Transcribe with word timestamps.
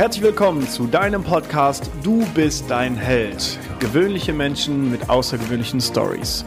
Herzlich 0.00 0.24
willkommen 0.24 0.66
zu 0.66 0.86
deinem 0.86 1.22
Podcast 1.22 1.90
Du 2.02 2.24
bist 2.32 2.70
dein 2.70 2.96
Held. 2.96 3.58
Gewöhnliche 3.80 4.32
Menschen 4.32 4.90
mit 4.90 5.10
außergewöhnlichen 5.10 5.78
Stories. 5.78 6.42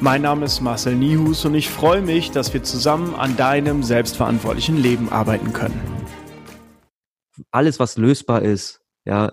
Mein 0.00 0.22
Name 0.22 0.46
ist 0.46 0.62
Marcel 0.62 0.96
Nihus 0.96 1.44
und 1.44 1.54
ich 1.54 1.68
freue 1.68 2.00
mich, 2.00 2.30
dass 2.30 2.54
wir 2.54 2.62
zusammen 2.62 3.14
an 3.14 3.36
deinem 3.36 3.82
selbstverantwortlichen 3.82 4.78
Leben 4.78 5.10
arbeiten 5.10 5.52
können. 5.52 5.78
Alles, 7.50 7.78
was 7.78 7.98
lösbar 7.98 8.40
ist, 8.40 8.80
ja, 9.04 9.32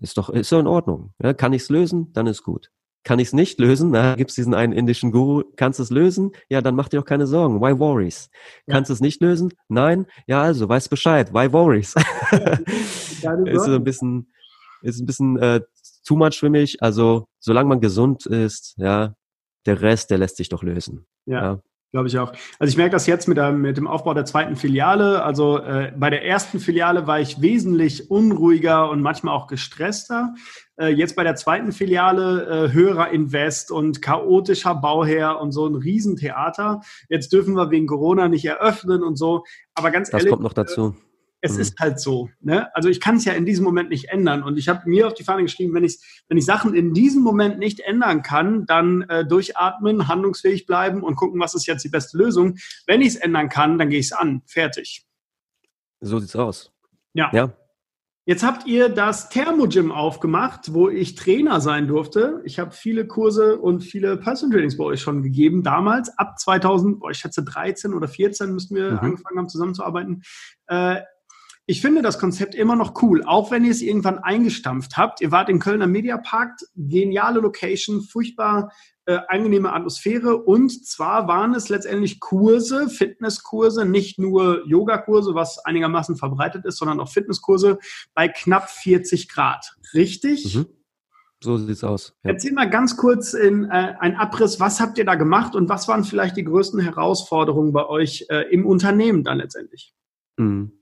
ist 0.00 0.16
doch, 0.16 0.30
ist 0.30 0.50
in 0.50 0.66
Ordnung. 0.66 1.12
Ja, 1.22 1.34
kann 1.34 1.52
ich 1.52 1.64
es 1.64 1.68
lösen, 1.68 2.14
dann 2.14 2.26
ist 2.26 2.42
gut. 2.42 2.70
Kann 3.04 3.18
ich 3.18 3.28
es 3.28 3.32
nicht 3.32 3.58
lösen? 3.58 3.92
Da 3.92 4.14
gibt 4.14 4.30
es 4.30 4.36
diesen 4.36 4.54
einen 4.54 4.72
indischen 4.72 5.10
Guru. 5.10 5.42
Kannst 5.56 5.78
du 5.78 5.82
es 5.82 5.90
lösen? 5.90 6.32
Ja, 6.48 6.60
dann 6.60 6.76
mach 6.76 6.88
dir 6.88 6.98
doch 6.98 7.04
keine 7.04 7.26
Sorgen. 7.26 7.60
Why 7.60 7.78
worries? 7.78 8.30
Ja. 8.66 8.74
Kannst 8.74 8.90
du 8.90 8.94
es 8.94 9.00
nicht 9.00 9.20
lösen? 9.20 9.52
Nein? 9.68 10.06
Ja, 10.26 10.42
also, 10.42 10.68
weißt 10.68 10.88
Bescheid. 10.88 11.32
Why 11.32 11.52
worries? 11.52 11.94
ist 12.32 13.22
so 13.22 13.74
ein 13.74 13.84
bisschen, 13.84 14.32
ist 14.82 15.00
ein 15.00 15.06
bisschen 15.06 15.36
äh, 15.38 15.60
too 16.06 16.16
much 16.16 16.38
für 16.38 16.50
mich. 16.50 16.82
Also, 16.82 17.26
solange 17.40 17.68
man 17.68 17.80
gesund 17.80 18.26
ist, 18.26 18.74
ja, 18.76 19.14
der 19.66 19.80
Rest, 19.80 20.10
der 20.10 20.18
lässt 20.18 20.36
sich 20.36 20.48
doch 20.48 20.62
lösen. 20.62 21.06
ja. 21.26 21.42
ja. 21.42 21.62
Glaube 21.92 22.08
ich 22.08 22.18
auch. 22.18 22.32
Also 22.58 22.70
ich 22.70 22.78
merke 22.78 22.92
das 22.92 23.06
jetzt 23.06 23.28
mit, 23.28 23.36
der, 23.36 23.52
mit 23.52 23.76
dem 23.76 23.86
Aufbau 23.86 24.14
der 24.14 24.24
zweiten 24.24 24.56
Filiale. 24.56 25.22
Also 25.22 25.58
äh, 25.58 25.92
bei 25.94 26.08
der 26.08 26.24
ersten 26.24 26.58
Filiale 26.58 27.06
war 27.06 27.20
ich 27.20 27.42
wesentlich 27.42 28.10
unruhiger 28.10 28.88
und 28.88 29.02
manchmal 29.02 29.34
auch 29.34 29.46
gestresster. 29.46 30.34
Äh, 30.80 30.88
jetzt 30.88 31.16
bei 31.16 31.22
der 31.22 31.34
zweiten 31.36 31.70
Filiale 31.70 32.70
äh, 32.70 32.72
höherer 32.72 33.10
Invest 33.10 33.70
und 33.70 34.00
chaotischer 34.00 34.74
Bauherr 34.74 35.38
und 35.38 35.52
so 35.52 35.66
ein 35.66 35.74
Riesentheater. 35.74 36.80
Jetzt 37.10 37.30
dürfen 37.34 37.54
wir 37.56 37.70
wegen 37.70 37.86
Corona 37.86 38.28
nicht 38.28 38.46
eröffnen 38.46 39.02
und 39.02 39.16
so. 39.16 39.44
Aber 39.74 39.90
ganz 39.90 40.08
das 40.08 40.22
ehrlich. 40.22 40.30
Das 40.30 40.30
kommt 40.30 40.44
noch 40.44 40.54
dazu. 40.54 40.96
Äh, 40.96 41.11
es 41.42 41.54
mhm. 41.54 41.60
ist 41.60 41.78
halt 41.80 42.00
so. 42.00 42.30
Ne? 42.40 42.74
Also 42.74 42.88
ich 42.88 43.00
kann 43.00 43.16
es 43.16 43.24
ja 43.24 43.32
in 43.34 43.44
diesem 43.44 43.64
Moment 43.64 43.90
nicht 43.90 44.08
ändern. 44.08 44.42
Und 44.44 44.56
ich 44.56 44.68
habe 44.68 44.88
mir 44.88 45.08
auf 45.08 45.14
die 45.14 45.24
Fahne 45.24 45.42
geschrieben, 45.42 45.74
wenn 45.74 45.84
ich, 45.84 45.98
wenn 46.28 46.38
ich 46.38 46.46
Sachen 46.46 46.72
in 46.72 46.94
diesem 46.94 47.22
Moment 47.22 47.58
nicht 47.58 47.80
ändern 47.80 48.22
kann, 48.22 48.64
dann 48.64 49.02
äh, 49.02 49.26
durchatmen, 49.26 50.08
handlungsfähig 50.08 50.66
bleiben 50.66 51.02
und 51.02 51.16
gucken, 51.16 51.40
was 51.40 51.54
ist 51.54 51.66
jetzt 51.66 51.84
die 51.84 51.88
beste 51.88 52.16
Lösung. 52.16 52.56
Wenn 52.86 53.02
ich 53.02 53.08
es 53.08 53.16
ändern 53.16 53.48
kann, 53.48 53.76
dann 53.76 53.90
gehe 53.90 53.98
ich 53.98 54.06
es 54.06 54.12
an. 54.12 54.42
Fertig. 54.46 55.04
So 56.00 56.20
sieht's 56.20 56.36
aus. 56.36 56.72
Ja. 57.12 57.30
ja. 57.32 57.52
Jetzt 58.24 58.44
habt 58.44 58.68
ihr 58.68 58.88
das 58.88 59.30
Thermogym 59.30 59.90
aufgemacht, 59.90 60.72
wo 60.72 60.88
ich 60.88 61.16
Trainer 61.16 61.60
sein 61.60 61.88
durfte. 61.88 62.40
Ich 62.44 62.60
habe 62.60 62.70
viele 62.70 63.08
Kurse 63.08 63.58
und 63.58 63.82
viele 63.82 64.16
Personal 64.16 64.54
Trainings 64.54 64.76
bei 64.76 64.84
euch 64.84 65.00
schon 65.00 65.24
gegeben. 65.24 65.64
Damals, 65.64 66.16
ab 66.18 66.38
2000, 66.38 67.00
boah, 67.00 67.10
ich 67.10 67.18
schätze 67.18 67.42
13 67.42 67.92
oder 67.94 68.06
14 68.06 68.52
müssten 68.52 68.76
wir 68.76 68.92
mhm. 68.92 68.98
angefangen 68.98 69.38
haben 69.38 69.48
zusammenzuarbeiten. 69.48 70.22
Äh, 70.68 71.00
ich 71.66 71.80
finde 71.80 72.02
das 72.02 72.18
Konzept 72.18 72.54
immer 72.54 72.74
noch 72.74 73.02
cool, 73.02 73.22
auch 73.24 73.50
wenn 73.50 73.64
ihr 73.64 73.70
es 73.70 73.82
irgendwann 73.82 74.18
eingestampft 74.18 74.96
habt. 74.96 75.20
Ihr 75.20 75.30
wart 75.30 75.48
im 75.48 75.60
Kölner 75.60 75.86
Mediapark, 75.86 76.58
geniale 76.74 77.40
Location, 77.40 78.02
furchtbar 78.02 78.72
äh, 79.06 79.18
angenehme 79.28 79.72
Atmosphäre 79.72 80.36
und 80.36 80.86
zwar 80.86 81.26
waren 81.28 81.54
es 81.54 81.68
letztendlich 81.68 82.20
Kurse, 82.20 82.88
Fitnesskurse, 82.88 83.84
nicht 83.84 84.18
nur 84.18 84.66
Yogakurse, 84.66 85.34
was 85.34 85.58
einigermaßen 85.58 86.16
verbreitet 86.16 86.64
ist, 86.64 86.78
sondern 86.78 87.00
auch 87.00 87.08
Fitnesskurse 87.08 87.78
bei 88.14 88.28
knapp 88.28 88.70
40 88.70 89.28
Grad. 89.28 89.72
Richtig? 89.94 90.56
Mhm. 90.56 90.66
So 91.42 91.56
sieht's 91.56 91.82
aus. 91.82 92.14
Ja. 92.22 92.30
Erzähl 92.30 92.52
mal 92.52 92.70
ganz 92.70 92.96
kurz 92.96 93.34
in 93.34 93.64
äh, 93.64 93.94
ein 93.98 94.14
Abriss, 94.14 94.60
was 94.60 94.80
habt 94.80 94.98
ihr 94.98 95.04
da 95.04 95.16
gemacht 95.16 95.56
und 95.56 95.68
was 95.68 95.88
waren 95.88 96.04
vielleicht 96.04 96.36
die 96.36 96.44
größten 96.44 96.78
Herausforderungen 96.78 97.72
bei 97.72 97.88
euch 97.88 98.26
äh, 98.30 98.52
im 98.52 98.64
Unternehmen 98.64 99.24
dann 99.24 99.38
letztendlich? 99.38 99.92
Mhm. 100.36 100.72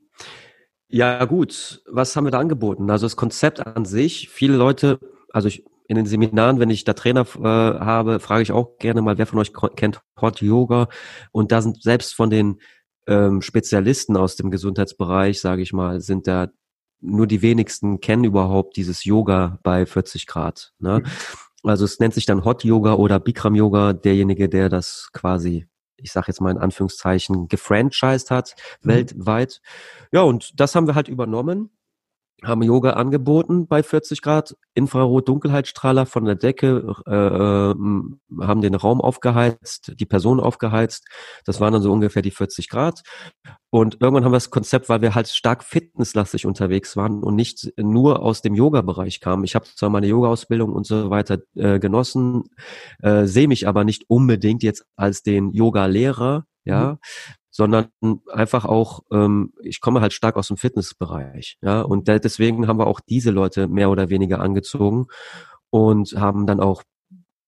Ja, 0.91 1.25
gut. 1.25 1.83
Was 1.87 2.17
haben 2.17 2.25
wir 2.25 2.33
da 2.33 2.41
angeboten? 2.41 2.91
Also 2.91 3.07
das 3.07 3.17
Konzept 3.17 3.65
an 3.65 3.85
sich, 3.85 4.29
viele 4.29 4.57
Leute, 4.57 4.99
also 5.33 5.47
ich, 5.47 5.65
in 5.87 5.97
den 5.97 6.07
Seminaren, 6.07 6.59
wenn 6.59 6.71
ich 6.71 6.85
da 6.85 6.93
Trainer 6.95 7.27
äh, 7.39 7.45
habe, 7.45 8.21
frage 8.21 8.43
ich 8.43 8.53
auch 8.53 8.77
gerne 8.79 9.01
mal, 9.01 9.17
wer 9.17 9.27
von 9.27 9.39
euch 9.39 9.53
kennt 9.77 10.01
Hot 10.21 10.41
Yoga? 10.41 10.89
Und 11.33 11.53
da 11.53 11.63
sind 11.63 11.83
selbst 11.83 12.15
von 12.15 12.31
den 12.31 12.61
ähm, 13.07 13.41
Spezialisten 13.41 14.17
aus 14.17 14.37
dem 14.37 14.51
Gesundheitsbereich, 14.51 15.41
sage 15.41 15.63
ich 15.63 15.73
mal, 15.73 16.01
sind 16.01 16.27
da 16.27 16.49
nur 17.01 17.27
die 17.27 17.43
wenigsten 17.43 18.01
kennen 18.01 18.25
überhaupt 18.25 18.77
dieses 18.77 19.05
Yoga 19.05 19.59
bei 19.63 19.87
40 19.87 20.27
Grad. 20.27 20.73
Ne? 20.79 21.01
Mhm. 21.01 21.05
Also 21.63 21.85
es 21.85 21.99
nennt 22.01 22.15
sich 22.15 22.27
dann 22.27 22.45
Hot 22.45 22.65
Yoga 22.65 22.95
oder 22.95 23.21
Bikram 23.21 23.55
Yoga, 23.55 23.93
derjenige, 23.93 24.49
der 24.49 24.69
das 24.69 25.11
quasi 25.13 25.67
ich 26.03 26.13
sage 26.13 26.27
jetzt 26.29 26.41
mal 26.41 26.51
in 26.51 26.59
Anführungszeichen, 26.59 27.49
gefranchised 27.49 28.31
hat, 28.31 28.55
mhm. 28.83 28.89
weltweit. 28.89 29.61
Ja, 30.13 30.23
und 30.23 30.59
das 30.59 30.75
haben 30.75 30.87
wir 30.87 30.95
halt 30.95 31.09
übernommen 31.09 31.71
haben 32.45 32.63
Yoga 32.63 32.93
angeboten 32.93 33.67
bei 33.67 33.83
40 33.83 34.23
Grad, 34.23 34.57
Infrarot-Dunkelheitsstrahler 34.75 36.07
von 36.07 36.25
der 36.25 36.35
Decke, 36.35 36.95
äh, 37.07 37.11
äh, 37.13 37.75
haben 38.47 38.61
den 38.61 38.75
Raum 38.75 39.01
aufgeheizt, 39.01 39.93
die 39.99 40.07
Person 40.07 40.41
aufgeheizt. 40.41 41.07
Das 41.45 41.61
waren 41.61 41.73
dann 41.73 41.83
so 41.83 41.93
ungefähr 41.93 42.23
die 42.23 42.31
40 42.31 42.69
Grad. 42.69 43.03
Und 43.71 43.99
irgendwann 44.01 44.25
haben 44.25 44.33
wir 44.33 44.37
das 44.37 44.51
Konzept, 44.51 44.89
weil 44.89 45.03
wir 45.03 45.15
halt 45.15 45.29
stark 45.29 45.63
fitnesslastig 45.65 46.47
unterwegs 46.47 46.97
waren 46.97 47.23
und 47.23 47.37
nicht 47.37 47.73
nur 47.77 48.21
aus 48.23 48.43
dem 48.43 48.55
Yoga-Bereich 48.55 49.21
kamen. 49.21 49.45
Ich 49.45 49.55
habe 49.55 49.67
zwar 49.77 49.91
meine 49.91 50.07
Yoga-Ausbildung 50.09 50.73
und 50.73 50.87
so 50.87 51.11
weiter 51.11 51.39
äh, 51.55 51.79
genossen, 51.79 52.45
äh, 53.01 53.27
sehe 53.27 53.49
mich 53.49 53.69
aber 53.69 53.85
nicht 53.85 54.05
unbedingt 54.09 54.63
jetzt 54.63 54.85
als 54.97 55.23
den 55.23 55.53
Yoga-Lehrer, 55.53 56.47
ja, 56.65 56.93
mhm 56.93 56.99
sondern 57.51 57.89
einfach 58.29 58.65
auch, 58.65 59.01
ähm, 59.11 59.53
ich 59.63 59.81
komme 59.81 60.01
halt 60.01 60.13
stark 60.13 60.37
aus 60.37 60.49
dem 60.49 60.57
Fitnessbereich, 60.57 61.59
ja, 61.63 61.83
und 61.83 62.09
deswegen 62.09 62.67
haben 62.69 62.79
wir 62.79 62.87
auch 62.87 63.01
diese 63.01 63.31
Leute 63.31 63.69
mehr 63.69 63.91
oder 63.91 64.09
weniger 64.11 64.41
angezogen 64.41 65.07
und 65.71 66.13
haben 66.13 66.47
dann 66.47 66.61
auch 66.61 66.83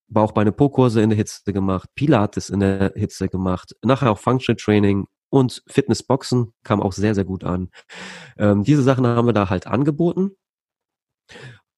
Bauchbeine 0.08 0.52
Po-Kurse 0.52 1.00
in 1.00 1.10
der 1.10 1.16
Hitze 1.16 1.52
gemacht, 1.52 1.88
Pilates 1.94 2.50
in 2.50 2.60
der 2.60 2.92
Hitze 2.94 3.28
gemacht, 3.28 3.74
nachher 3.82 4.10
auch 4.10 4.18
Functional 4.18 4.56
Training 4.56 5.06
und 5.30 5.62
Fitnessboxen 5.66 6.52
kam 6.62 6.82
auch 6.82 6.92
sehr, 6.92 7.14
sehr 7.14 7.24
gut 7.24 7.44
an. 7.44 7.70
Ähm, 8.36 8.64
diese 8.64 8.82
Sachen 8.82 9.06
haben 9.06 9.26
wir 9.26 9.32
da 9.32 9.48
halt 9.48 9.66
angeboten 9.66 10.36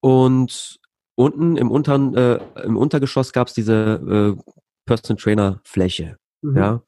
und 0.00 0.80
unten 1.14 1.56
im, 1.56 1.70
unteren, 1.70 2.14
äh, 2.16 2.40
im 2.64 2.76
Untergeschoss 2.76 3.32
gab 3.32 3.48
es 3.48 3.54
diese 3.54 4.36
äh, 4.36 4.52
Personal 4.86 5.22
Trainer 5.22 5.60
Fläche 5.64 6.18
mhm. 6.44 6.56
ja, 6.56 6.82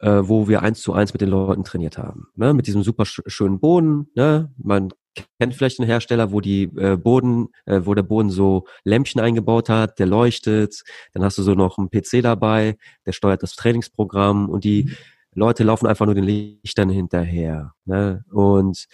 äh, 0.00 0.22
wo 0.22 0.48
wir 0.48 0.62
eins 0.62 0.80
zu 0.80 0.92
eins 0.92 1.12
mit 1.12 1.20
den 1.20 1.28
Leuten 1.28 1.64
trainiert 1.64 1.98
haben. 1.98 2.28
Ne? 2.36 2.54
Mit 2.54 2.66
diesem 2.66 2.82
super 2.82 3.04
sch 3.04 3.20
schönen 3.26 3.60
Boden. 3.60 4.08
Ne? 4.14 4.50
Man 4.56 4.90
kennt 5.38 5.54
vielleicht 5.54 5.78
einen 5.78 5.88
Hersteller, 5.88 6.32
wo 6.32 6.40
die 6.40 6.64
äh, 6.76 6.96
Boden, 6.96 7.48
äh, 7.66 7.80
wo 7.84 7.94
der 7.94 8.02
Boden 8.02 8.30
so 8.30 8.66
Lämpchen 8.84 9.20
eingebaut 9.20 9.68
hat, 9.68 9.98
der 9.98 10.06
leuchtet. 10.06 10.82
Dann 11.12 11.24
hast 11.24 11.38
du 11.38 11.42
so 11.42 11.54
noch 11.54 11.78
einen 11.78 11.90
PC 11.90 12.22
dabei, 12.22 12.76
der 13.06 13.12
steuert 13.12 13.42
das 13.42 13.56
Trainingsprogramm 13.56 14.48
und 14.48 14.64
die 14.64 14.84
mhm. 14.84 14.94
Leute 15.34 15.64
laufen 15.64 15.86
einfach 15.86 16.06
nur 16.06 16.14
den 16.14 16.24
Lichtern 16.24 16.90
hinterher. 16.90 17.72
Ne? 17.84 18.24
Und 18.30 18.86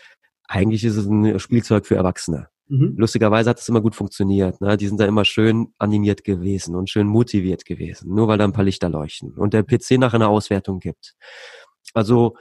eigentlich 0.47 0.85
ist 0.85 0.97
es 0.97 1.07
ein 1.07 1.39
Spielzeug 1.39 1.87
für 1.87 1.97
Erwachsene. 1.97 2.49
Mhm. 2.69 2.95
Lustigerweise 2.97 3.51
hat 3.51 3.59
es 3.59 3.69
immer 3.69 3.81
gut 3.81 3.95
funktioniert. 3.95 4.61
Ne? 4.61 4.77
Die 4.77 4.87
sind 4.87 5.01
da 5.01 5.07
immer 5.07 5.25
schön 5.25 5.73
animiert 5.79 6.23
gewesen 6.25 6.75
und 6.75 6.91
schön 6.91 7.07
motiviert 7.07 7.65
gewesen, 7.65 8.15
nur 8.15 8.29
weil 8.29 8.39
da 8.39 8.45
ein 8.45 8.53
paar 8.53 8.65
Lichter 8.65 8.89
leuchten 8.89 9.33
und 9.33 9.55
der 9.55 9.63
PC 9.63 9.93
nachher 9.93 10.17
eine 10.17 10.29
Auswertung 10.29 10.79
gibt. 10.79 11.15
Also 11.95 12.37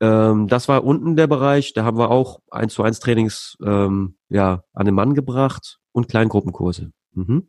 ähm, 0.00 0.48
das 0.48 0.68
war 0.68 0.84
unten 0.84 1.16
der 1.16 1.26
Bereich, 1.26 1.72
da 1.72 1.84
haben 1.84 1.98
wir 1.98 2.10
auch 2.10 2.40
eins 2.50 2.74
zu 2.74 2.82
eins 2.82 3.00
Trainings 3.00 3.56
ähm, 3.64 4.16
ja, 4.28 4.62
an 4.72 4.86
den 4.86 4.94
Mann 4.94 5.14
gebracht 5.14 5.78
und 5.92 6.08
Kleingruppenkurse. 6.08 6.92
Mhm. 7.12 7.48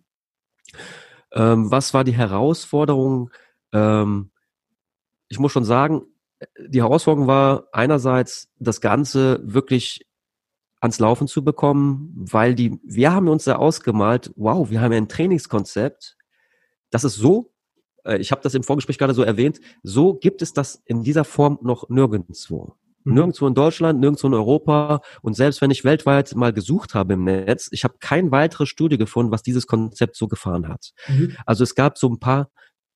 Ähm, 1.33 1.71
was 1.71 1.93
war 1.93 2.03
die 2.03 2.15
Herausforderung? 2.15 3.31
Ähm, 3.73 4.31
ich 5.29 5.39
muss 5.39 5.51
schon 5.51 5.65
sagen, 5.65 6.03
die 6.59 6.81
Herausforderung 6.81 7.27
war 7.27 7.67
einerseits 7.71 8.49
das 8.59 8.79
Ganze 8.79 9.41
wirklich 9.43 10.06
ans 10.87 10.99
Laufen 10.99 11.27
zu 11.27 11.43
bekommen, 11.43 12.13
weil 12.15 12.55
die, 12.55 12.79
wir 12.83 13.11
haben 13.11 13.27
uns 13.27 13.43
da 13.43 13.57
ausgemalt, 13.57 14.31
wow, 14.35 14.69
wir 14.69 14.81
haben 14.81 14.91
ja 14.91 14.97
ein 14.97 15.09
Trainingskonzept, 15.09 16.17
das 16.89 17.03
ist 17.03 17.15
so, 17.15 17.51
äh, 18.05 18.17
ich 18.17 18.31
habe 18.31 18.41
das 18.41 18.53
im 18.53 18.63
Vorgespräch 18.63 18.97
gerade 18.97 19.13
so 19.13 19.23
erwähnt, 19.23 19.59
so 19.83 20.13
gibt 20.13 20.41
es 20.41 20.53
das 20.53 20.81
in 20.85 21.03
dieser 21.03 21.23
Form 21.23 21.59
noch 21.61 21.89
nirgendwo. 21.89 22.75
Mhm. 23.03 23.13
Nirgendwo 23.13 23.47
in 23.47 23.53
Deutschland, 23.53 23.99
nirgendwo 23.99 24.27
in 24.27 24.33
Europa 24.33 25.01
und 25.21 25.35
selbst 25.35 25.61
wenn 25.61 25.71
ich 25.71 25.83
weltweit 25.83 26.35
mal 26.35 26.53
gesucht 26.53 26.93
habe 26.93 27.13
im 27.13 27.23
Netz, 27.23 27.69
ich 27.71 27.83
habe 27.83 27.95
keine 27.99 28.31
weitere 28.31 28.65
Studie 28.65 28.97
gefunden, 28.97 29.31
was 29.31 29.43
dieses 29.43 29.67
Konzept 29.67 30.15
so 30.15 30.27
gefahren 30.27 30.67
hat. 30.67 30.91
Mhm. 31.07 31.35
Also 31.45 31.63
es 31.63 31.75
gab 31.75 31.97
so 31.97 32.09
ein 32.09 32.19
paar 32.19 32.49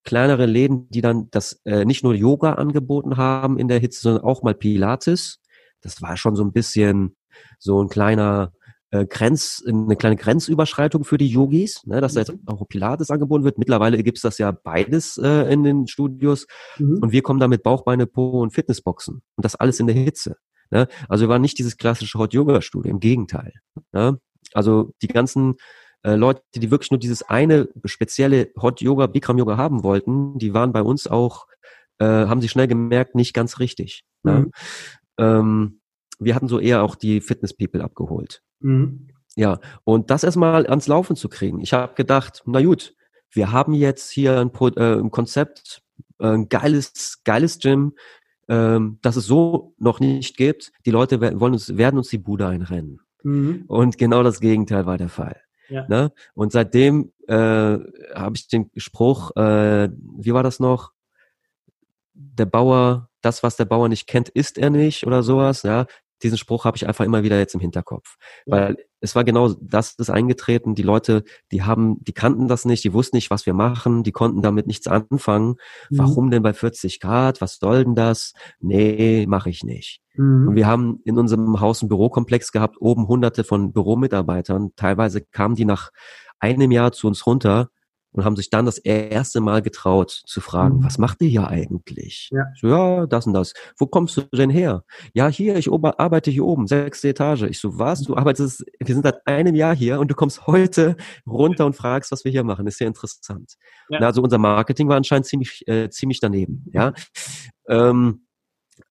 kleinere 0.03 0.45
Läden, 0.45 0.89
die 0.89 1.01
dann 1.01 1.27
das 1.31 1.61
äh, 1.65 1.85
nicht 1.85 2.03
nur 2.03 2.15
Yoga 2.15 2.53
angeboten 2.53 3.17
haben 3.17 3.59
in 3.59 3.67
der 3.67 3.79
Hitze, 3.79 4.01
sondern 4.01 4.23
auch 4.23 4.41
mal 4.41 4.55
Pilates. 4.55 5.39
Das 5.81 6.01
war 6.01 6.17
schon 6.17 6.35
so 6.35 6.43
ein 6.43 6.51
bisschen 6.51 7.15
so 7.59 7.81
ein 7.83 7.89
kleiner 7.89 8.51
äh, 8.91 9.05
Grenz, 9.05 9.63
eine 9.65 9.95
kleine 9.95 10.17
Grenzüberschreitung 10.17 11.03
für 11.03 11.17
die 11.17 11.27
Yogis, 11.27 11.85
ne, 11.85 12.01
dass 12.01 12.13
da 12.13 12.21
jetzt 12.21 12.33
mhm. 12.33 12.47
auch 12.47 12.67
Pilates 12.67 13.09
angeboten 13.09 13.43
wird. 13.43 13.57
Mittlerweile 13.57 14.01
gibt's 14.03 14.21
das 14.21 14.37
ja 14.37 14.51
beides 14.51 15.17
äh, 15.17 15.51
in 15.51 15.63
den 15.63 15.87
Studios. 15.87 16.45
Mhm. 16.77 16.99
Und 17.01 17.11
wir 17.11 17.21
kommen 17.21 17.39
da 17.39 17.47
mit 17.47 17.63
Bauchbeine, 17.63 18.05
Po 18.05 18.41
und 18.41 18.51
Fitnessboxen. 18.51 19.21
Und 19.35 19.45
das 19.45 19.55
alles 19.55 19.79
in 19.79 19.87
der 19.87 19.95
Hitze. 19.95 20.35
Ne? 20.71 20.87
Also 21.07 21.25
wir 21.25 21.29
waren 21.29 21.41
nicht 21.41 21.57
dieses 21.57 21.77
klassische 21.77 22.17
Hot 22.19 22.33
Yoga 22.33 22.61
Studio, 22.61 22.91
im 22.91 22.99
Gegenteil. 22.99 23.53
Ne? 23.93 24.19
Also 24.53 24.91
die 25.01 25.07
ganzen 25.07 25.55
äh, 26.03 26.15
Leute, 26.15 26.41
die 26.55 26.71
wirklich 26.71 26.91
nur 26.91 26.99
dieses 26.99 27.23
eine 27.23 27.69
spezielle 27.85 28.49
Hot 28.61 28.81
Yoga, 28.81 29.07
Bikram 29.07 29.37
Yoga 29.37 29.57
haben 29.57 29.83
wollten, 29.83 30.37
die 30.37 30.53
waren 30.53 30.73
bei 30.73 30.81
uns 30.81 31.07
auch, 31.07 31.45
äh, 31.99 32.05
haben 32.05 32.41
sie 32.41 32.49
schnell 32.49 32.67
gemerkt, 32.67 33.15
nicht 33.15 33.33
ganz 33.33 33.59
richtig. 33.59 34.03
Ne? 34.23 34.39
Mhm. 34.39 34.51
Ähm, 35.17 35.80
wir 36.23 36.35
hatten 36.35 36.47
so 36.47 36.59
eher 36.59 36.83
auch 36.83 36.95
die 36.95 37.21
Fitness 37.21 37.53
People 37.53 37.83
abgeholt. 37.83 38.41
Mhm. 38.59 39.07
Ja, 39.35 39.59
und 39.83 40.09
das 40.09 40.23
erstmal 40.23 40.67
ans 40.67 40.87
Laufen 40.87 41.15
zu 41.15 41.29
kriegen. 41.29 41.61
Ich 41.61 41.73
habe 41.73 41.95
gedacht, 41.95 42.43
na 42.45 42.61
gut, 42.61 42.93
wir 43.31 43.51
haben 43.51 43.73
jetzt 43.73 44.11
hier 44.11 44.39
ein, 44.39 44.51
äh, 44.75 44.99
ein 44.99 45.11
Konzept, 45.11 45.83
äh, 46.19 46.27
ein 46.27 46.49
geiles, 46.49 47.23
geiles 47.23 47.59
Gym, 47.59 47.93
ähm, 48.49 48.99
das 49.01 49.15
es 49.15 49.25
so 49.25 49.73
noch 49.77 49.99
nicht 49.99 50.35
gibt. 50.35 50.71
Die 50.85 50.91
Leute 50.91 51.21
werden, 51.21 51.39
wollen 51.39 51.53
uns, 51.53 51.77
werden 51.77 51.97
uns 51.97 52.09
die 52.09 52.17
Bude 52.17 52.47
einrennen. 52.47 52.99
Mhm. 53.23 53.63
Und 53.67 53.97
genau 53.97 54.23
das 54.23 54.41
Gegenteil 54.41 54.85
war 54.85 54.97
der 54.97 55.09
Fall. 55.09 55.41
Ja. 55.69 55.87
Ne? 55.87 56.11
Und 56.33 56.51
seitdem 56.51 57.13
äh, 57.27 57.33
habe 57.33 58.35
ich 58.35 58.47
den 58.49 58.69
Spruch, 58.75 59.35
äh, 59.37 59.89
wie 60.17 60.33
war 60.33 60.43
das 60.43 60.59
noch? 60.59 60.91
Der 62.13 62.45
Bauer, 62.45 63.09
das, 63.21 63.41
was 63.41 63.55
der 63.55 63.65
Bauer 63.65 63.87
nicht 63.87 64.05
kennt, 64.07 64.27
ist 64.27 64.57
er 64.57 64.69
nicht 64.69 65.07
oder 65.07 65.23
sowas. 65.23 65.63
Ja, 65.63 65.85
diesen 66.23 66.37
Spruch 66.37 66.65
habe 66.65 66.77
ich 66.77 66.87
einfach 66.87 67.05
immer 67.05 67.23
wieder 67.23 67.37
jetzt 67.37 67.53
im 67.53 67.59
Hinterkopf. 67.59 68.15
Weil 68.45 68.77
es 68.99 69.15
war 69.15 69.23
genau 69.23 69.53
das 69.59 69.95
ist 69.95 70.09
eingetreten. 70.09 70.75
Die 70.75 70.83
Leute, 70.83 71.23
die 71.51 71.63
haben, 71.63 72.03
die 72.03 72.13
kannten 72.13 72.47
das 72.47 72.65
nicht, 72.65 72.83
die 72.83 72.93
wussten 72.93 73.17
nicht, 73.17 73.31
was 73.31 73.45
wir 73.45 73.53
machen, 73.53 74.03
die 74.03 74.11
konnten 74.11 74.41
damit 74.41 74.67
nichts 74.67 74.87
anfangen. 74.87 75.55
Mhm. 75.89 75.97
Warum 75.97 76.31
denn 76.31 76.43
bei 76.43 76.53
40 76.53 76.99
Grad? 76.99 77.41
Was 77.41 77.57
soll 77.57 77.83
denn 77.83 77.95
das? 77.95 78.33
Nee, 78.59 79.25
mache 79.27 79.49
ich 79.49 79.63
nicht. 79.63 80.01
Mhm. 80.15 80.49
Und 80.49 80.55
wir 80.55 80.67
haben 80.67 81.01
in 81.03 81.17
unserem 81.17 81.59
Haus 81.59 81.81
einen 81.81 81.89
Bürokomplex 81.89 82.51
gehabt, 82.51 82.77
oben 82.79 83.07
hunderte 83.07 83.43
von 83.43 83.73
Büromitarbeitern. 83.73 84.71
Teilweise 84.75 85.21
kamen 85.21 85.55
die 85.55 85.65
nach 85.65 85.89
einem 86.39 86.71
Jahr 86.71 86.91
zu 86.91 87.07
uns 87.07 87.25
runter 87.25 87.69
und 88.11 88.25
haben 88.25 88.35
sich 88.35 88.49
dann 88.49 88.65
das 88.65 88.77
erste 88.77 89.41
Mal 89.41 89.61
getraut 89.61 90.21
zu 90.25 90.41
fragen, 90.41 90.77
mhm. 90.77 90.83
was 90.83 90.97
macht 90.97 91.21
ihr 91.21 91.29
hier 91.29 91.47
eigentlich? 91.47 92.29
Ja. 92.31 92.45
So, 92.59 92.67
ja, 92.67 93.05
das 93.07 93.27
und 93.27 93.33
das. 93.33 93.53
Wo 93.77 93.87
kommst 93.87 94.17
du 94.17 94.21
denn 94.33 94.49
her? 94.49 94.83
Ja, 95.13 95.27
hier, 95.27 95.55
ich 95.55 95.71
arbeite 95.71 96.31
hier 96.31 96.45
oben, 96.45 96.67
sechste 96.67 97.09
Etage. 97.09 97.43
Ich 97.43 97.59
so, 97.59 97.79
was? 97.79 98.01
Du 98.01 98.15
arbeitest, 98.15 98.65
wir 98.79 98.93
sind 98.93 99.03
seit 99.03 99.25
einem 99.25 99.55
Jahr 99.55 99.75
hier 99.75 99.99
und 99.99 100.11
du 100.11 100.15
kommst 100.15 100.47
heute 100.47 100.95
runter 101.25 101.65
und 101.65 101.75
fragst, 101.75 102.11
was 102.11 102.25
wir 102.25 102.31
hier 102.31 102.43
machen. 102.43 102.67
ist 102.67 102.77
sehr 102.77 102.87
interessant. 102.87 103.55
Ja. 103.89 103.99
Na, 104.01 104.07
also 104.07 104.21
unser 104.21 104.37
Marketing 104.37 104.89
war 104.89 104.97
anscheinend 104.97 105.25
ziemlich, 105.25 105.67
äh, 105.67 105.89
ziemlich 105.89 106.19
daneben, 106.19 106.65
ja. 106.73 106.93
Ähm, 107.67 108.25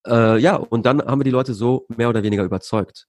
äh, 0.07 0.39
ja, 0.39 0.57
und 0.57 0.87
dann 0.87 1.03
haben 1.03 1.21
wir 1.21 1.25
die 1.25 1.31
Leute 1.31 1.53
so 1.55 1.87
mehr 1.89 2.09
oder 2.09 2.23
weniger 2.23 2.45
überzeugt 2.45 3.07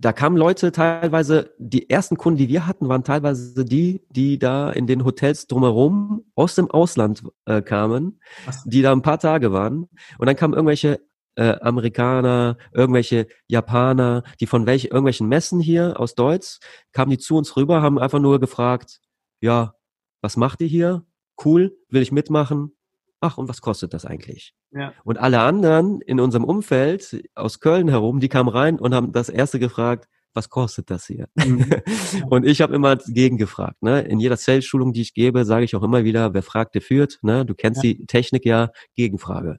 da 0.00 0.12
kamen 0.12 0.36
Leute 0.36 0.70
teilweise, 0.70 1.54
die 1.58 1.90
ersten 1.90 2.16
Kunden, 2.16 2.38
die 2.38 2.48
wir 2.48 2.66
hatten, 2.66 2.88
waren 2.88 3.02
teilweise 3.02 3.64
die, 3.64 4.00
die 4.10 4.38
da 4.38 4.70
in 4.70 4.86
den 4.86 5.04
Hotels 5.04 5.48
drumherum 5.48 6.24
aus 6.36 6.54
dem 6.54 6.70
Ausland 6.70 7.24
äh, 7.46 7.62
kamen, 7.62 8.20
Was? 8.46 8.62
die 8.64 8.80
da 8.80 8.92
ein 8.92 9.02
paar 9.02 9.18
Tage 9.18 9.52
waren. 9.52 9.88
Und 10.18 10.26
dann 10.26 10.36
kamen 10.36 10.54
irgendwelche 10.54 11.00
äh, 11.34 11.56
Amerikaner, 11.60 12.58
irgendwelche 12.72 13.26
Japaner, 13.48 14.22
die 14.40 14.46
von 14.46 14.66
welchen 14.66 14.88
irgendwelchen 14.88 15.28
Messen 15.28 15.58
hier 15.58 15.98
aus 15.98 16.14
Deutsch, 16.14 16.60
kamen 16.92 17.10
die 17.10 17.18
zu 17.18 17.36
uns 17.36 17.56
rüber, 17.56 17.82
haben 17.82 17.98
einfach 17.98 18.20
nur 18.20 18.38
gefragt, 18.38 19.00
ja, 19.40 19.74
was 20.22 20.36
macht 20.36 20.60
ihr 20.60 20.68
hier? 20.68 21.04
Cool, 21.44 21.76
will 21.88 22.02
ich 22.02 22.12
mitmachen? 22.12 22.72
Ach, 23.20 23.38
und 23.38 23.48
was 23.48 23.60
kostet 23.60 23.94
das 23.94 24.04
eigentlich? 24.04 24.54
Ja. 24.70 24.92
Und 25.04 25.18
alle 25.18 25.40
anderen 25.40 26.00
in 26.00 26.20
unserem 26.20 26.44
Umfeld 26.44 27.22
aus 27.34 27.60
Köln 27.60 27.88
herum, 27.88 28.20
die 28.20 28.28
kamen 28.28 28.48
rein 28.48 28.78
und 28.78 28.94
haben 28.94 29.12
das 29.12 29.28
erste 29.28 29.58
gefragt, 29.58 30.08
was 30.34 30.50
kostet 30.50 30.90
das 30.90 31.06
hier? 31.06 31.28
Mhm. 31.34 31.66
und 32.30 32.46
ich 32.46 32.60
habe 32.60 32.74
immer 32.74 32.96
gegengefragt. 32.96 33.82
Ne? 33.82 34.02
In 34.02 34.20
jeder 34.20 34.36
Sales-Schulung, 34.36 34.92
die 34.92 35.02
ich 35.02 35.14
gebe, 35.14 35.44
sage 35.44 35.64
ich 35.64 35.74
auch 35.74 35.82
immer 35.82 36.04
wieder, 36.04 36.34
wer 36.34 36.42
fragt, 36.42 36.74
der 36.74 36.82
führt. 36.82 37.18
Ne? 37.22 37.44
Du 37.44 37.54
kennst 37.54 37.82
ja. 37.82 37.92
die 37.92 38.06
Technik 38.06 38.44
ja, 38.44 38.70
Gegenfrage. 38.94 39.58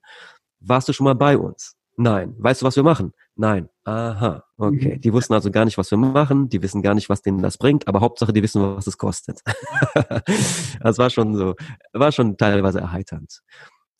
Warst 0.59 0.87
du 0.87 0.93
schon 0.93 1.05
mal 1.05 1.15
bei 1.15 1.37
uns? 1.37 1.75
Nein. 1.97 2.33
Weißt 2.37 2.61
du, 2.61 2.65
was 2.65 2.77
wir 2.77 2.83
machen? 2.83 3.13
Nein. 3.39 3.69
Aha, 3.85 4.43
okay. 4.57 4.95
Mhm. 4.97 5.01
Die 5.01 5.13
wussten 5.13 5.33
also 5.33 5.49
gar 5.49 5.63
nicht, 5.63 5.77
was 5.77 5.89
wir 5.91 5.97
machen. 5.97 6.49
Die 6.49 6.61
wissen 6.61 6.81
gar 6.81 6.93
nicht, 6.93 7.07
was 7.07 7.21
denen 7.21 7.41
das 7.41 7.57
bringt. 7.57 7.87
Aber 7.87 8.01
Hauptsache, 8.01 8.33
die 8.33 8.43
wissen, 8.43 8.61
was 8.61 8.85
es 8.85 8.97
kostet. 8.97 9.39
das 10.81 10.97
war 10.97 11.09
schon 11.09 11.37
so, 11.37 11.55
war 11.93 12.11
schon 12.11 12.35
teilweise 12.35 12.81
erheiternd. 12.81 13.39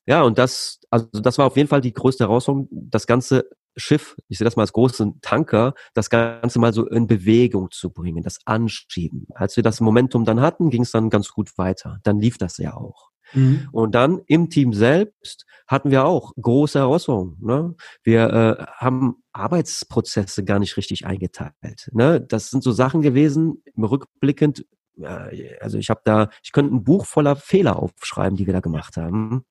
Ja, 0.05 0.23
und 0.23 0.37
das, 0.37 0.81
also 0.89 1.07
das 1.13 1.37
war 1.37 1.45
auf 1.45 1.55
jeden 1.55 1.69
Fall 1.69 1.79
die 1.79 1.93
größte 1.93 2.25
Herausforderung, 2.25 2.67
das 2.69 3.07
ganze 3.07 3.45
Schiff, 3.77 4.17
ich 4.27 4.39
sehe 4.39 4.43
das 4.43 4.57
mal 4.57 4.63
als 4.63 4.73
großen 4.73 5.21
Tanker, 5.21 5.73
das 5.93 6.09
Ganze 6.09 6.59
mal 6.59 6.73
so 6.73 6.85
in 6.85 7.07
Bewegung 7.07 7.71
zu 7.71 7.91
bringen, 7.91 8.23
das 8.23 8.39
Anschieben. 8.43 9.27
Als 9.35 9.55
wir 9.55 9.63
das 9.63 9.79
Momentum 9.79 10.25
dann 10.25 10.41
hatten, 10.41 10.69
ging 10.69 10.81
es 10.81 10.91
dann 10.91 11.09
ganz 11.09 11.29
gut 11.29 11.57
weiter. 11.57 11.99
Dann 12.03 12.19
lief 12.19 12.37
das 12.37 12.57
ja 12.57 12.73
auch. 12.73 13.08
Mhm. 13.33 13.69
Und 13.71 13.95
dann 13.95 14.21
im 14.27 14.49
Team 14.49 14.73
selbst 14.73 15.45
hatten 15.67 15.91
wir 15.91 16.05
auch 16.05 16.33
große 16.41 16.79
Herausforderungen. 16.79 17.37
Ne? 17.41 17.75
Wir 18.03 18.57
äh, 18.59 18.65
haben 18.77 19.23
Arbeitsprozesse 19.33 20.43
gar 20.43 20.59
nicht 20.59 20.77
richtig 20.77 21.05
eingeteilt. 21.05 21.89
Ne? 21.91 22.19
Das 22.19 22.49
sind 22.49 22.63
so 22.63 22.71
Sachen 22.71 23.01
gewesen, 23.01 23.63
rückblickend, 23.77 24.65
äh, 24.99 25.57
also 25.59 25.77
ich 25.77 25.89
habe 25.89 26.01
da, 26.03 26.29
ich 26.43 26.51
könnte 26.51 26.73
ein 26.73 26.83
Buch 26.83 27.05
voller 27.05 27.35
Fehler 27.35 27.77
aufschreiben, 27.77 28.35
die 28.35 28.47
wir 28.47 28.53
da 28.53 28.61
gemacht 28.61 28.97
haben. 28.97 29.45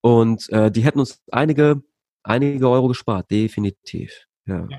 Und 0.00 0.48
äh, 0.50 0.70
die 0.70 0.82
hätten 0.82 1.00
uns 1.00 1.22
einige, 1.32 1.82
einige 2.22 2.68
Euro 2.68 2.88
gespart, 2.88 3.30
definitiv. 3.30 4.26
Ja. 4.46 4.66
ja. 4.68 4.78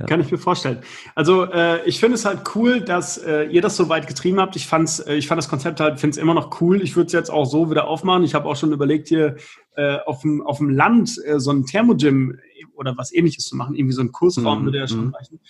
Ja. 0.00 0.06
Kann 0.06 0.20
ich 0.20 0.30
mir 0.30 0.38
vorstellen. 0.38 0.78
Also 1.14 1.44
äh, 1.44 1.84
ich 1.84 2.00
finde 2.00 2.14
es 2.14 2.24
halt 2.24 2.40
cool, 2.54 2.80
dass 2.80 3.18
äh, 3.18 3.44
ihr 3.44 3.60
das 3.60 3.76
so 3.76 3.90
weit 3.90 4.06
getrieben 4.06 4.40
habt. 4.40 4.56
Ich 4.56 4.66
fand's, 4.66 4.98
äh, 4.98 5.14
ich 5.14 5.28
fand 5.28 5.38
das 5.38 5.48
Konzept 5.48 5.78
halt, 5.78 6.00
finde 6.00 6.14
es 6.14 6.16
immer 6.16 6.32
noch 6.32 6.60
cool. 6.62 6.80
Ich 6.80 6.96
würde 6.96 7.08
es 7.08 7.12
jetzt 7.12 7.30
auch 7.30 7.44
so 7.44 7.70
wieder 7.70 7.86
aufmachen. 7.86 8.24
Ich 8.24 8.34
habe 8.34 8.48
auch 8.48 8.56
schon 8.56 8.72
überlegt, 8.72 9.08
hier 9.08 9.36
äh, 9.76 9.98
auf 10.06 10.22
dem 10.22 10.42
auf 10.42 10.58
dem 10.58 10.70
Land 10.70 11.16
äh, 11.24 11.38
so 11.38 11.50
ein 11.50 11.64
Thermogym 11.64 12.38
oder 12.74 12.96
was 12.96 13.12
ähnliches 13.12 13.44
zu 13.44 13.56
machen. 13.56 13.74
Irgendwie 13.74 13.94
so 13.94 14.02
ein 14.02 14.12
Kursraum 14.12 14.60
mhm. 14.60 14.64
würde 14.66 14.78
ja 14.78 14.88
schon 14.88 15.06
mhm. 15.06 15.14
reichen. 15.14 15.40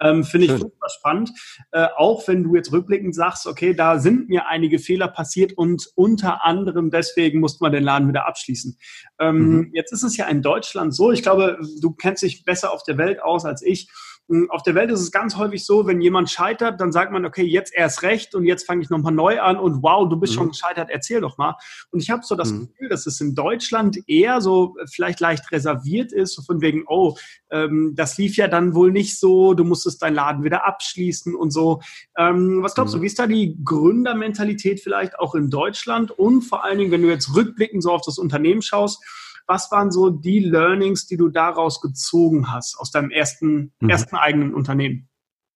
Ähm, 0.00 0.24
Finde 0.24 0.46
ich 0.46 0.52
super 0.52 0.88
spannend. 0.88 1.30
Äh, 1.72 1.86
auch 1.96 2.26
wenn 2.28 2.44
du 2.44 2.54
jetzt 2.54 2.72
rückblickend 2.72 3.14
sagst, 3.14 3.46
okay, 3.46 3.74
da 3.74 3.98
sind 3.98 4.28
mir 4.28 4.46
einige 4.46 4.78
Fehler 4.78 5.08
passiert 5.08 5.52
und 5.52 5.88
unter 5.94 6.44
anderem 6.44 6.90
deswegen 6.90 7.40
musste 7.40 7.62
man 7.62 7.72
den 7.72 7.84
Laden 7.84 8.08
wieder 8.08 8.26
abschließen. 8.26 8.76
Ähm, 9.18 9.36
mhm. 9.36 9.70
Jetzt 9.72 9.92
ist 9.92 10.02
es 10.02 10.16
ja 10.16 10.26
in 10.26 10.42
Deutschland 10.42 10.94
so, 10.94 11.12
ich 11.12 11.22
glaube, 11.22 11.58
du 11.80 11.92
kennst 11.92 12.22
dich 12.22 12.44
besser 12.44 12.72
auf 12.72 12.82
der 12.82 12.98
Welt 12.98 13.22
aus 13.22 13.44
als 13.44 13.62
ich. 13.62 13.88
Hm, 14.30 14.48
auf 14.48 14.62
der 14.62 14.76
Welt 14.76 14.92
ist 14.92 15.00
es 15.00 15.10
ganz 15.10 15.36
häufig 15.36 15.66
so, 15.66 15.88
wenn 15.88 16.00
jemand 16.00 16.30
scheitert, 16.30 16.80
dann 16.80 16.92
sagt 16.92 17.10
man, 17.10 17.26
okay, 17.26 17.42
jetzt 17.42 17.74
erst 17.74 18.04
recht 18.04 18.36
und 18.36 18.44
jetzt 18.44 18.64
fange 18.64 18.80
ich 18.80 18.88
nochmal 18.88 19.12
neu 19.12 19.40
an 19.40 19.58
und 19.58 19.82
wow, 19.82 20.08
du 20.08 20.16
bist 20.16 20.34
mhm. 20.34 20.36
schon 20.36 20.48
gescheitert, 20.50 20.88
erzähl 20.88 21.20
doch 21.20 21.36
mal. 21.36 21.56
Und 21.90 22.00
ich 22.00 22.10
habe 22.10 22.22
so 22.24 22.36
das 22.36 22.52
mhm. 22.52 22.68
Gefühl, 22.68 22.88
dass 22.88 23.06
es 23.06 23.20
in 23.20 23.34
Deutschland 23.34 23.98
eher 24.06 24.40
so 24.40 24.76
vielleicht 24.88 25.18
leicht 25.18 25.50
reserviert 25.50 26.12
ist, 26.12 26.34
so 26.34 26.42
von 26.42 26.60
wegen, 26.60 26.84
oh, 26.86 27.16
ähm, 27.50 27.94
das 27.96 28.18
lief 28.18 28.36
ja 28.36 28.46
dann 28.46 28.74
wohl 28.74 28.92
nicht 28.92 29.18
so, 29.18 29.54
du 29.54 29.64
musstest 29.64 30.00
deinen 30.00 30.14
Laden 30.14 30.44
wieder 30.44 30.64
abschließen 30.64 31.34
und 31.34 31.50
so. 31.50 31.80
Ähm, 32.16 32.62
was 32.62 32.76
glaubst 32.76 32.94
mhm. 32.94 32.98
du, 32.98 33.02
wie 33.02 33.08
ist 33.08 33.18
da 33.18 33.26
die 33.26 33.58
Gründermentalität 33.64 34.80
vielleicht 34.80 35.18
auch 35.18 35.34
in 35.34 35.50
Deutschland 35.50 36.12
und 36.12 36.42
vor 36.42 36.64
allen 36.64 36.78
Dingen, 36.78 36.92
wenn 36.92 37.02
du 37.02 37.08
jetzt 37.08 37.34
rückblickend 37.34 37.82
so 37.82 37.90
auf 37.90 38.02
das 38.02 38.16
Unternehmen 38.16 38.62
schaust, 38.62 39.02
was 39.50 39.72
waren 39.72 39.90
so 39.90 40.10
die 40.10 40.38
Learnings, 40.38 41.08
die 41.08 41.16
du 41.16 41.28
daraus 41.28 41.80
gezogen 41.80 42.52
hast, 42.52 42.78
aus 42.78 42.92
deinem 42.92 43.10
ersten, 43.10 43.72
mhm. 43.80 43.90
ersten 43.90 44.14
eigenen 44.14 44.54
Unternehmen? 44.54 45.08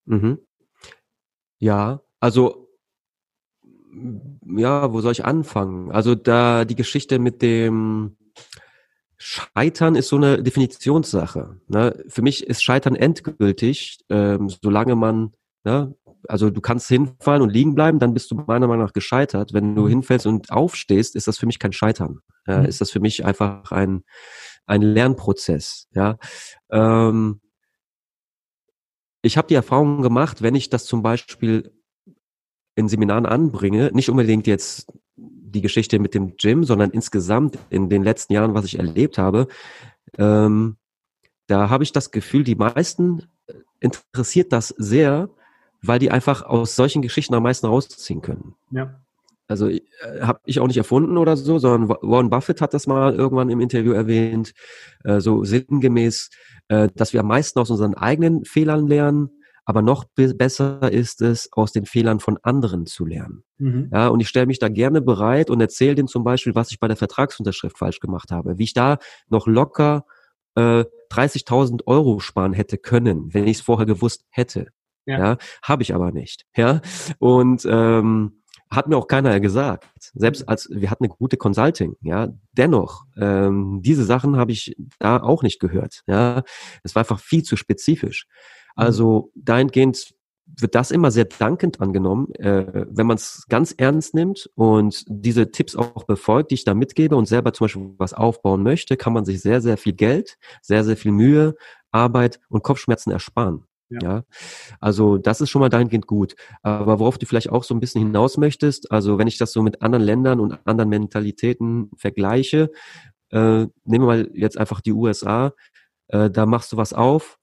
Mhm. 0.05 0.41
Ja, 1.61 2.03
also 2.19 2.69
ja, 4.45 4.93
wo 4.93 5.01
soll 5.01 5.13
ich 5.13 5.25
anfangen? 5.25 5.93
Also 5.93 6.17
da 6.17 6.65
die 6.65 6.75
Geschichte 6.75 7.21
mit 7.21 7.41
dem 7.41 8.17
Scheitern 9.17 9.95
ist 9.95 10.09
so 10.09 10.17
eine 10.17 10.43
Definitionssache. 10.43 11.61
Ne? 11.69 12.05
Für 12.09 12.23
mich 12.23 12.49
ist 12.49 12.65
Scheitern 12.65 12.97
endgültig, 12.97 14.01
ähm, 14.11 14.49
solange 14.49 14.97
man 14.97 15.31
ne, 15.63 15.95
also 16.29 16.51
du 16.51 16.61
kannst 16.61 16.89
hinfallen 16.89 17.43
und 17.43 17.51
liegen 17.51 17.75
bleiben, 17.75 17.99
dann 17.99 18.15
bist 18.15 18.31
du 18.31 18.35
meiner 18.35 18.67
Meinung 18.67 18.85
nach 18.85 18.93
gescheitert. 18.93 19.53
Wenn 19.53 19.75
du 19.75 19.83
mhm. 19.83 19.89
hinfällst 19.89 20.27
und 20.27 20.51
aufstehst, 20.51 21.17
ist 21.17 21.27
das 21.27 21.39
für 21.39 21.47
mich 21.47 21.59
kein 21.59 21.73
Scheitern. 21.73 22.21
Mhm. 22.47 22.65
Ist 22.65 22.81
das 22.81 22.91
für 22.91 23.01
mich 23.01 23.25
einfach 23.25 23.73
ein, 23.73 24.05
ein 24.67 24.83
Lernprozess. 24.83 25.89
Ja. 25.93 26.19
Ähm, 26.71 27.41
ich 29.23 29.37
habe 29.37 29.49
die 29.49 29.55
Erfahrung 29.55 30.03
gemacht, 30.03 30.43
wenn 30.43 30.55
ich 30.55 30.71
das 30.71 30.85
zum 30.85 31.03
Beispiel 31.03 31.73
in 32.77 32.89
Seminaren 32.89 33.27
anbringe, 33.27 33.91
nicht 33.95 34.11
unbedingt 34.11 34.47
jetzt 34.47 34.93
die 35.17 35.63
Geschichte 35.63 35.99
mit 35.99 36.15
dem 36.15 36.37
Gym, 36.37 36.65
sondern 36.65 36.91
insgesamt 36.91 37.59
in 37.71 37.89
den 37.89 38.03
letzten 38.03 38.33
Jahren, 38.33 38.55
was 38.55 38.65
ich 38.65 38.79
erlebt 38.79 39.17
habe, 39.17 39.47
ähm, 40.19 40.77
da 41.47 41.71
habe 41.71 41.85
ich 41.85 41.93
das 41.93 42.11
Gefühl, 42.11 42.43
die 42.43 42.57
meisten 42.57 43.29
interessiert 43.81 44.53
das 44.53 44.69
sehr, 44.69 45.31
weil 45.87 45.99
die 45.99 46.11
einfach 46.11 46.43
aus 46.43 46.77
solchen 46.77 47.03
Geschichten 47.03 47.35
am 47.35 47.43
meisten 47.43 47.67
rausziehen 47.67 48.23
können. 48.23 48.55
Ja. 48.71 49.01
also 49.47 49.69
äh, 49.69 49.81
habe 50.21 50.41
ich 50.45 50.61
auch 50.61 50.67
nicht 50.67 50.77
erfunden 50.77 51.19
oder 51.19 51.37
so, 51.37 51.59
sondern 51.59 51.89
Warren 52.03 52.31
Buffett 52.31 52.61
hat 52.61 52.75
das 52.75 52.87
mal 52.87 53.15
irgendwann 53.15 53.51
im 53.51 53.61
Interview 53.61 53.93
erwähnt, 53.93 54.53
äh, 55.05 55.21
so 55.21 55.45
sinngemäß, 55.45 56.31
äh, 56.69 56.89
dass 56.95 57.13
wir 57.13 57.21
am 57.21 57.29
meisten 57.29 57.59
aus 57.59 57.71
unseren 57.71 57.95
eigenen 57.95 58.45
Fehlern 58.45 58.87
lernen, 58.87 59.31
aber 59.67 59.81
noch 59.81 60.05
besser 60.15 60.93
ist 60.93 61.23
es, 61.23 61.49
aus 61.53 61.73
den 61.73 61.87
Fehlern 61.87 62.21
von 62.21 62.39
anderen 62.43 62.87
zu 62.87 63.07
lernen. 63.07 63.45
Mhm. 63.59 63.91
Ja, 63.93 64.09
und 64.09 64.21
ich 64.21 64.29
stelle 64.29 64.47
mich 64.47 64.59
da 64.59 64.69
gerne 64.69 65.01
bereit 65.01 65.49
und 65.51 65.61
erzähle 65.61 65.95
denen 65.95 66.09
zum 66.09 66.23
Beispiel, 66.25 66.55
was 66.55 66.71
ich 66.71 66.81
bei 66.81 66.89
der 66.89 66.97
Vertragsunterschrift 66.97 67.79
falsch 67.79 68.01
gemacht 68.01 68.31
habe, 68.31 68.59
wie 68.59 68.65
ich 68.65 68.75
da 68.75 68.99
noch 69.29 69.47
locker 69.47 70.05
äh, 70.55 70.85
30.000 71.11 71.87
Euro 71.87 72.21
sparen 72.21 72.53
hätte 72.53 72.77
können, 72.77 73.33
wenn 73.33 73.47
ich 73.47 73.59
es 73.59 73.63
vorher 73.63 73.87
gewusst 73.87 74.25
hätte. 74.31 74.69
Ja, 75.07 75.19
ja 75.19 75.37
habe 75.63 75.83
ich 75.83 75.95
aber 75.95 76.13
nicht. 76.13 76.45
Ja, 76.57 76.81
und 77.19 77.67
ähm, 77.69 78.43
hat 78.71 78.89
mir 78.89 78.97
auch 78.97 79.07
keiner 79.07 79.39
gesagt. 79.41 80.13
Selbst 80.15 80.43
mhm. 80.43 80.49
als 80.49 80.69
wir 80.71 80.91
hatten 80.91 81.05
eine 81.05 81.15
gute 81.15 81.37
Consulting, 81.37 81.97
ja, 82.03 82.29
dennoch 82.53 83.05
ähm, 83.17 83.81
diese 83.83 84.05
Sachen 84.05 84.37
habe 84.37 84.53
ich 84.53 84.77
da 84.99 85.23
auch 85.23 85.43
nicht 85.43 85.61
gehört. 85.61 86.03
Ja, 86.07 86.43
es 86.83 86.95
war 86.95 87.01
einfach 87.01 87.21
viel 87.21 87.43
zu 87.43 87.57
spezifisch. 87.57 88.27
Mhm. 88.77 88.83
Also 88.83 89.31
dahingehend 89.35 90.15
wird 90.47 90.75
das 90.75 90.91
immer 90.91 91.11
sehr 91.11 91.25
dankend 91.25 91.81
angenommen, 91.81 92.33
äh, 92.35 92.87
wenn 92.91 93.07
man 93.07 93.17
es 93.17 93.47
ganz 93.49 93.73
ernst 93.77 94.15
nimmt 94.15 94.51
und 94.55 95.05
diese 95.09 95.51
Tipps 95.51 95.75
auch 95.75 96.05
befolgt, 96.05 96.51
die 96.51 96.57
ich 96.57 96.65
da 96.65 96.75
mitgebe 96.75 97.17
und 97.17 97.27
selber 97.27 97.53
zum 97.53 97.65
Beispiel 97.65 97.95
was 97.97 98.13
aufbauen 98.13 98.63
möchte, 98.63 98.97
kann 98.97 99.15
man 99.15 99.25
sich 99.25 99.41
sehr, 99.41 99.61
sehr 99.61 99.79
viel 99.79 99.95
Geld, 99.95 100.37
sehr, 100.61 100.85
sehr 100.85 100.97
viel 100.97 101.13
Mühe, 101.13 101.55
Arbeit 101.91 102.41
und 102.49 102.63
Kopfschmerzen 102.63 103.11
ersparen. 103.11 103.65
Ja. 104.01 104.09
ja. 104.09 104.25
Also 104.81 105.19
das 105.19 105.41
ist 105.41 105.51
schon 105.51 105.61
mal 105.61 105.69
dahingehend 105.69 106.07
gut. 106.07 106.35
Aber 106.63 106.99
worauf 106.99 107.19
du 107.19 107.27
vielleicht 107.27 107.51
auch 107.51 107.65
so 107.65 107.75
ein 107.75 107.81
bisschen 107.81 108.03
hinaus 108.03 108.37
möchtest, 108.37 108.91
also 108.91 109.19
wenn 109.19 109.27
ich 109.27 109.39
das 109.39 109.53
so 109.53 109.63
mit 109.63 109.83
anderen 109.83 110.05
Ländern 110.05 110.41
und 110.41 110.59
anderen 110.67 110.91
Mentalitäten 110.91 111.91
vergleiche, 111.97 112.71
äh, 113.31 113.39
nehmen 113.39 113.73
wir 113.85 113.99
mal 113.99 114.31
jetzt 114.35 114.59
einfach 114.59 114.81
die 114.81 114.93
USA, 114.93 115.53
äh, 116.09 116.31
da 116.31 116.47
machst 116.47 116.73
du 116.73 116.77
was 116.77 116.93
auf, 116.93 117.39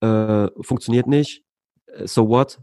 äh, 0.00 0.48
funktioniert 0.60 1.06
nicht, 1.06 1.44
so 2.04 2.28
what? 2.28 2.60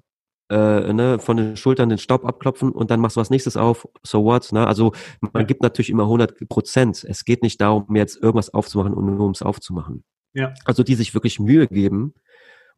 Äh, 0.49 0.91
ne, 0.91 1.17
von 1.19 1.37
den 1.37 1.55
Schultern 1.55 1.87
den 1.87 1.97
Staub 1.97 2.25
abklopfen 2.25 2.71
und 2.71 2.91
dann 2.91 2.99
machst 2.99 3.15
du 3.15 3.21
was 3.21 3.29
nächstes 3.29 3.55
auf, 3.55 3.87
so 4.03 4.25
what? 4.25 4.51
Ne? 4.51 4.67
Also 4.67 4.91
man 5.31 5.47
gibt 5.47 5.63
natürlich 5.63 5.89
immer 5.89 6.03
100 6.03 6.49
Prozent. 6.49 7.05
Es 7.07 7.23
geht 7.23 7.41
nicht 7.41 7.61
darum, 7.61 7.95
jetzt 7.95 8.21
irgendwas 8.21 8.53
aufzumachen 8.53 8.93
und 8.93 9.05
nur 9.05 9.21
ums 9.21 9.41
aufzumachen. 9.41 10.03
Ja. 10.33 10.53
Also 10.65 10.83
die 10.83 10.95
sich 10.95 11.13
wirklich 11.13 11.39
Mühe 11.39 11.67
geben, 11.67 12.15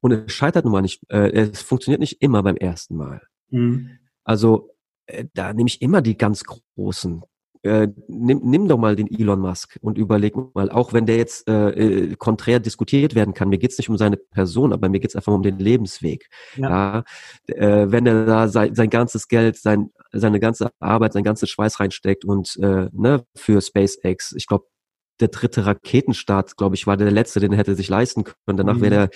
und 0.04 0.12
es 0.12 0.34
scheitert 0.34 0.66
nun 0.66 0.74
mal 0.74 0.82
nicht, 0.82 1.02
äh, 1.10 1.32
es 1.32 1.62
funktioniert 1.62 2.02
nicht 2.02 2.22
immer 2.22 2.44
beim 2.44 2.58
ersten 2.58 2.98
Mal. 2.98 3.22
Mhm. 3.50 3.92
Also 4.26 4.70
äh, 5.06 5.26
da 5.34 5.54
nehme 5.54 5.70
ich 5.70 5.82
immer 5.82 6.02
die 6.02 6.18
ganz 6.18 6.44
großen. 6.44 7.22
Äh, 7.62 7.88
nimm, 8.10 8.42
nimm 8.44 8.68
doch 8.68 8.78
mal 8.78 8.98
den 8.98 9.08
Elon 9.10 9.40
Musk 9.40 9.78
und 9.80 9.98
überleg 9.98 10.34
mal, 10.54 10.70
auch 10.70 10.92
wenn 10.92 11.06
der 11.06 11.16
jetzt 11.16 11.48
äh, 11.48 11.70
äh 11.70 12.16
konträr 12.18 12.60
diskutiert 12.60 13.16
werden 13.16 13.34
kann, 13.34 13.48
mir 13.48 13.58
geht's 13.58 13.78
nicht 13.78 13.88
um 13.88 13.98
seine 13.98 14.18
Person, 14.18 14.74
aber 14.74 14.90
mir 14.90 15.00
geht's 15.00 15.16
einfach 15.16 15.32
um 15.32 15.42
den 15.42 15.58
Lebensweg. 15.58 16.28
Ja. 16.58 17.06
ja 17.48 17.56
äh, 17.56 17.90
wenn 17.90 18.06
er 18.06 18.26
da 18.26 18.50
sein, 18.50 18.76
sein 18.76 18.90
ganzes 18.90 19.30
Geld, 19.30 19.56
sein, 19.56 19.92
seine 20.12 20.42
ganze 20.42 20.72
Arbeit, 20.80 21.14
sein 21.14 21.24
ganzes 21.24 21.50
Schweiß 21.50 21.80
reinsteckt 21.80 22.26
und 22.26 22.58
äh, 22.58 22.90
ne, 22.92 23.24
für 23.36 23.62
SpaceX, 23.62 24.34
ich 24.34 24.48
glaube, 24.48 24.66
der 25.20 25.28
dritte 25.28 25.66
Raketenstart, 25.66 26.58
glaube 26.58 26.76
ich, 26.76 26.88
war 26.88 26.98
der 26.98 27.12
letzte, 27.12 27.40
den 27.40 27.54
er 27.54 27.58
hätte 27.60 27.76
sich 27.76 27.90
leisten 27.90 28.24
können. 28.24 28.58
Danach 28.58 28.76
mhm. 28.76 28.82
wäre 28.82 29.10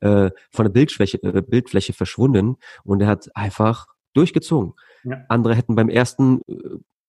er 0.00 0.26
äh, 0.26 0.30
von 0.50 0.64
der 0.64 0.72
Bildfläche, 0.72 1.22
äh, 1.22 1.42
Bildfläche 1.42 1.92
verschwunden 1.92 2.56
und 2.82 3.00
er 3.00 3.08
hat 3.08 3.34
einfach 3.36 3.86
durchgezogen. 4.14 4.74
Ja. 5.04 5.24
Andere 5.28 5.54
hätten 5.54 5.74
beim 5.74 5.88
ersten 5.88 6.40
äh, 6.48 6.54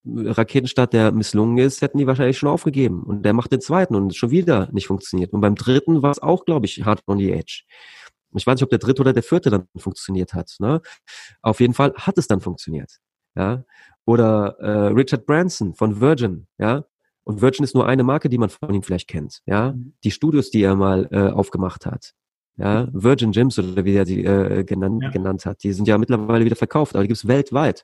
Raketenstart, 0.06 0.94
der 0.94 1.12
misslungen 1.12 1.58
ist, 1.58 1.82
hätten 1.82 1.98
die 1.98 2.08
wahrscheinlich 2.08 2.38
schon 2.38 2.50
aufgegeben. 2.50 3.04
Und 3.04 3.24
der 3.24 3.34
macht 3.34 3.52
den 3.52 3.62
zweiten 3.62 3.96
und 3.96 4.16
schon 4.16 4.30
wieder 4.30 4.70
nicht 4.72 4.88
funktioniert. 4.88 5.34
Und 5.34 5.42
beim 5.42 5.56
dritten 5.56 6.04
war 6.04 6.12
es 6.12 6.22
auch, 6.22 6.46
glaube 6.46 6.68
ich, 6.68 6.86
hard 6.86 7.02
on 7.08 7.18
the 7.18 7.32
edge. 7.32 7.64
Ich 8.36 8.46
weiß 8.46 8.56
nicht, 8.56 8.64
ob 8.64 8.70
der 8.70 8.80
dritte 8.80 9.02
oder 9.02 9.14
der 9.14 9.24
vierte 9.24 9.50
dann 9.50 9.68
funktioniert 9.78 10.34
hat. 10.34 10.56
Ne? 10.60 10.82
Auf 11.42 11.60
jeden 11.60 11.74
Fall 11.74 11.94
hat 11.96 12.18
es 12.18 12.28
dann 12.28 12.42
funktioniert. 12.42 13.00
Ja. 13.36 13.64
Oder 14.06 14.58
äh, 14.60 14.88
Richard 14.88 15.26
Branson 15.26 15.74
von 15.74 16.00
Virgin, 16.00 16.48
ja, 16.60 16.86
und 17.26 17.42
Virgin 17.42 17.64
ist 17.64 17.76
nur 17.76 17.88
eine 17.88 18.04
Marke, 18.04 18.30
die 18.30 18.38
man 18.38 18.50
von 18.50 18.74
ihm 18.74 18.84
vielleicht 18.84 19.10
kennt. 19.10 19.42
Ja, 19.46 19.74
mhm. 19.74 19.94
die 20.04 20.12
Studios, 20.12 20.52
die 20.52 20.62
er 20.62 20.76
mal 20.76 21.10
äh, 21.12 21.32
aufgemacht 21.32 21.86
hat. 21.86 22.14
Ja, 22.58 22.88
Virgin 22.94 23.32
Gyms 23.34 23.60
oder 23.60 23.84
wie 23.84 23.96
er 23.96 24.06
sie 24.06 24.24
äh, 24.24 24.64
genannt, 24.64 25.04
ja. 25.04 25.10
genannt 25.10 25.46
hat, 25.46 25.62
die 25.64 25.74
sind 25.74 25.90
ja 25.90 25.98
mittlerweile 25.98 26.46
wieder 26.46 26.56
verkauft, 26.56 26.96
aber 26.96 27.04
die 27.04 27.10
gibt 27.10 27.18
es 27.18 27.28
weltweit. 27.28 27.84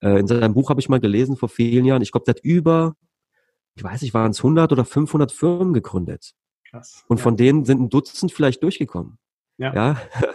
Äh, 0.00 0.20
in 0.20 0.28
seinem 0.28 0.54
Buch 0.54 0.70
habe 0.70 0.80
ich 0.80 0.88
mal 0.88 1.00
gelesen 1.00 1.36
vor 1.36 1.48
vielen 1.48 1.84
Jahren. 1.84 2.02
Ich 2.02 2.12
glaube, 2.12 2.24
der 2.24 2.34
hat 2.34 2.44
über, 2.44 2.94
ich 3.74 3.82
weiß 3.82 4.02
nicht, 4.02 4.14
waren 4.14 4.30
es 4.30 4.38
100 4.38 4.70
oder 4.70 4.84
500 4.84 5.32
Firmen 5.32 5.72
gegründet. 5.72 6.34
Krass. 6.70 7.04
Und 7.08 7.16
ja. 7.16 7.22
von 7.22 7.36
denen 7.36 7.64
sind 7.64 7.80
ein 7.80 7.88
Dutzend 7.88 8.30
vielleicht 8.30 8.62
durchgekommen. 8.62 9.18
Ja. 9.56 9.74
ja? 9.74 9.96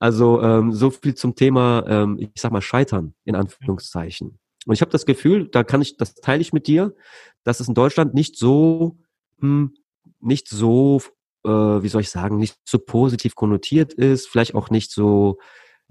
Also 0.00 0.42
ähm, 0.42 0.72
so 0.72 0.90
viel 0.90 1.14
zum 1.14 1.34
Thema, 1.34 1.84
ähm, 1.86 2.16
ich 2.18 2.30
sag 2.36 2.50
mal, 2.50 2.62
Scheitern 2.62 3.14
in 3.24 3.36
Anführungszeichen. 3.36 4.38
Und 4.66 4.74
ich 4.74 4.80
habe 4.80 4.90
das 4.90 5.06
Gefühl, 5.06 5.48
da 5.48 5.64
kann 5.64 5.82
ich, 5.82 5.96
das 5.96 6.14
teile 6.14 6.40
ich 6.40 6.52
mit 6.52 6.66
dir, 6.66 6.94
dass 7.42 7.60
es 7.60 7.68
in 7.68 7.74
Deutschland 7.74 8.14
nicht 8.14 8.36
so, 8.36 8.98
hm, 9.40 9.74
nicht 10.20 10.48
so, 10.48 11.00
äh, 11.44 11.48
wie 11.48 11.88
soll 11.88 12.00
ich 12.00 12.10
sagen, 12.10 12.38
nicht 12.38 12.56
so 12.64 12.78
positiv 12.78 13.34
konnotiert 13.34 13.92
ist, 13.92 14.28
vielleicht 14.28 14.54
auch 14.54 14.70
nicht 14.70 14.90
so, 14.90 15.38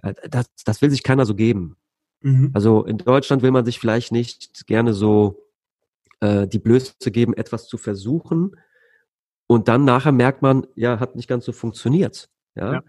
äh, 0.01 0.13
das, 0.29 0.47
das 0.65 0.81
will 0.81 0.89
sich 0.89 1.03
keiner 1.03 1.25
so 1.25 1.35
geben. 1.35 1.77
Mhm. 2.21 2.51
Also 2.53 2.83
in 2.83 2.97
Deutschland 2.97 3.43
will 3.43 3.51
man 3.51 3.65
sich 3.65 3.79
vielleicht 3.79 4.11
nicht 4.11 4.65
gerne 4.65 4.93
so 4.93 5.43
äh, 6.21 6.47
die 6.47 6.59
Blöße 6.59 7.11
geben, 7.11 7.33
etwas 7.33 7.67
zu 7.67 7.77
versuchen. 7.77 8.55
Und 9.45 9.67
dann 9.67 9.85
nachher 9.85 10.11
merkt 10.11 10.41
man, 10.41 10.65
ja, 10.75 10.99
hat 10.99 11.15
nicht 11.15 11.27
ganz 11.27 11.45
so 11.45 11.51
funktioniert. 11.51 12.29
Ja, 12.55 12.73
ja. 12.73 12.83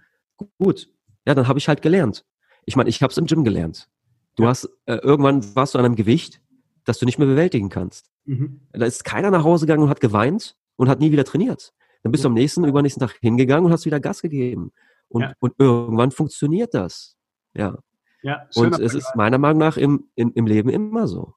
gut. 0.58 0.88
Ja, 1.26 1.34
dann 1.34 1.48
habe 1.48 1.58
ich 1.58 1.68
halt 1.68 1.82
gelernt. 1.82 2.24
Ich 2.64 2.76
meine, 2.76 2.88
ich 2.88 3.02
habe 3.02 3.10
es 3.10 3.18
im 3.18 3.26
Gym 3.26 3.44
gelernt. 3.44 3.88
Du 4.36 4.42
ja. 4.44 4.50
hast 4.50 4.64
äh, 4.86 4.96
irgendwann 4.96 5.54
warst 5.54 5.74
du 5.74 5.78
an 5.78 5.84
einem 5.84 5.96
Gewicht, 5.96 6.40
das 6.84 6.98
du 6.98 7.06
nicht 7.06 7.18
mehr 7.18 7.28
bewältigen 7.28 7.68
kannst. 7.68 8.10
Mhm. 8.24 8.60
Da 8.72 8.86
ist 8.86 9.04
keiner 9.04 9.30
nach 9.30 9.44
Hause 9.44 9.66
gegangen 9.66 9.82
und 9.84 9.90
hat 9.90 10.00
geweint 10.00 10.56
und 10.76 10.88
hat 10.88 11.00
nie 11.00 11.12
wieder 11.12 11.24
trainiert. 11.24 11.72
Dann 12.02 12.12
bist 12.12 12.24
ja. 12.24 12.28
du 12.28 12.32
am 12.32 12.34
nächsten, 12.34 12.64
übernächsten 12.64 13.00
Tag 13.00 13.16
hingegangen 13.20 13.66
und 13.66 13.72
hast 13.72 13.86
wieder 13.86 14.00
Gas 14.00 14.22
gegeben. 14.22 14.72
Und, 15.08 15.22
ja. 15.22 15.32
und 15.38 15.54
irgendwann 15.58 16.10
funktioniert 16.10 16.74
das. 16.74 17.16
Ja. 17.54 17.78
ja 18.22 18.46
und 18.56 18.78
es 18.78 18.94
ist 18.94 19.14
meiner 19.16 19.38
Meinung 19.38 19.58
nach 19.58 19.76
im, 19.76 20.08
im, 20.14 20.32
im 20.34 20.46
Leben 20.46 20.68
immer 20.68 21.06
so. 21.06 21.34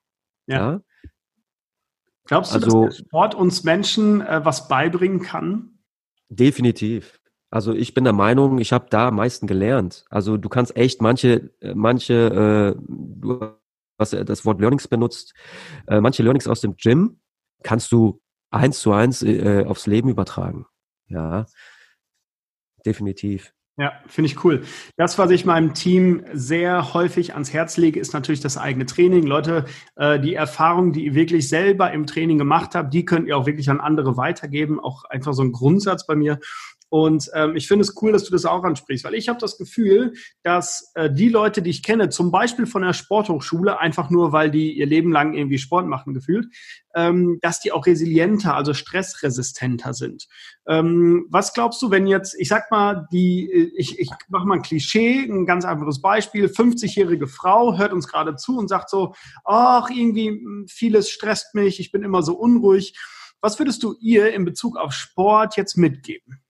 Ja. 0.47 0.81
Glaubst 2.25 2.51
du, 2.51 2.55
also, 2.55 2.85
dass 2.85 2.97
der 2.97 3.05
Sport 3.05 3.35
uns 3.35 3.63
Menschen 3.63 4.21
äh, 4.21 4.43
was 4.43 4.67
beibringen 4.67 5.21
kann? 5.21 5.79
Definitiv. 6.29 7.19
Also 7.49 7.73
ich 7.73 7.93
bin 7.93 8.03
der 8.03 8.13
Meinung, 8.13 8.59
ich 8.59 8.73
habe 8.73 8.87
da 8.89 9.07
am 9.07 9.15
meisten 9.15 9.47
gelernt. 9.47 10.05
Also 10.09 10.37
du 10.37 10.49
kannst 10.49 10.75
echt 10.75 11.01
manche, 11.01 11.51
äh, 11.61 11.73
manche, 11.73 12.75
äh, 12.77 12.81
du 12.87 13.53
hast 13.97 14.13
das 14.13 14.45
Wort 14.45 14.59
Learnings 14.59 14.87
benutzt, 14.87 15.33
äh, 15.87 16.01
manche 16.01 16.23
Learnings 16.23 16.47
aus 16.47 16.61
dem 16.61 16.75
Gym 16.75 17.19
kannst 17.63 17.91
du 17.91 18.21
eins 18.51 18.79
zu 18.79 18.91
eins 18.91 19.23
äh, 19.23 19.65
aufs 19.65 19.87
Leben 19.87 20.09
übertragen. 20.09 20.65
Ja, 21.07 21.45
definitiv. 22.85 23.53
Ja, 23.79 23.93
finde 24.07 24.31
ich 24.31 24.43
cool. 24.43 24.63
Das, 24.95 25.19
was 25.19 25.29
ich 25.29 25.45
meinem 25.45 25.75
Team 25.75 26.25
sehr 26.33 26.95
häufig 26.95 27.33
ans 27.33 27.53
Herz 27.53 27.77
lege, 27.77 27.99
ist 27.99 28.11
natürlich 28.11 28.39
das 28.39 28.57
eigene 28.57 28.87
Training. 28.87 29.27
Leute, 29.27 29.65
äh, 29.95 30.19
die 30.19 30.33
Erfahrung, 30.33 30.93
die 30.93 31.05
ihr 31.05 31.13
wirklich 31.13 31.47
selber 31.47 31.91
im 31.91 32.07
Training 32.07 32.39
gemacht 32.39 32.73
habt, 32.73 32.91
die 32.91 33.05
könnt 33.05 33.27
ihr 33.27 33.37
auch 33.37 33.45
wirklich 33.45 33.69
an 33.69 33.79
andere 33.79 34.17
weitergeben. 34.17 34.79
Auch 34.79 35.03
einfach 35.05 35.33
so 35.33 35.43
ein 35.43 35.51
Grundsatz 35.51 36.07
bei 36.07 36.15
mir. 36.15 36.39
Und 36.89 37.29
ähm, 37.33 37.55
ich 37.55 37.67
finde 37.67 37.83
es 37.83 38.01
cool, 38.01 38.13
dass 38.13 38.23
du 38.23 38.31
das 38.31 38.45
auch 38.45 38.63
ansprichst, 38.63 39.03
weil 39.03 39.13
ich 39.13 39.27
habe 39.27 39.39
das 39.39 39.57
Gefühl, 39.57 40.13
dass 40.43 40.91
äh, 40.95 41.11
die 41.11 41.29
Leute, 41.29 41.61
die 41.61 41.69
ich 41.69 41.83
kenne, 41.83 42.09
zum 42.09 42.31
Beispiel 42.31 42.65
von 42.65 42.81
der 42.81 42.93
Sporthochschule, 42.93 43.79
einfach 43.79 44.09
nur, 44.09 44.31
weil 44.31 44.49
die 44.49 44.71
ihr 44.73 44.85
Leben 44.85 45.11
lang 45.11 45.33
irgendwie 45.33 45.57
Sport 45.57 45.87
machen 45.87 46.13
gefühlt, 46.13 46.47
ähm, 46.95 47.39
dass 47.41 47.59
die 47.59 47.73
auch 47.73 47.85
resilienter, 47.85 48.55
also 48.55 48.73
stressresistenter 48.73 49.93
sind. 49.93 50.27
Ähm, 50.65 51.27
was 51.29 51.53
glaubst 51.53 51.81
du, 51.81 51.91
wenn 51.91 52.07
jetzt, 52.07 52.35
ich 52.39 52.47
sag 52.47 52.71
mal, 52.71 53.07
die, 53.11 53.51
äh, 53.51 53.71
ich, 53.75 53.99
ich 53.99 54.09
mache 54.29 54.47
mal 54.47 54.55
ein 54.55 54.61
Klischee, 54.61 55.25
ein 55.25 55.45
ganz 55.45 55.65
einfaches 55.65 56.01
Beispiel, 56.01 56.45
50-jährige 56.45 57.27
Frau 57.27 57.77
hört 57.77 57.91
uns 57.91 58.07
gerade 58.07 58.35
zu 58.35 58.57
und 58.57 58.69
sagt 58.69 58.89
so, 58.89 59.13
ach, 59.43 59.89
irgendwie 59.89 60.29
hm, 60.29 60.67
vieles 60.69 61.09
stresst 61.09 61.53
mich, 61.53 61.81
ich 61.81 61.91
bin 61.91 62.03
immer 62.03 62.23
so 62.23 62.33
unruhig. 62.33 62.97
Was 63.41 63.59
würdest 63.59 63.83
du 63.83 63.95
ihr 63.99 64.33
in 64.33 64.45
Bezug 64.45 64.77
auf 64.77 64.93
Sport 64.93 65.57
jetzt 65.57 65.77
mitgeben? 65.77 66.41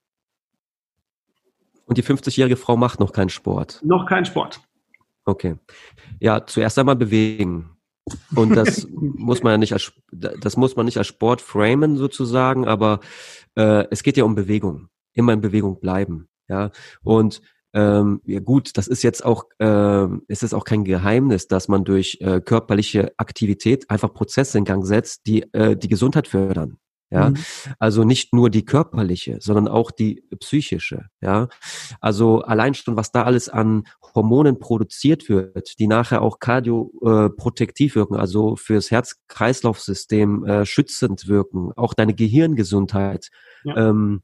Und 1.87 1.97
die 1.97 2.03
50-jährige 2.03 2.57
Frau 2.57 2.77
macht 2.77 2.99
noch 2.99 3.13
keinen 3.13 3.29
Sport. 3.29 3.81
Noch 3.83 4.05
keinen 4.05 4.25
Sport. 4.25 4.61
Okay. 5.25 5.55
Ja, 6.19 6.45
zuerst 6.45 6.77
einmal 6.77 6.97
bewegen. 6.97 7.77
Und 8.35 8.55
das 8.55 8.87
muss 8.91 9.41
man 9.41 9.51
ja 9.53 9.57
nicht 9.57 9.73
als 9.73 9.93
das 10.11 10.57
muss 10.57 10.75
man 10.75 10.85
nicht 10.85 10.97
als 10.97 11.07
Sport 11.07 11.41
framen 11.41 11.97
sozusagen, 11.97 12.67
aber 12.67 12.99
äh, 13.55 13.85
es 13.89 14.03
geht 14.03 14.17
ja 14.17 14.25
um 14.25 14.35
Bewegung. 14.35 14.89
Immer 15.13 15.33
in 15.33 15.41
Bewegung 15.41 15.79
bleiben. 15.79 16.27
Ja. 16.47 16.71
Und 17.03 17.41
ähm, 17.73 18.21
ja 18.25 18.39
gut, 18.39 18.77
das 18.77 18.87
ist 18.87 19.03
jetzt 19.03 19.23
auch, 19.23 19.45
äh, 19.59 20.07
ist 20.27 20.43
es 20.43 20.53
auch 20.53 20.63
kein 20.63 20.83
Geheimnis, 20.83 21.47
dass 21.47 21.67
man 21.67 21.83
durch 21.83 22.17
äh, 22.21 22.41
körperliche 22.41 23.13
Aktivität 23.17 23.89
einfach 23.89 24.13
Prozesse 24.13 24.57
in 24.57 24.65
Gang 24.65 24.85
setzt, 24.85 25.27
die 25.27 25.41
äh, 25.53 25.75
die 25.75 25.89
Gesundheit 25.89 26.27
fördern. 26.27 26.77
Ja, 27.09 27.29
mhm. 27.29 27.37
also 27.79 28.03
nicht 28.03 28.33
nur 28.33 28.49
die 28.49 28.65
körperliche, 28.65 29.37
sondern 29.39 29.69
auch 29.69 29.91
die 29.91 30.23
psychische. 30.39 31.05
Ja, 31.21 31.47
also 32.01 32.41
allein 32.41 32.73
schon, 32.73 32.97
was 32.97 33.11
da 33.11 33.23
alles 33.23 33.47
an 33.47 33.83
Hormonen 34.13 34.59
produziert 34.59 35.29
wird, 35.29 35.79
die 35.79 35.87
nachher 35.87 36.21
auch 36.21 36.39
kardioprotektiv 36.39 37.93
äh, 37.93 37.95
wirken, 37.95 38.15
also 38.15 38.57
fürs 38.57 38.91
Herz-Kreislauf-System 38.91 40.45
äh, 40.45 40.65
schützend 40.65 41.27
wirken, 41.27 41.71
auch 41.77 41.93
deine 41.93 42.13
Gehirngesundheit 42.13 43.29
ja. 43.63 43.89
ähm, 43.89 44.21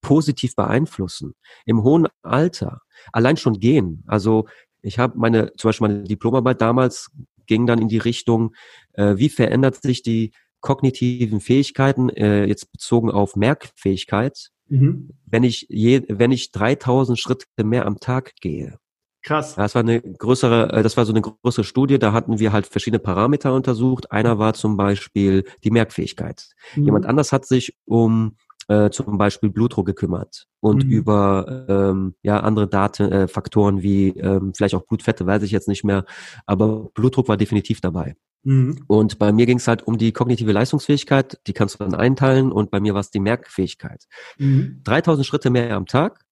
positiv 0.00 0.54
beeinflussen. 0.54 1.34
Im 1.66 1.82
hohen 1.82 2.06
Alter, 2.22 2.82
allein 3.12 3.36
schon 3.36 3.58
gehen. 3.58 4.04
Also 4.06 4.46
ich 4.82 4.98
habe 4.98 5.18
meine, 5.18 5.52
zum 5.56 5.68
Beispiel 5.68 5.88
meine 5.88 6.04
Diplomarbeit 6.04 6.60
damals 6.60 7.10
ging 7.46 7.66
dann 7.66 7.80
in 7.80 7.88
die 7.88 7.98
Richtung, 7.98 8.54
äh, 8.92 9.16
wie 9.16 9.28
verändert 9.28 9.82
sich 9.82 10.02
die 10.02 10.32
kognitiven 10.60 11.40
Fähigkeiten, 11.40 12.08
äh, 12.10 12.44
jetzt 12.44 12.70
bezogen 12.72 13.10
auf 13.10 13.36
Merkfähigkeit, 13.36 14.50
mhm. 14.68 15.10
wenn 15.26 15.44
ich 15.44 15.66
je, 15.68 16.02
wenn 16.08 16.32
ich 16.32 16.52
3000 16.52 17.18
Schritte 17.18 17.46
mehr 17.62 17.86
am 17.86 17.98
Tag 17.98 18.34
gehe. 18.40 18.78
Krass. 19.22 19.54
Das 19.54 19.74
war 19.74 19.80
eine 19.80 20.00
größere, 20.00 20.72
äh, 20.72 20.82
das 20.82 20.96
war 20.96 21.04
so 21.04 21.12
eine 21.12 21.20
größere 21.20 21.64
Studie, 21.64 21.98
da 21.98 22.12
hatten 22.12 22.38
wir 22.38 22.52
halt 22.52 22.66
verschiedene 22.66 23.00
Parameter 23.00 23.52
untersucht. 23.52 24.10
Einer 24.10 24.38
war 24.38 24.54
zum 24.54 24.76
Beispiel 24.76 25.44
die 25.62 25.70
Merkfähigkeit. 25.70 26.48
Mhm. 26.74 26.84
Jemand 26.84 27.06
anders 27.06 27.32
hat 27.32 27.46
sich 27.46 27.76
um 27.84 28.36
äh, 28.68 28.90
zum 28.90 29.18
Beispiel 29.18 29.50
Blutdruck 29.50 29.86
gekümmert 29.86 30.46
und 30.60 30.84
mhm. 30.84 30.90
über 30.90 31.66
ähm, 31.68 32.14
ja 32.22 32.40
andere 32.40 32.68
Daten, 32.68 33.10
äh, 33.10 33.28
Faktoren 33.28 33.82
wie 33.82 34.08
ähm, 34.10 34.52
vielleicht 34.54 34.74
auch 34.74 34.86
Blutfette, 34.86 35.26
weiß 35.26 35.42
ich 35.42 35.50
jetzt 35.50 35.68
nicht 35.68 35.84
mehr, 35.84 36.04
aber 36.46 36.88
Blutdruck 36.94 37.28
war 37.28 37.36
definitiv 37.36 37.80
dabei. 37.80 38.16
Mhm. 38.42 38.84
Und 38.86 39.18
bei 39.18 39.32
mir 39.32 39.46
ging 39.46 39.58
es 39.58 39.68
halt 39.68 39.86
um 39.86 39.98
die 39.98 40.12
kognitive 40.12 40.52
Leistungsfähigkeit, 40.52 41.38
die 41.46 41.52
kannst 41.52 41.74
du 41.74 41.84
dann 41.84 41.94
einteilen 41.94 42.52
und 42.52 42.70
bei 42.70 42.80
mir 42.80 42.94
war 42.94 43.00
es 43.00 43.10
die 43.10 43.20
Merkfähigkeit. 43.20 44.06
Mhm. 44.38 44.80
3000 44.84 45.26
Schritte 45.26 45.50
mehr 45.50 45.76
am 45.76 45.86
Tag. 45.86 46.24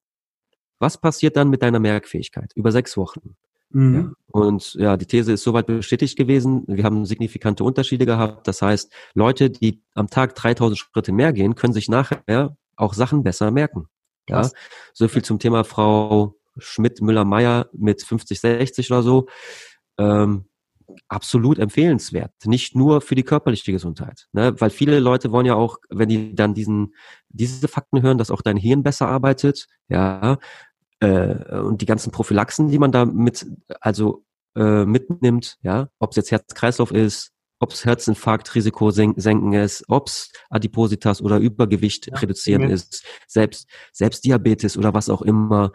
Was 0.79 0.99
passiert 0.99 1.37
dann 1.37 1.51
mit 1.51 1.63
deiner 1.63 1.81
Merkfähigkeit 1.81 2.53
über 2.55 2.73
sechs 2.73 2.97
Wochen? 2.97 3.37
Mhm. 3.71 3.95
Ja. 3.95 4.13
Und 4.41 4.75
ja, 4.75 4.97
die 4.97 5.07
These 5.07 5.33
ist 5.33 5.43
soweit 5.43 5.67
bestätigt 5.67 6.17
gewesen. 6.17 6.65
Wir 6.67 6.85
haben 6.85 7.05
signifikante 7.05 7.65
Unterschiede 7.65 8.07
gehabt. 8.07 8.47
Das 8.47 8.63
heißt, 8.63 8.93
Leute, 9.15 9.51
die 9.51 9.83
am 9.95 10.09
Tag 10.09 10.35
3000 10.35 10.79
Schritte 10.79 11.13
mehr 11.13 11.33
gehen, 11.33 11.55
können 11.55 11.73
sich 11.73 11.89
nachher 11.89 12.57
auch 12.77 12.95
Sachen 12.95 13.23
besser 13.23 13.51
merken. 13.51 13.89
Ja, 14.29 14.49
so 14.93 15.09
viel 15.09 15.23
zum 15.23 15.39
Thema 15.39 15.65
Frau 15.65 16.35
Schmidt, 16.59 17.01
Müller, 17.01 17.25
Meier 17.25 17.69
mit 17.73 18.03
50, 18.03 18.41
60 18.41 18.91
oder 18.91 19.03
so. 19.03 19.27
Ähm, 19.97 20.48
absolut 21.09 21.59
empfehlenswert. 21.59 22.33
Nicht 22.45 22.75
nur 22.75 23.01
für 23.01 23.15
die 23.15 23.23
körperliche 23.23 23.73
Gesundheit. 23.73 24.29
Ne? 24.33 24.55
Weil 24.61 24.71
viele 24.71 25.01
Leute 25.01 25.33
wollen 25.33 25.47
ja 25.47 25.55
auch, 25.55 25.79
wenn 25.91 26.09
die 26.09 26.35
dann 26.35 26.55
diesen, 26.55 26.95
diese 27.29 27.69
Fakten 27.69 28.03
hören, 28.03 28.19
dass 28.19 28.31
auch 28.31 28.43
dein 28.43 28.57
Hirn 28.57 28.83
besser 28.83 29.09
arbeitet, 29.09 29.67
ja, 29.89 30.39
äh, 31.01 31.59
und 31.61 31.81
die 31.81 31.87
ganzen 31.87 32.11
Prophylaxen, 32.11 32.69
die 32.69 32.79
man 32.79 32.93
da 32.93 33.05
mit, 33.05 33.47
also 33.81 34.25
äh, 34.57 34.85
mitnimmt, 34.85 35.59
ja, 35.63 35.89
ob 35.99 36.11
es 36.11 36.17
jetzt 36.17 36.31
Herz-Kreislauf 36.31 36.91
ist, 36.91 37.33
ob 37.61 37.73
es 37.73 37.85
Herzinfarktrisiko 37.85 38.91
senken 38.91 39.53
ist, 39.53 39.85
ob 39.89 40.09
es 40.09 40.33
Adipositas 40.49 41.21
oder 41.21 41.39
Übergewicht 41.39 42.07
ja, 42.07 42.17
reduzieren 42.17 42.63
ja. 42.63 42.69
ist, 42.69 43.05
selbst, 43.27 43.69
selbst 43.93 44.25
Diabetes 44.25 44.77
oder 44.77 44.95
was 44.95 45.09
auch 45.09 45.23
immer. 45.23 45.73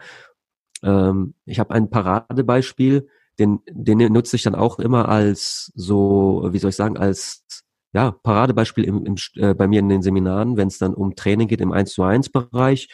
Ähm, 0.82 1.34
ich 1.44 1.58
habe 1.58 1.74
ein 1.74 1.90
Paradebeispiel, 1.90 3.08
den, 3.38 3.60
den 3.68 3.98
nutze 4.12 4.36
ich 4.36 4.42
dann 4.42 4.54
auch 4.54 4.78
immer 4.78 5.08
als 5.08 5.72
so, 5.74 6.48
wie 6.50 6.58
soll 6.58 6.70
ich 6.70 6.76
sagen, 6.76 6.96
als 6.96 7.44
ja, 7.92 8.10
Paradebeispiel 8.10 8.84
im, 8.84 9.06
im, 9.06 9.16
äh, 9.36 9.54
bei 9.54 9.68
mir 9.68 9.78
in 9.78 9.88
den 9.88 10.02
Seminaren, 10.02 10.56
wenn 10.56 10.68
es 10.68 10.78
dann 10.78 10.94
um 10.94 11.14
Training 11.14 11.48
geht 11.48 11.60
im 11.60 11.72
1 11.72 11.92
zu 11.92 12.02
1 12.02 12.30
Bereich. 12.30 12.88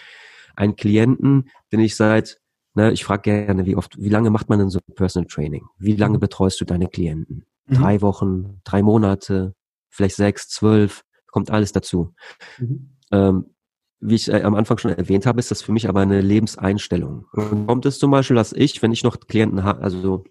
Einen 0.57 0.77
Klienten, 0.77 1.49
den 1.73 1.81
ich 1.81 1.97
seit, 1.97 2.39
ne, 2.75 2.93
ich 2.93 3.05
frage 3.05 3.23
gerne, 3.23 3.65
wie 3.65 3.77
oft, 3.77 3.97
wie 3.99 4.11
lange 4.11 4.31
macht 4.31 4.51
man 4.51 4.59
denn 4.59 4.69
so 4.69 4.79
Personal 4.95 5.27
Training? 5.27 5.65
Wie 5.79 5.97
lange 5.97 6.19
mhm. 6.19 6.21
betreust 6.21 6.61
du 6.61 6.67
deine 6.67 6.89
Klienten? 6.89 7.47
Mhm. 7.67 7.75
Drei 7.75 8.03
Wochen, 8.03 8.61
drei 8.65 8.83
Monate, 8.83 9.55
vielleicht 9.89 10.17
sechs, 10.17 10.49
zwölf, 10.49 11.03
kommt 11.29 11.51
alles 11.51 11.73
dazu. 11.73 12.15
Mhm. 12.59 12.91
Ähm, 13.11 13.55
wie 14.01 14.15
ich 14.15 14.29
äh, 14.29 14.43
am 14.43 14.55
Anfang 14.55 14.79
schon 14.79 14.93
erwähnt 14.93 15.27
habe, 15.27 15.39
ist 15.39 15.51
das 15.51 15.63
für 15.63 15.73
mich 15.73 15.89
aber 15.89 16.01
eine 16.01 16.21
Lebenseinstellung. 16.21 17.27
Und 17.33 17.67
kommt 17.67 17.87
es 17.87 17.99
zum 17.99 18.11
Beispiel, 18.11 18.37
dass 18.37 18.53
ich, 18.53 18.83
wenn 18.83 18.93
ich 18.93 19.05
noch 19.05 19.19
Klienten 19.21 19.63
habe, 19.63 19.83
also 19.83 20.01
so 20.01 20.25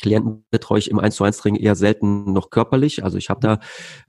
Klienten 0.00 0.44
betreue 0.50 0.78
ich 0.78 0.90
im 0.90 0.98
1 0.98 1.14
zu 1.14 1.24
1 1.24 1.38
Training 1.38 1.60
eher 1.60 1.76
selten 1.76 2.32
noch 2.32 2.50
körperlich. 2.50 3.04
Also 3.04 3.18
ich 3.18 3.30
habe 3.30 3.40
da 3.40 3.58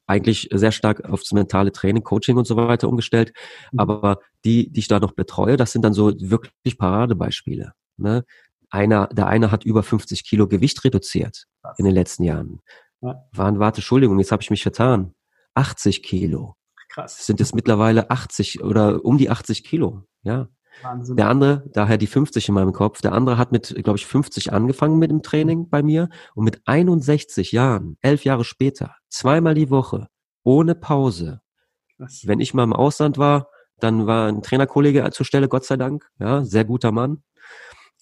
eigentlich 0.08 0.50
sehr 0.52 0.72
stark 0.72 1.06
aufs 1.06 1.32
mentale 1.32 1.72
Training, 1.72 2.04
Coaching 2.04 2.38
und 2.38 2.48
so 2.48 2.56
weiter 2.56 2.90
umgestellt. 2.90 3.34
Mhm. 3.72 3.80
Aber 3.80 4.20
die, 4.44 4.72
die 4.72 4.80
ich 4.80 4.88
da 4.88 5.00
noch 5.00 5.12
betreue, 5.12 5.58
das 5.58 5.72
sind 5.72 5.84
dann 5.84 5.94
so 5.94 6.12
wirklich 6.18 6.78
Paradebeispiele. 6.78 7.74
Ne? 7.98 8.24
Einer, 8.70 9.08
der 9.08 9.28
eine 9.28 9.52
hat 9.52 9.64
über 9.64 9.84
50 9.84 10.28
Kilo 10.28 10.48
Gewicht 10.48 10.84
reduziert 10.84 11.46
in 11.78 11.86
den 11.86 11.94
letzten 11.94 12.24
Jahren. 12.24 12.62
Ja. 13.02 13.24
Waren, 13.32 13.60
warte, 13.60 13.78
Entschuldigung, 13.78 14.18
jetzt 14.20 14.32
habe 14.32 14.42
ich 14.42 14.50
mich 14.50 14.64
vertan. 14.64 15.14
80 15.54 16.04
Kilo. 16.04 16.56
Krass. 16.96 17.26
Sind 17.26 17.42
es 17.42 17.54
mittlerweile 17.54 18.10
80 18.10 18.64
oder 18.64 19.04
um 19.04 19.18
die 19.18 19.30
80 19.30 19.66
Kilo, 19.66 20.04
ja. 20.24 20.48
Wahnsinn. 20.82 21.18
Der 21.18 21.28
andere, 21.28 21.70
daher 21.74 21.98
die 21.98 22.08
50 22.08 22.48
in 22.48 22.56
meinem 22.56 22.72
Kopf, 22.72 23.02
der 23.02 23.12
andere 23.12 23.38
hat 23.38 23.52
mit, 23.52 23.76
glaube 23.84 23.98
ich, 23.98 24.06
50 24.06 24.54
angefangen 24.54 24.98
mit 24.98 25.12
dem 25.12 25.22
Training 25.22 25.70
bei 25.70 25.84
mir 25.84 26.08
und 26.36 26.46
mit 26.46 26.62
61 26.66 27.52
Jahren, 27.52 27.98
elf 28.00 28.24
Jahre 28.24 28.46
später, 28.46 28.96
zweimal 29.10 29.56
die 29.56 29.70
Woche, 29.70 30.08
ohne 30.44 30.74
Pause. 30.74 31.42
Krass. 31.98 32.22
Wenn 32.26 32.40
ich 32.40 32.54
mal 32.54 32.64
im 32.64 32.72
Ausland 32.72 33.18
war, 33.18 33.50
dann 33.80 34.08
war 34.08 34.30
ein 34.30 34.42
Trainerkollege 34.42 35.10
zur 35.12 35.26
Stelle, 35.26 35.50
Gott 35.50 35.66
sei 35.66 35.76
Dank, 35.76 36.10
ja, 36.20 36.46
sehr 36.46 36.64
guter 36.64 36.94
Mann. 36.94 37.24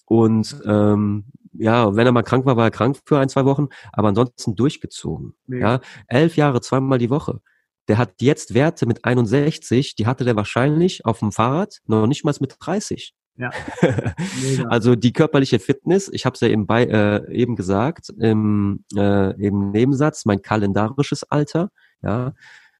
Und 0.06 0.56
ähm, 0.66 1.32
ja, 1.52 1.96
wenn 1.96 2.06
er 2.06 2.12
mal 2.12 2.22
krank 2.22 2.46
war, 2.46 2.56
war 2.56 2.66
er 2.66 2.70
krank 2.70 3.00
für 3.04 3.18
ein, 3.18 3.28
zwei 3.28 3.44
Wochen, 3.44 3.68
aber 3.92 4.08
ansonsten 4.08 4.54
durchgezogen. 4.54 5.34
Mega. 5.46 5.72
Ja, 5.72 5.80
elf 6.06 6.36
Jahre, 6.36 6.60
zweimal 6.60 6.98
die 6.98 7.10
Woche 7.10 7.40
der 7.88 7.98
hat 7.98 8.14
jetzt 8.20 8.54
Werte 8.54 8.86
mit 8.86 9.04
61, 9.04 9.94
die 9.94 10.06
hatte 10.06 10.24
der 10.24 10.36
wahrscheinlich 10.36 11.04
auf 11.04 11.18
dem 11.18 11.32
Fahrrad 11.32 11.80
noch 11.86 12.06
nicht 12.06 12.24
mal 12.24 12.34
mit 12.40 12.56
30. 12.58 13.14
Ja. 13.36 13.50
also 14.68 14.94
die 14.94 15.12
körperliche 15.12 15.58
Fitness, 15.58 16.08
ich 16.12 16.24
habe 16.24 16.34
es 16.34 16.40
ja 16.40 16.48
eben 16.48 16.66
bei 16.66 16.84
äh, 16.84 17.32
eben 17.32 17.56
gesagt 17.56 18.10
im, 18.18 18.84
äh, 18.96 19.30
im 19.44 19.70
Nebensatz, 19.70 20.24
mein 20.24 20.42
kalendarisches 20.42 21.24
Alter, 21.24 21.70
ja. 22.02 22.34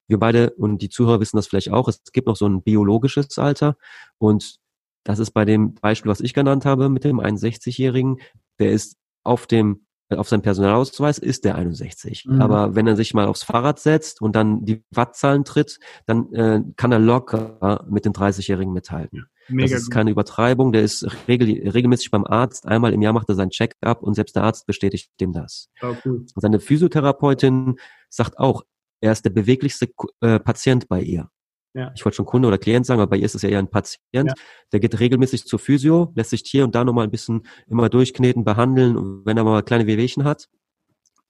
Wir 0.06 0.18
beide 0.18 0.50
und 0.50 0.82
die 0.82 0.90
Zuhörer 0.90 1.18
wissen 1.20 1.38
das 1.38 1.46
vielleicht 1.46 1.70
auch, 1.70 1.88
es 1.88 2.02
gibt 2.12 2.26
noch 2.26 2.36
so 2.36 2.46
ein 2.46 2.62
biologisches 2.62 3.38
Alter 3.38 3.76
und 4.18 4.58
das 5.02 5.18
ist 5.18 5.30
bei 5.30 5.46
dem 5.46 5.74
Beispiel, 5.74 6.10
was 6.10 6.20
ich 6.20 6.34
genannt 6.34 6.66
habe 6.66 6.90
mit 6.90 7.04
dem 7.04 7.20
61-Jährigen, 7.20 8.18
der 8.58 8.72
ist 8.72 8.98
auf 9.22 9.46
dem 9.46 9.86
auf 10.16 10.28
seinem 10.28 10.42
Personalausweis 10.42 11.18
ist 11.18 11.44
der 11.44 11.56
61. 11.56 12.24
Mhm. 12.26 12.40
Aber 12.40 12.74
wenn 12.74 12.86
er 12.86 12.96
sich 12.96 13.14
mal 13.14 13.26
aufs 13.26 13.42
Fahrrad 13.42 13.78
setzt 13.78 14.20
und 14.20 14.36
dann 14.36 14.64
die 14.64 14.84
Wattzahlen 14.90 15.44
tritt, 15.44 15.78
dann 16.06 16.32
äh, 16.32 16.62
kann 16.76 16.92
er 16.92 16.98
locker 16.98 17.84
mit 17.88 18.04
den 18.04 18.12
30-Jährigen 18.12 18.72
mithalten. 18.72 19.26
Mega 19.48 19.74
das 19.74 19.82
ist 19.82 19.90
keine 19.90 20.10
Übertreibung, 20.10 20.72
der 20.72 20.82
ist 20.82 21.06
regel 21.28 21.68
regelmäßig 21.68 22.10
beim 22.10 22.24
Arzt, 22.24 22.66
einmal 22.66 22.94
im 22.94 23.02
Jahr 23.02 23.12
macht 23.12 23.28
er 23.28 23.34
sein 23.34 23.50
Check-up 23.50 24.02
und 24.02 24.14
selbst 24.14 24.36
der 24.36 24.44
Arzt 24.44 24.66
bestätigt 24.66 25.10
dem 25.20 25.32
das. 25.32 25.68
Oh, 25.82 25.94
cool. 26.04 26.24
Seine 26.34 26.60
Physiotherapeutin 26.60 27.76
sagt 28.08 28.38
auch, 28.38 28.62
er 29.00 29.12
ist 29.12 29.24
der 29.24 29.30
beweglichste 29.30 29.88
äh, 30.20 30.40
Patient 30.40 30.88
bei 30.88 31.02
ihr. 31.02 31.28
Ja. 31.74 31.92
Ich 31.94 32.04
wollte 32.04 32.16
schon 32.16 32.26
Kunde 32.26 32.48
oder 32.48 32.58
Klient 32.58 32.86
sagen, 32.86 33.00
aber 33.00 33.10
bei 33.10 33.16
ihr 33.16 33.24
ist 33.24 33.34
es 33.34 33.42
ja 33.42 33.48
eher 33.48 33.58
ein 33.58 33.68
Patient. 33.68 33.98
Ja. 34.12 34.34
Der 34.72 34.80
geht 34.80 34.98
regelmäßig 34.98 35.44
zur 35.44 35.58
Physio, 35.58 36.12
lässt 36.14 36.30
sich 36.30 36.42
hier 36.46 36.64
und 36.64 36.74
da 36.74 36.84
nochmal 36.84 37.04
ein 37.04 37.10
bisschen 37.10 37.46
immer 37.66 37.88
durchkneten, 37.88 38.44
behandeln, 38.44 39.24
wenn 39.24 39.36
er 39.36 39.44
mal 39.44 39.62
kleine 39.62 39.86
Wehwehchen 39.86 40.24
hat. 40.24 40.48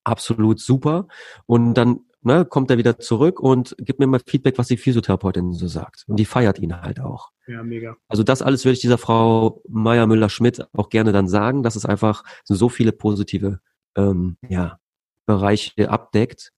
Absolut 0.05 0.61
super. 0.61 1.09
Und 1.47 1.75
dann 1.75 2.01
ne, 2.25 2.45
kommt 2.45 2.71
er 2.71 2.79
wieder 2.79 2.99
zurück 2.99 3.41
und 3.41 3.75
gibt 3.79 4.01
mir 4.01 4.07
mal 4.07 4.21
Feedback, 4.27 4.59
was 4.59 4.69
die 4.69 4.77
Physiotherapeutin 4.77 5.53
so 5.53 5.67
sagt. 5.67 6.05
Und 6.09 6.17
die 6.17 6.27
feiert 6.27 6.59
ihn 6.59 6.81
halt 6.81 7.01
auch. 7.01 7.31
Ja, 7.47 7.63
mega. 7.63 7.97
Also 8.09 8.23
das 8.23 8.43
alles 8.43 8.65
würde 8.65 8.75
ich 8.75 8.81
dieser 8.81 8.99
Frau 8.99 9.63
Meier 9.69 10.07
Müller-Schmidt 10.07 10.67
auch 10.73 10.89
gerne 10.89 11.13
dann 11.13 11.29
sagen, 11.29 11.63
dass 11.63 11.77
es 11.77 11.87
einfach 11.87 12.23
so 12.45 12.69
viele 12.69 12.93
positive 12.93 13.61
ähm, 13.97 14.37
ja, 14.49 14.79
Bereiche 15.27 15.91
abdeckt, 15.91 16.53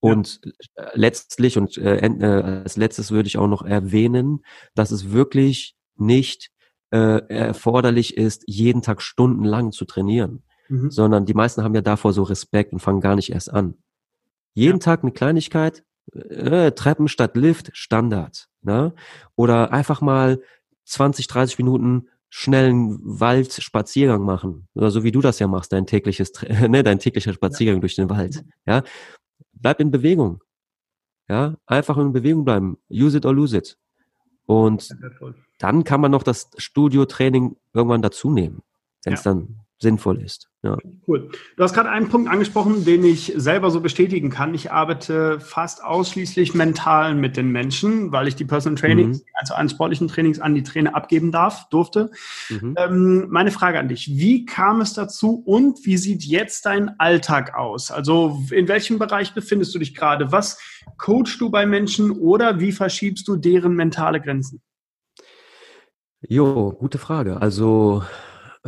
und 0.00 0.40
ja. 0.76 0.90
letztlich 0.94 1.58
und 1.58 1.76
äh, 1.76 1.96
äh, 1.96 2.42
als 2.62 2.76
letztes 2.76 3.10
würde 3.10 3.26
ich 3.26 3.38
auch 3.38 3.48
noch 3.48 3.62
erwähnen, 3.62 4.44
dass 4.74 4.90
es 4.90 5.10
wirklich 5.10 5.76
nicht 5.96 6.50
äh, 6.90 7.20
erforderlich 7.28 8.16
ist, 8.16 8.44
jeden 8.46 8.82
Tag 8.82 9.02
stundenlang 9.02 9.72
zu 9.72 9.84
trainieren, 9.84 10.42
mhm. 10.68 10.90
sondern 10.90 11.26
die 11.26 11.34
meisten 11.34 11.62
haben 11.62 11.74
ja 11.74 11.82
davor 11.82 12.12
so 12.12 12.22
Respekt 12.22 12.72
und 12.72 12.78
fangen 12.78 13.00
gar 13.00 13.16
nicht 13.16 13.32
erst 13.32 13.52
an. 13.52 13.74
Jeden 14.54 14.78
ja. 14.78 14.84
Tag 14.84 15.02
eine 15.02 15.12
Kleinigkeit, 15.12 15.84
äh, 16.12 16.72
Treppen 16.72 17.08
statt 17.08 17.36
Lift, 17.36 17.70
Standard. 17.74 18.48
Ne? 18.62 18.94
Oder 19.36 19.72
einfach 19.72 20.00
mal 20.00 20.40
20, 20.84 21.26
30 21.26 21.58
Minuten 21.58 22.08
schnellen 22.30 22.98
Waldspaziergang 23.02 24.22
machen. 24.22 24.68
Oder 24.74 24.90
so 24.90 25.02
wie 25.02 25.12
du 25.12 25.20
das 25.20 25.38
ja 25.38 25.46
machst, 25.46 25.72
dein 25.72 25.86
tägliches, 25.86 26.32
ne, 26.68 26.82
dein 26.82 26.98
täglicher 26.98 27.32
Spaziergang 27.32 27.76
ja. 27.76 27.80
durch 27.80 27.96
den 27.96 28.10
Wald. 28.10 28.44
Ja. 28.66 28.82
Bleib 29.60 29.80
in 29.80 29.90
Bewegung. 29.90 30.42
Ja. 31.28 31.56
Einfach 31.66 31.96
in 31.98 32.12
Bewegung 32.12 32.44
bleiben. 32.44 32.78
Use 32.90 33.16
it 33.16 33.26
or 33.26 33.34
lose 33.34 33.56
it. 33.56 33.78
Und 34.46 34.88
dann 35.58 35.84
kann 35.84 36.00
man 36.00 36.10
noch 36.10 36.22
das 36.22 36.50
Studio-Training 36.56 37.56
irgendwann 37.74 38.00
dazu 38.00 38.30
nehmen, 38.30 38.62
wenn 39.04 39.12
es 39.12 39.24
ja. 39.24 39.34
dann 39.34 39.60
sinnvoll 39.80 40.20
ist. 40.20 40.48
Ja. 40.62 40.76
Cool. 41.06 41.30
Du 41.56 41.62
hast 41.62 41.72
gerade 41.72 41.88
einen 41.88 42.08
Punkt 42.08 42.28
angesprochen, 42.28 42.84
den 42.84 43.04
ich 43.04 43.32
selber 43.36 43.70
so 43.70 43.80
bestätigen 43.80 44.28
kann. 44.28 44.54
Ich 44.54 44.72
arbeite 44.72 45.38
fast 45.38 45.84
ausschließlich 45.84 46.52
mental 46.54 47.14
mit 47.14 47.36
den 47.36 47.50
Menschen, 47.50 48.10
weil 48.10 48.26
ich 48.26 48.34
die 48.34 48.44
Personal 48.44 48.76
Trainings, 48.76 49.18
mhm. 49.18 49.24
also 49.34 49.54
an 49.54 49.68
sportlichen 49.68 50.08
Trainings 50.08 50.40
an 50.40 50.56
die 50.56 50.64
Trainer 50.64 50.96
abgeben 50.96 51.30
darf, 51.30 51.68
durfte. 51.68 52.10
Mhm. 52.48 52.74
Ähm, 52.76 53.26
meine 53.30 53.52
Frage 53.52 53.78
an 53.78 53.86
dich, 53.86 54.08
wie 54.08 54.46
kam 54.46 54.80
es 54.80 54.94
dazu 54.94 55.42
und 55.46 55.86
wie 55.86 55.96
sieht 55.96 56.24
jetzt 56.24 56.66
dein 56.66 56.98
Alltag 56.98 57.54
aus? 57.54 57.92
Also 57.92 58.42
in 58.50 58.66
welchem 58.66 58.98
Bereich 58.98 59.34
befindest 59.34 59.72
du 59.76 59.78
dich 59.78 59.94
gerade? 59.94 60.32
Was 60.32 60.60
coachst 60.96 61.40
du 61.40 61.50
bei 61.50 61.66
Menschen 61.66 62.10
oder 62.10 62.58
wie 62.58 62.72
verschiebst 62.72 63.28
du 63.28 63.36
deren 63.36 63.74
mentale 63.74 64.20
Grenzen? 64.20 64.60
Jo, 66.20 66.72
gute 66.72 66.98
Frage. 66.98 67.40
Also 67.40 68.02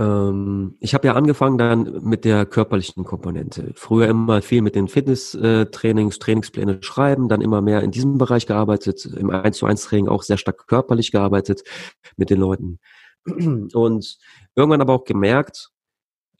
ähm, 0.01 0.77
ich 0.81 0.95
habe 0.95 1.07
ja 1.07 1.15
angefangen 1.15 1.59
dann 1.59 2.03
mit 2.03 2.25
der 2.25 2.47
körperlichen 2.47 3.05
Komponente. 3.05 3.73
Früher 3.75 4.09
immer 4.09 4.41
viel 4.41 4.63
mit 4.63 4.75
den 4.75 4.89
Fitness-Trainings, 4.89 6.19
Trainingspläne 6.19 6.79
schreiben, 6.83 7.29
dann 7.29 7.43
immer 7.43 7.61
mehr 7.61 7.83
in 7.83 7.91
diesem 7.91 8.17
Bereich 8.17 8.47
gearbeitet, 8.47 9.05
im 9.05 9.29
1 9.29 9.59
zu 9.59 9.67
1 9.67 9.85
Training 9.85 10.09
auch 10.09 10.23
sehr 10.23 10.39
stark 10.39 10.67
körperlich 10.67 11.13
gearbeitet 11.13 11.63
mit 12.17 12.31
den 12.31 12.41
Leuten. 12.41 12.79
Und 13.27 14.19
irgendwann 14.57 14.81
aber 14.81 14.95
auch 14.95 15.05
gemerkt, 15.05 15.69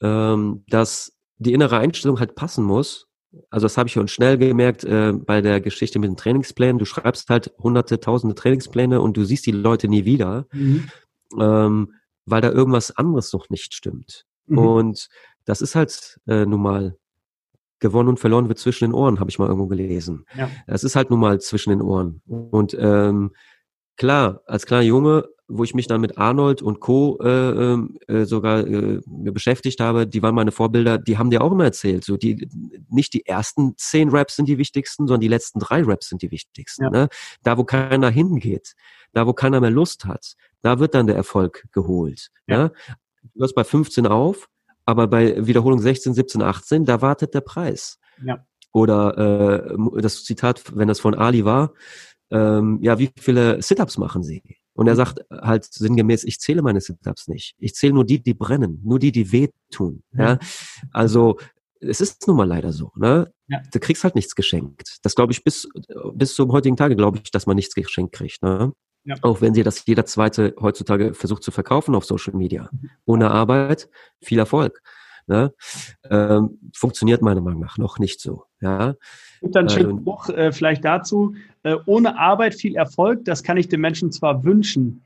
ähm, 0.01 0.63
dass 0.67 1.13
die 1.37 1.53
innere 1.53 1.77
Einstellung 1.77 2.19
halt 2.19 2.33
passen 2.33 2.63
muss. 2.65 3.07
Also 3.51 3.65
das 3.65 3.77
habe 3.77 3.87
ich 3.87 3.93
schon 3.93 4.07
schnell 4.07 4.39
gemerkt 4.39 4.83
äh, 4.83 5.13
bei 5.13 5.41
der 5.41 5.61
Geschichte 5.61 5.99
mit 5.99 6.09
den 6.09 6.17
Trainingsplänen. 6.17 6.79
Du 6.79 6.85
schreibst 6.85 7.29
halt 7.29 7.53
hunderte, 7.59 7.99
tausende 7.99 8.33
Trainingspläne 8.33 9.01
und 9.01 9.15
du 9.15 9.23
siehst 9.23 9.45
die 9.45 9.51
Leute 9.51 9.87
nie 9.87 10.05
wieder. 10.05 10.47
Mhm. 10.51 10.89
Ähm, 11.39 11.93
weil 12.31 12.41
da 12.41 12.49
irgendwas 12.49 12.95
anderes 12.95 13.31
noch 13.33 13.49
nicht 13.49 13.73
stimmt. 13.73 14.25
Mhm. 14.47 14.57
Und 14.57 15.09
das 15.45 15.61
ist 15.61 15.75
halt 15.75 16.19
äh, 16.27 16.45
nun 16.45 16.61
mal 16.61 16.97
gewonnen 17.79 18.09
und 18.09 18.19
verloren 18.19 18.47
wird 18.47 18.59
zwischen 18.59 18.85
den 18.85 18.93
Ohren, 18.93 19.19
habe 19.19 19.29
ich 19.29 19.39
mal 19.39 19.47
irgendwo 19.47 19.67
gelesen. 19.67 20.25
Ja. 20.35 20.49
Das 20.67 20.83
ist 20.83 20.95
halt 20.95 21.09
nun 21.09 21.19
mal 21.19 21.41
zwischen 21.41 21.71
den 21.71 21.81
Ohren. 21.81 22.21
Und 22.27 22.75
ähm, 22.79 23.31
klar, 23.97 24.41
als 24.45 24.65
kleiner 24.65 24.83
Junge, 24.83 25.25
wo 25.47 25.63
ich 25.63 25.73
mich 25.73 25.87
dann 25.87 25.99
mit 26.01 26.17
Arnold 26.17 26.61
und 26.61 26.79
Co. 26.79 27.19
Äh, 27.21 27.29
ähm, 27.29 27.97
äh, 28.07 28.23
sogar 28.23 28.65
äh, 28.65 29.01
beschäftigt 29.05 29.79
habe, 29.79 30.07
die 30.07 30.21
waren 30.21 30.35
meine 30.35 30.51
Vorbilder, 30.51 30.97
die 30.97 31.17
haben 31.17 31.29
dir 31.29 31.41
auch 31.41 31.51
immer 31.51 31.65
erzählt, 31.65 32.05
so 32.05 32.17
die 32.17 32.47
nicht 32.89 33.13
die 33.13 33.25
ersten 33.25 33.73
zehn 33.77 34.09
Raps 34.09 34.37
sind 34.37 34.47
die 34.47 34.57
wichtigsten, 34.57 35.07
sondern 35.07 35.21
die 35.21 35.27
letzten 35.27 35.59
drei 35.59 35.83
Raps 35.83 36.09
sind 36.09 36.21
die 36.21 36.31
wichtigsten. 36.31 36.83
Ja. 36.85 36.89
Ne? 36.89 37.09
Da, 37.43 37.57
wo 37.57 37.63
keiner 37.63 38.09
hingeht, 38.09 38.73
da, 39.13 39.27
wo 39.27 39.33
keiner 39.33 39.59
mehr 39.59 39.71
Lust 39.71 40.05
hat, 40.05 40.35
da 40.61 40.79
wird 40.79 40.93
dann 40.93 41.07
der 41.07 41.15
Erfolg 41.15 41.65
geholt. 41.71 42.29
Ja. 42.47 42.57
ja? 42.57 42.71
Du 43.33 43.41
hörst 43.41 43.55
bei 43.55 43.63
15 43.63 44.07
auf, 44.07 44.49
aber 44.85 45.07
bei 45.07 45.45
Wiederholung 45.45 45.79
16, 45.79 46.13
17, 46.13 46.41
18, 46.41 46.85
da 46.85 47.01
wartet 47.01 47.33
der 47.33 47.41
Preis. 47.41 47.99
Ja. 48.23 48.45
Oder 48.73 49.67
äh, 49.67 50.01
das 50.01 50.23
Zitat, 50.23 50.75
wenn 50.75 50.87
das 50.87 50.99
von 50.99 51.13
Ali 51.13 51.45
war, 51.45 51.73
ähm, 52.29 52.79
ja, 52.81 52.97
wie 52.97 53.11
viele 53.17 53.61
Sit-ups 53.61 53.97
machen 53.97 54.23
Sie? 54.23 54.41
Und 54.73 54.87
er 54.87 54.93
mhm. 54.93 54.97
sagt 54.97 55.25
halt 55.29 55.65
sinngemäß, 55.65 56.23
ich 56.23 56.39
zähle 56.39 56.61
meine 56.61 56.79
Sit-ups 56.79 57.27
nicht. 57.27 57.55
Ich 57.59 57.75
zähle 57.75 57.93
nur 57.93 58.05
die, 58.05 58.23
die 58.23 58.33
brennen, 58.33 58.81
nur 58.83 58.99
die, 58.99 59.11
die 59.11 59.31
wehtun. 59.31 60.03
Ja? 60.13 60.39
Also 60.91 61.37
es 61.81 61.99
ist 61.99 62.25
nun 62.27 62.37
mal 62.37 62.47
leider 62.47 62.71
so. 62.71 62.91
Ne? 62.95 63.33
Ja. 63.47 63.61
Du 63.73 63.79
kriegst 63.79 64.03
halt 64.03 64.15
nichts 64.15 64.35
geschenkt. 64.35 64.99
Das 65.03 65.15
glaube 65.15 65.33
ich 65.33 65.43
bis 65.43 65.67
bis 66.13 66.35
zum 66.35 66.51
heutigen 66.51 66.77
Tage 66.77 66.95
glaube 66.95 67.19
ich, 67.21 67.31
dass 67.31 67.47
man 67.47 67.55
nichts 67.55 67.73
geschenkt 67.73 68.13
kriegt. 68.13 68.41
Ne? 68.43 68.71
Ja. 69.03 69.15
Auch 69.23 69.41
wenn 69.41 69.53
sie 69.53 69.63
das 69.63 69.85
jeder 69.85 70.05
zweite 70.05 70.53
heutzutage 70.59 71.13
versucht 71.13 71.43
zu 71.43 71.51
verkaufen 71.51 71.95
auf 71.95 72.05
Social 72.05 72.35
Media. 72.35 72.69
Mhm. 72.71 72.89
Ohne 73.05 73.31
Arbeit 73.31 73.89
viel 74.21 74.39
Erfolg. 74.39 74.81
Ne? 75.27 75.53
Ähm, 76.09 76.59
funktioniert 76.73 77.21
meiner 77.21 77.41
Meinung 77.41 77.61
nach 77.61 77.77
noch 77.77 77.99
nicht 77.99 78.19
so. 78.19 78.45
Ja. 78.59 78.95
Gibt 79.41 79.55
einen 79.57 79.69
schönen 79.69 79.91
ähm, 79.91 79.99
Spruch 79.99 80.29
äh, 80.29 80.51
vielleicht 80.51 80.85
dazu. 80.85 81.35
Äh, 81.63 81.77
ohne 81.85 82.17
Arbeit 82.17 82.53
viel 82.53 82.75
Erfolg, 82.75 83.25
das 83.25 83.43
kann 83.43 83.57
ich 83.57 83.67
den 83.67 83.81
Menschen 83.81 84.11
zwar 84.11 84.43
wünschen. 84.43 85.05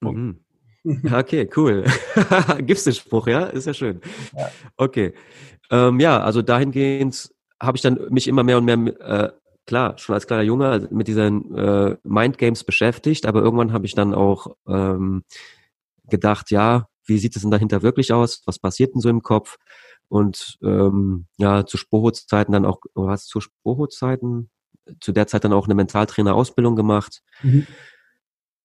Mhm. 0.00 0.40
Okay, 1.12 1.50
cool. 1.56 1.84
Gibt's 2.60 2.84
den 2.84 2.94
Spruch, 2.94 3.26
ja? 3.26 3.46
Ist 3.46 3.66
ja 3.66 3.74
schön. 3.74 4.00
Ja. 4.34 4.50
Okay. 4.76 5.12
Ähm, 5.70 6.00
ja, 6.00 6.20
also 6.20 6.40
dahingehend 6.40 7.30
habe 7.60 7.76
ich 7.76 7.82
dann 7.82 7.98
mich 8.08 8.26
immer 8.26 8.42
mehr 8.42 8.56
und 8.56 8.64
mehr 8.64 8.78
äh, 9.00 9.30
klar, 9.68 9.98
schon 9.98 10.14
als 10.14 10.26
kleiner 10.26 10.42
Junge 10.42 10.88
mit 10.90 11.06
diesen 11.06 11.54
äh, 11.54 11.96
Mindgames 12.02 12.64
beschäftigt, 12.64 13.26
aber 13.26 13.42
irgendwann 13.42 13.72
habe 13.72 13.86
ich 13.86 13.94
dann 13.94 14.14
auch 14.14 14.56
ähm, 14.66 15.24
gedacht, 16.08 16.50
ja, 16.50 16.88
wie 17.04 17.18
sieht 17.18 17.36
es 17.36 17.42
denn 17.42 17.50
dahinter 17.50 17.82
wirklich 17.82 18.12
aus? 18.12 18.42
Was 18.46 18.58
passiert 18.58 18.94
denn 18.94 19.02
so 19.02 19.10
im 19.10 19.22
Kopf? 19.22 19.58
Und 20.08 20.58
ähm, 20.62 21.26
ja, 21.36 21.66
zu 21.66 21.76
Spurhutszeiten 21.76 22.52
dann 22.52 22.64
auch, 22.64 22.80
was 22.94 23.26
zu 23.26 23.40
Spurhutszeiten? 23.40 24.50
Zu 25.00 25.12
der 25.12 25.26
Zeit 25.26 25.44
dann 25.44 25.52
auch 25.52 25.66
eine 25.66 25.74
Mentaltrainer-Ausbildung 25.74 26.74
gemacht. 26.74 27.20
Mhm. 27.42 27.66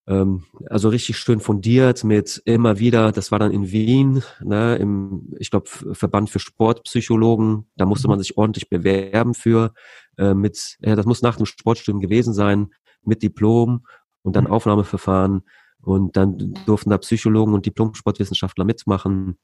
Ähm, 0.08 0.44
also 0.70 0.90
richtig 0.90 1.18
schön 1.18 1.42
fundiert 1.42 2.04
mit 2.04 2.42
immer 2.46 2.80
wieder, 2.80 3.12
das 3.12 3.32
war 3.32 3.40
dann 3.40 3.52
in 3.52 3.72
Wien, 3.72 4.24
ne, 4.42 4.76
im, 4.76 5.34
ich 5.40 5.50
glaube, 5.50 5.70
Verband 5.94 6.30
für 6.30 6.40
Sportpsychologen, 6.40 7.70
da 7.76 7.86
musste 7.86 8.08
man 8.08 8.18
mhm. 8.18 8.22
sich 8.22 8.38
ordentlich 8.38 8.70
bewerben 8.70 9.34
für, 9.34 9.74
äh, 10.18 10.34
mit, 10.34 10.78
ja, 10.82 10.96
das 10.96 11.06
muss 11.06 11.22
nach 11.22 11.38
dem 11.38 11.46
Sportstudium 11.46 12.02
gewesen 12.02 12.34
sein, 12.34 12.70
mit 13.04 13.24
Diplom 13.24 13.86
und 14.22 14.36
dann 14.36 14.46
mhm. 14.46 14.52
Aufnahmeverfahren 14.52 15.44
und 15.82 16.16
dann 16.16 16.54
durften 16.66 16.90
da 16.90 16.98
Psychologen 16.98 17.54
und 17.54 17.66
Diplom-Sportwissenschaftler 17.66 18.66
mitmachen. 18.66 19.38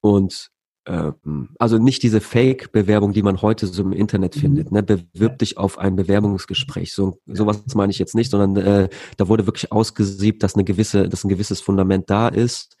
Und 0.00 0.50
ähm, 0.86 1.48
also 1.58 1.78
nicht 1.78 2.02
diese 2.02 2.20
Fake-Bewerbung, 2.20 3.12
die 3.12 3.22
man 3.22 3.40
heute 3.40 3.66
so 3.66 3.82
im 3.82 3.92
Internet 3.92 4.36
mhm. 4.36 4.40
findet. 4.40 4.72
Ne? 4.72 4.82
Bewirb 4.82 5.38
dich 5.38 5.56
auf 5.56 5.78
ein 5.78 5.96
Bewerbungsgespräch. 5.96 6.92
So 6.92 7.18
sowas 7.26 7.62
meine 7.74 7.90
ich 7.90 7.98
jetzt 7.98 8.14
nicht, 8.14 8.30
sondern 8.30 8.56
äh, 8.56 8.88
da 9.16 9.28
wurde 9.28 9.46
wirklich 9.46 9.72
ausgesiebt, 9.72 10.42
dass 10.42 10.54
eine 10.54 10.64
gewisse, 10.64 11.08
dass 11.08 11.24
ein 11.24 11.30
gewisses 11.30 11.60
Fundament 11.60 12.10
da 12.10 12.28
ist. 12.28 12.76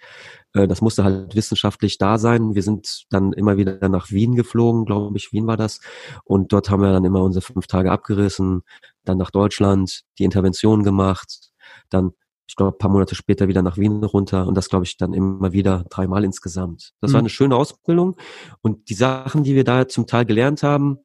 Äh, 0.54 0.66
das 0.66 0.80
musste 0.80 1.04
halt 1.04 1.34
wissenschaftlich 1.34 1.98
da 1.98 2.18
sein. 2.18 2.54
Wir 2.54 2.62
sind 2.62 3.04
dann 3.10 3.32
immer 3.32 3.56
wieder 3.56 3.88
nach 3.88 4.10
Wien 4.10 4.34
geflogen, 4.34 4.84
glaube 4.86 5.16
ich, 5.16 5.32
Wien 5.32 5.46
war 5.46 5.56
das. 5.56 5.80
Und 6.24 6.52
dort 6.52 6.70
haben 6.70 6.82
wir 6.82 6.92
dann 6.92 7.04
immer 7.04 7.22
unsere 7.22 7.44
fünf 7.44 7.66
Tage 7.66 7.92
abgerissen, 7.92 8.62
dann 9.04 9.18
nach 9.18 9.30
Deutschland, 9.30 10.02
die 10.18 10.24
Intervention 10.24 10.82
gemacht, 10.82 11.52
dann 11.90 12.12
ich 12.46 12.56
glaube, 12.56 12.76
ein 12.76 12.78
paar 12.78 12.90
Monate 12.90 13.14
später 13.14 13.48
wieder 13.48 13.62
nach 13.62 13.78
Wien 13.78 14.04
runter 14.04 14.46
und 14.46 14.54
das, 14.54 14.68
glaube 14.68 14.84
ich, 14.84 14.98
dann 14.98 15.14
immer 15.14 15.52
wieder 15.52 15.84
dreimal 15.88 16.24
insgesamt. 16.24 16.92
Das 17.00 17.10
mhm. 17.10 17.14
war 17.14 17.20
eine 17.20 17.30
schöne 17.30 17.56
Ausbildung 17.56 18.16
und 18.60 18.90
die 18.90 18.94
Sachen, 18.94 19.44
die 19.44 19.54
wir 19.54 19.64
da 19.64 19.88
zum 19.88 20.06
Teil 20.06 20.26
gelernt 20.26 20.62
haben, 20.62 20.98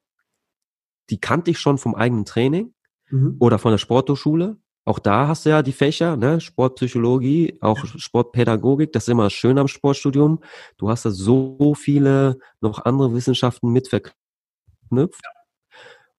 die 1.08 1.18
kannte 1.18 1.50
ich 1.50 1.58
schon 1.58 1.78
vom 1.78 1.94
eigenen 1.94 2.26
Training 2.26 2.74
mhm. 3.08 3.36
oder 3.38 3.58
von 3.58 3.72
der 3.72 3.78
Sporthochschule. 3.78 4.58
Auch 4.90 4.98
da 4.98 5.28
hast 5.28 5.46
du 5.46 5.50
ja 5.50 5.62
die 5.62 5.70
Fächer, 5.70 6.16
ne? 6.16 6.40
Sportpsychologie, 6.40 7.58
auch 7.60 7.78
ja. 7.78 7.90
Sportpädagogik, 7.96 8.92
das 8.92 9.04
ist 9.04 9.10
immer 9.10 9.30
schön 9.30 9.56
am 9.56 9.68
Sportstudium. 9.68 10.40
Du 10.78 10.90
hast 10.90 11.04
da 11.04 11.12
so 11.12 11.76
viele 11.76 12.40
noch 12.60 12.84
andere 12.84 13.14
Wissenschaften 13.14 13.70
mit 13.70 13.86
verknüpft. 13.86 15.22
Ja. 15.22 15.30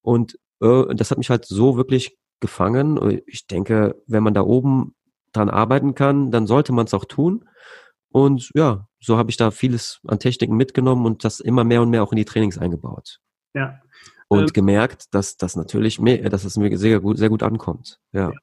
Und 0.01 0.39
äh, 0.62 0.95
das 0.95 1.12
hat 1.12 1.17
mich 1.17 1.29
halt 1.29 1.43
so 1.43 1.75
wirklich 1.75 2.17
gefangen. 2.39 3.21
Ich 3.25 3.45
denke, 3.45 4.01
wenn 4.07 4.23
man 4.23 4.34
da 4.34 4.39
oben 4.39 4.95
dran 5.34 5.49
arbeiten 5.49 5.93
kann, 5.93 6.31
dann 6.31 6.47
sollte 6.47 6.71
man 6.71 6.86
es 6.86 6.93
auch 6.93 7.03
tun. 7.03 7.49
Und 8.07 8.51
ja, 8.55 8.88
so 9.01 9.17
habe 9.17 9.31
ich 9.31 9.36
da 9.36 9.51
vieles 9.51 9.99
an 10.07 10.19
Techniken 10.19 10.55
mitgenommen 10.55 11.05
und 11.05 11.25
das 11.25 11.41
immer 11.41 11.65
mehr 11.65 11.81
und 11.81 11.89
mehr 11.89 12.03
auch 12.03 12.13
in 12.13 12.17
die 12.17 12.25
Trainings 12.25 12.57
eingebaut. 12.57 13.19
Ja. 13.53 13.81
Und 14.29 14.43
ähm, 14.43 14.53
gemerkt, 14.53 15.13
dass 15.13 15.36
das 15.36 15.57
natürlich 15.57 15.99
mehr, 15.99 16.29
dass 16.29 16.45
es 16.45 16.55
mir 16.55 16.77
sehr 16.77 17.01
gut, 17.01 17.17
sehr 17.17 17.27
gut 17.27 17.43
ankommt. 17.43 17.99
Ja. 18.13 18.29
ja. 18.29 18.38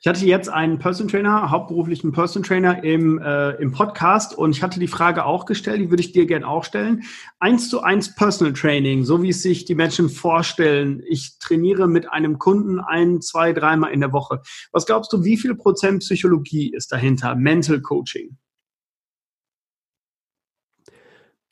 Ich 0.00 0.06
hatte 0.06 0.24
jetzt 0.26 0.48
einen 0.48 0.78
Person 0.78 1.08
Trainer, 1.08 1.50
hauptberuflichen 1.50 2.12
Person 2.12 2.44
Trainer 2.44 2.84
im, 2.84 3.18
äh, 3.18 3.50
im 3.60 3.72
Podcast 3.72 4.32
und 4.38 4.52
ich 4.52 4.62
hatte 4.62 4.78
die 4.78 4.86
Frage 4.86 5.24
auch 5.24 5.44
gestellt, 5.44 5.80
die 5.80 5.90
würde 5.90 6.02
ich 6.02 6.12
dir 6.12 6.24
gerne 6.26 6.46
auch 6.46 6.62
stellen. 6.62 7.02
Eins 7.40 7.68
zu 7.68 7.82
eins 7.82 8.14
Personal 8.14 8.52
Training, 8.52 9.04
so 9.04 9.24
wie 9.24 9.30
es 9.30 9.42
sich 9.42 9.64
die 9.64 9.74
Menschen 9.74 10.08
vorstellen. 10.08 11.02
Ich 11.08 11.40
trainiere 11.40 11.88
mit 11.88 12.12
einem 12.12 12.38
Kunden 12.38 12.78
ein, 12.78 13.20
zwei, 13.20 13.52
dreimal 13.52 13.90
in 13.90 13.98
der 13.98 14.12
Woche. 14.12 14.40
Was 14.70 14.86
glaubst 14.86 15.12
du, 15.12 15.24
wie 15.24 15.36
viel 15.36 15.56
Prozent 15.56 15.98
Psychologie 15.98 16.72
ist 16.72 16.92
dahinter? 16.92 17.34
Mental 17.34 17.80
Coaching? 17.80 18.38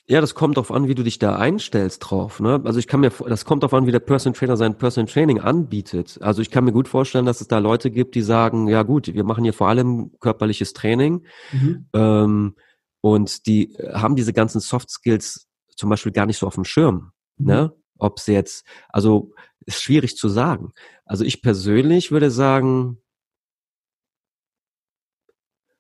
Ja, 0.09 0.21
das 0.21 0.37
kommt 0.37 0.57
darauf 0.57 0.71
an, 0.71 0.87
wie 0.87 0.95
du 0.95 1.03
dich 1.03 1.19
da 1.19 1.35
einstellst 1.35 1.99
drauf. 2.01 2.39
Ne? 2.39 2.61
Also 2.65 2.79
ich 2.79 2.87
kann 2.87 3.01
mir, 3.01 3.11
das 3.11 3.45
kommt 3.45 3.65
darauf 3.65 3.75
an, 3.75 3.87
wie 3.87 3.93
der 3.93 3.99
Personal 3.99 4.39
Trainer 4.39 4.57
sein 4.57 4.79
Personal 4.79 5.13
Training 5.13 5.41
anbietet. 5.41 6.19
Also 6.23 6.43
ich 6.43 6.51
kann 6.53 6.65
mir 6.65 6.73
gut 6.73 6.87
vorstellen, 6.87 7.27
dass 7.27 7.41
es 7.41 7.49
da 7.49 7.59
Leute 7.59 7.91
gibt, 7.91 8.15
die 8.15 8.23
sagen, 8.23 8.69
ja 8.69 8.85
gut, 8.85 9.13
wir 9.13 9.25
machen 9.25 9.43
hier 9.43 9.53
vor 9.53 9.69
allem 9.69 10.13
körperliches 10.21 10.75
Training 10.75 11.25
mhm. 11.51 11.89
ähm, 11.93 12.55
und 13.01 13.47
die 13.49 13.77
haben 13.95 14.15
diese 14.15 14.33
ganzen 14.33 14.61
Soft 14.61 14.91
Skills 14.91 15.49
zum 15.75 15.91
Beispiel 15.91 16.13
gar 16.13 16.27
nicht 16.27 16.39
so 16.39 16.47
auf 16.47 16.55
dem 16.55 16.65
Schirm. 16.65 17.11
Mhm. 17.39 17.47
Ne? 17.47 17.73
Ob 17.99 18.21
sie 18.21 18.33
jetzt, 18.33 18.65
also 18.89 19.33
ist 19.65 19.83
schwierig 19.83 20.17
zu 20.17 20.29
sagen. 20.29 20.73
Also 21.05 21.25
ich 21.25 21.43
persönlich 21.43 22.13
würde 22.13 22.31
sagen, 22.31 22.99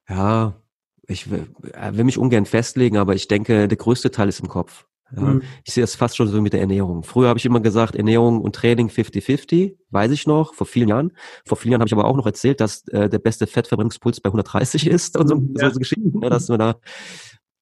ja, 0.08 0.60
ich 1.08 1.30
will, 1.30 1.46
äh, 1.72 1.92
will 1.94 2.04
mich 2.04 2.18
ungern 2.18 2.46
festlegen, 2.46 2.96
aber 2.96 3.14
ich 3.14 3.28
denke, 3.28 3.68
der 3.68 3.76
größte 3.76 4.10
Teil 4.10 4.28
ist 4.28 4.40
im 4.40 4.48
Kopf. 4.48 4.86
Ja, 5.14 5.22
mhm. 5.22 5.42
Ich 5.64 5.74
sehe 5.74 5.82
das 5.82 5.94
fast 5.94 6.16
schon 6.16 6.26
so 6.26 6.40
mit 6.42 6.52
der 6.52 6.60
Ernährung. 6.60 7.04
Früher 7.04 7.28
habe 7.28 7.38
ich 7.38 7.46
immer 7.46 7.60
gesagt, 7.60 7.94
Ernährung 7.94 8.40
und 8.40 8.56
Training 8.56 8.88
50-50, 8.88 9.76
weiß 9.90 10.10
ich 10.10 10.26
noch, 10.26 10.54
vor 10.54 10.66
vielen 10.66 10.88
Jahren. 10.88 11.12
Vor 11.44 11.56
vielen 11.56 11.72
Jahren 11.72 11.80
habe 11.80 11.88
ich 11.88 11.92
aber 11.92 12.06
auch 12.06 12.16
noch 12.16 12.26
erzählt, 12.26 12.60
dass 12.60 12.86
äh, 12.88 13.08
der 13.08 13.18
beste 13.18 13.46
Fettverbrennungspuls 13.46 14.20
bei 14.20 14.28
130 14.28 14.86
ist 14.88 15.16
und 15.16 15.28
so, 15.28 15.40
ja. 15.58 15.70
so 15.70 15.78
Geschichten, 15.78 16.18
ne, 16.18 16.28
dass 16.28 16.48
wir 16.48 16.58
da, 16.58 16.76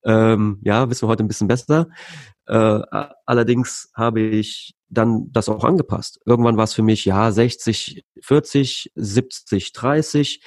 ähm, 0.04 0.58
ja, 0.62 0.88
wissen 0.88 1.02
wir 1.02 1.08
heute 1.08 1.22
ein 1.22 1.28
bisschen 1.28 1.48
besser. 1.48 1.88
Äh, 2.46 2.80
allerdings 3.26 3.90
habe 3.94 4.20
ich 4.20 4.74
dann 4.88 5.30
das 5.32 5.48
auch 5.48 5.64
angepasst. 5.64 6.20
Irgendwann 6.24 6.56
war 6.56 6.64
es 6.64 6.74
für 6.74 6.82
mich, 6.82 7.04
ja, 7.04 7.30
60, 7.30 8.04
40, 8.22 8.92
70, 8.94 9.72
30 9.72 10.40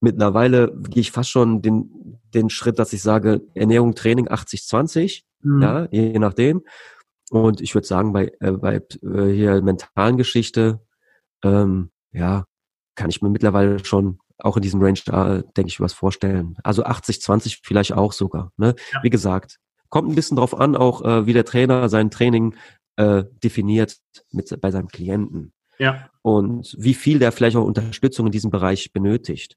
Mittlerweile 0.00 0.72
gehe 0.88 1.00
ich 1.00 1.12
fast 1.12 1.30
schon 1.30 1.62
den, 1.62 2.20
den 2.34 2.50
Schritt, 2.50 2.78
dass 2.78 2.92
ich 2.92 3.02
sage, 3.02 3.42
Ernährung, 3.54 3.94
Training 3.94 4.28
80-20, 4.28 5.22
mhm. 5.42 5.62
ja, 5.62 5.88
je 5.90 6.18
nachdem. 6.18 6.62
Und 7.30 7.60
ich 7.60 7.74
würde 7.74 7.86
sagen, 7.86 8.12
bei, 8.12 8.32
äh, 8.40 8.52
bei 8.52 8.76
äh, 9.02 9.32
hier 9.32 9.60
mentalen 9.62 10.16
Geschichte, 10.16 10.80
ähm, 11.42 11.90
ja, 12.12 12.44
kann 12.94 13.10
ich 13.10 13.22
mir 13.22 13.28
mittlerweile 13.28 13.84
schon 13.84 14.18
auch 14.38 14.56
in 14.56 14.62
diesem 14.62 14.80
Range, 14.82 14.98
äh, 15.08 15.42
denke 15.56 15.68
ich, 15.68 15.80
was 15.80 15.92
vorstellen. 15.92 16.56
Also 16.62 16.84
80-20 16.84 17.60
vielleicht 17.62 17.92
auch 17.92 18.12
sogar. 18.12 18.52
Ne? 18.56 18.74
Ja. 18.92 19.02
Wie 19.02 19.10
gesagt, 19.10 19.58
kommt 19.88 20.08
ein 20.08 20.14
bisschen 20.14 20.36
drauf 20.36 20.58
an, 20.58 20.76
auch 20.76 21.02
äh, 21.02 21.26
wie 21.26 21.32
der 21.32 21.44
Trainer 21.44 21.88
sein 21.88 22.10
Training 22.10 22.54
äh, 22.96 23.24
definiert 23.42 23.96
mit, 24.30 24.60
bei 24.60 24.70
seinem 24.70 24.88
Klienten. 24.88 25.52
Ja. 25.78 26.08
Und 26.22 26.74
wie 26.78 26.94
viel 26.94 27.18
der 27.18 27.32
vielleicht 27.32 27.56
auch 27.56 27.64
Unterstützung 27.64 28.26
in 28.26 28.32
diesem 28.32 28.50
Bereich 28.50 28.92
benötigt. 28.92 29.56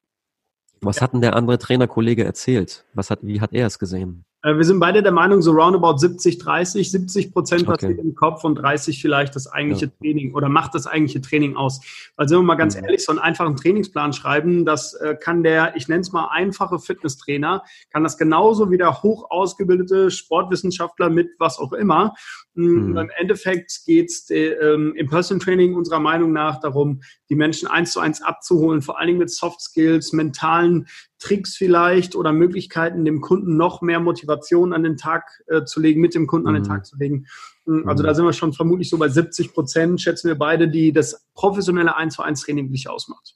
Was 0.84 1.00
hat 1.02 1.14
denn 1.14 1.22
der 1.22 1.36
andere 1.36 1.60
Trainerkollege 1.60 2.24
erzählt? 2.24 2.86
Was 2.94 3.12
hat, 3.12 3.20
wie 3.22 3.40
hat 3.40 3.54
er 3.54 3.68
es 3.68 3.78
gesehen? 3.78 4.26
Äh, 4.44 4.58
wir 4.58 4.64
sind 4.64 4.80
beide 4.80 5.04
der 5.04 5.12
Meinung, 5.12 5.42
so 5.42 5.52
roundabout 5.52 5.98
70, 5.98 6.40
30, 6.40 6.92
70 6.92 7.34
Prozent 7.34 7.64
okay. 7.64 7.72
passiert 7.72 8.00
im 8.00 8.16
Kopf 8.16 8.44
und 8.44 8.56
30 8.56 9.02
vielleicht 9.02 9.36
das 9.36 9.48
eigentliche 9.48 9.86
ja. 9.86 9.92
Training 10.00 10.34
oder 10.34 10.50
macht 10.50 10.76
das 10.76 10.88
eigentliche 10.88 11.22
Training 11.22 11.56
aus. 11.56 11.82
Weil 12.16 12.28
sind 12.28 12.40
wir 12.40 12.44
mal 12.44 12.56
ganz 12.56 12.76
mhm. 12.76 12.86
ehrlich, 12.86 13.04
so 13.04 13.12
einen 13.12 13.20
einfachen 13.20 13.56
Trainingsplan 13.56 14.14
schreiben, 14.14 14.66
das 14.66 14.94
äh, 14.96 15.16
kann 15.16 15.44
der, 15.44 15.76
ich 15.76 15.88
nenne 15.88 16.02
es 16.02 16.12
mal 16.12 16.30
einfache 16.32 16.80
Fitnesstrainer, 16.80 17.64
kann 17.92 18.04
das 18.04 18.18
genauso 18.18 18.72
wie 18.72 18.78
der 18.78 19.04
hoch 19.04 19.30
ausgebildete 19.30 20.12
Sportwissenschaftler 20.12 21.10
mit 21.10 21.30
was 21.40 21.60
auch 21.60 21.74
immer. 21.74 22.14
Mm, 22.56 22.64
mhm. 22.64 22.98
Im 22.98 23.12
Endeffekt 23.18 23.82
geht 23.86 24.10
es 24.10 24.30
ähm, 24.30 24.94
im 24.96 25.08
Personal 25.08 25.44
Training 25.44 25.76
unserer 25.76 26.00
Meinung 26.00 26.34
nach 26.34 26.60
darum, 26.60 27.02
die 27.30 27.36
Menschen 27.36 27.68
eins 27.68 27.92
zu 27.92 28.00
eins 28.00 28.22
abzuholen, 28.22 28.82
vor 28.82 29.00
allen 29.00 29.08
Dingen 29.08 29.20
mit 29.20 29.30
Soft 29.30 29.62
Skills, 29.62 30.14
mentalen 30.14 30.88
Tricks 31.22 31.56
vielleicht 31.56 32.16
oder 32.16 32.34
Möglichkeiten, 32.34 33.06
dem 33.06 33.22
Kunden 33.22 33.56
noch 33.56 33.82
mehr 33.82 34.00
Motivation 34.00 34.74
an 34.74 34.84
den 34.84 34.98
Tag 34.98 35.42
äh, 35.48 35.64
zu 35.64 35.80
legen, 35.80 36.02
mit 36.02 36.16
dem 36.16 36.28
Kunden 36.28 36.50
mhm. 36.50 36.56
an 36.56 36.62
den 36.62 36.64
mhm. 36.64 36.68
Tag 36.68 36.86
zu 36.86 36.98
legen. 36.98 37.28
Mm, 37.66 37.88
also 37.88 38.04
mhm. 38.04 38.08
da 38.08 38.14
sind 38.14 38.26
wir 38.26 38.34
schon 38.34 38.54
vermutlich 38.54 38.90
so 38.90 38.98
bei 38.98 39.08
70 39.08 39.54
Prozent, 39.54 40.02
schätzen 40.02 40.28
wir 40.28 40.36
beide, 40.36 40.68
die 40.68 40.92
das 40.92 41.28
professionelle 41.34 41.96
1 41.96 42.16
zu 42.16 42.24
1 42.24 42.42
Training 42.42 42.66
wirklich 42.66 42.90
ausmacht. 42.90 43.36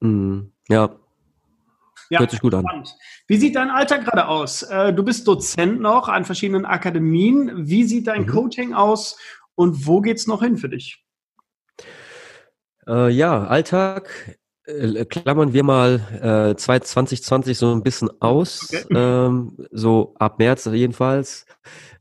Mhm. 0.00 0.52
Ja, 0.68 0.94
ja, 2.10 2.20
Hört 2.20 2.30
sich 2.30 2.40
gut 2.40 2.54
an. 2.54 2.64
Wie 3.26 3.36
sieht 3.36 3.54
dein 3.56 3.68
Alltag 3.68 4.04
gerade 4.04 4.28
aus? 4.28 4.62
Äh, 4.62 4.94
du 4.94 5.02
bist 5.02 5.28
Dozent 5.28 5.80
noch 5.80 6.08
an 6.08 6.24
verschiedenen 6.24 6.64
Akademien. 6.64 7.68
Wie 7.68 7.84
sieht 7.84 8.06
dein 8.06 8.22
mhm. 8.22 8.28
Coaching 8.28 8.72
aus 8.72 9.18
und 9.54 9.86
wo 9.86 10.00
geht's 10.00 10.26
noch 10.26 10.42
hin 10.42 10.56
für 10.56 10.70
dich? 10.70 11.04
Äh, 12.86 13.10
ja, 13.10 13.44
Alltag 13.44 14.38
klammern 15.08 15.52
wir 15.52 15.62
mal 15.62 16.50
äh, 16.52 16.56
2020 16.56 17.56
so 17.56 17.72
ein 17.72 17.82
bisschen 17.82 18.10
aus, 18.20 18.68
okay. 18.72 18.84
ähm, 18.94 19.56
so 19.70 20.14
ab 20.18 20.38
März 20.38 20.66
jedenfalls. 20.66 21.46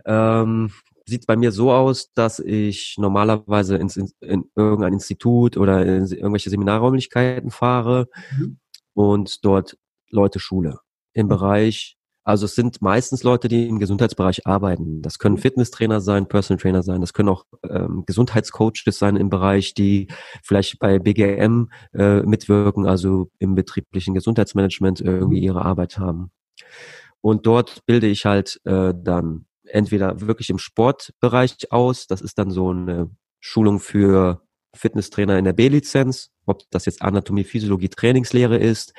Ähm, 0.06 0.72
sieht 1.06 1.26
bei 1.26 1.38
mir 1.38 1.52
so 1.52 1.72
aus, 1.72 2.14
dass 2.14 2.40
ich 2.40 2.96
normalerweise 2.98 3.78
ins, 3.78 3.96
in, 3.96 4.12
in 4.20 4.50
irgendein 4.56 4.94
Institut 4.94 5.56
oder 5.56 5.86
in 5.86 6.06
irgendwelche 6.08 6.50
Seminarräumlichkeiten 6.50 7.50
fahre 7.50 8.10
mhm. 8.38 8.60
und 8.94 9.46
dort 9.46 9.78
Leute 10.10 10.40
Schule 10.40 10.80
im. 11.14 11.28
Bereich, 11.28 11.97
also 12.28 12.44
es 12.44 12.56
sind 12.56 12.82
meistens 12.82 13.24
Leute, 13.24 13.48
die 13.48 13.70
im 13.70 13.80
Gesundheitsbereich 13.80 14.46
arbeiten. 14.46 15.02
Das 15.02 15.18
können 15.18 15.36
mhm. 15.36 15.42
Fitnesstrainer 15.42 16.02
sein, 16.02 16.28
Personal 16.28 16.62
Trainer 16.62 16.84
sein, 16.84 17.00
das 17.00 17.14
können 17.14 17.30
auch 17.30 17.46
ähm, 17.64 18.04
Gesundheitscoaches 18.06 19.00
sein 19.00 19.16
im 19.16 19.30
Bereich, 19.30 19.74
die 19.74 20.10
vielleicht 20.44 20.78
bei 20.80 21.00
BGM 21.00 21.70
äh, 21.94 22.20
mitwirken, 22.24 22.86
also 22.86 23.30
im 23.40 23.56
betrieblichen 23.56 24.14
Gesundheitsmanagement 24.14 25.00
irgendwie 25.00 25.38
mhm. 25.38 25.44
ihre 25.44 25.64
Arbeit 25.64 26.00
haben. 26.00 26.32
Und 27.22 27.46
dort 27.46 27.86
bilde 27.86 28.08
ich 28.08 28.26
halt 28.26 28.60
äh, 28.66 28.94
dann 28.94 29.46
entweder 29.64 30.20
wirklich 30.20 30.50
im 30.50 30.60
Sportbereich 30.60 31.72
aus, 31.72 32.08
das 32.08 32.20
ist 32.20 32.38
dann 32.38 32.52
so 32.52 32.72
eine 32.72 33.10
Schulung 33.40 33.80
für 33.80 34.42
Fitnesstrainer 34.76 35.38
in 35.40 35.46
der 35.46 35.54
B-Lizenz, 35.54 36.32
ob 36.46 36.64
das 36.72 36.88
jetzt 36.88 37.02
Anatomie, 37.02 37.46
Physiologie, 37.46 37.88
Trainingslehre 37.88 38.58
ist, 38.58 38.94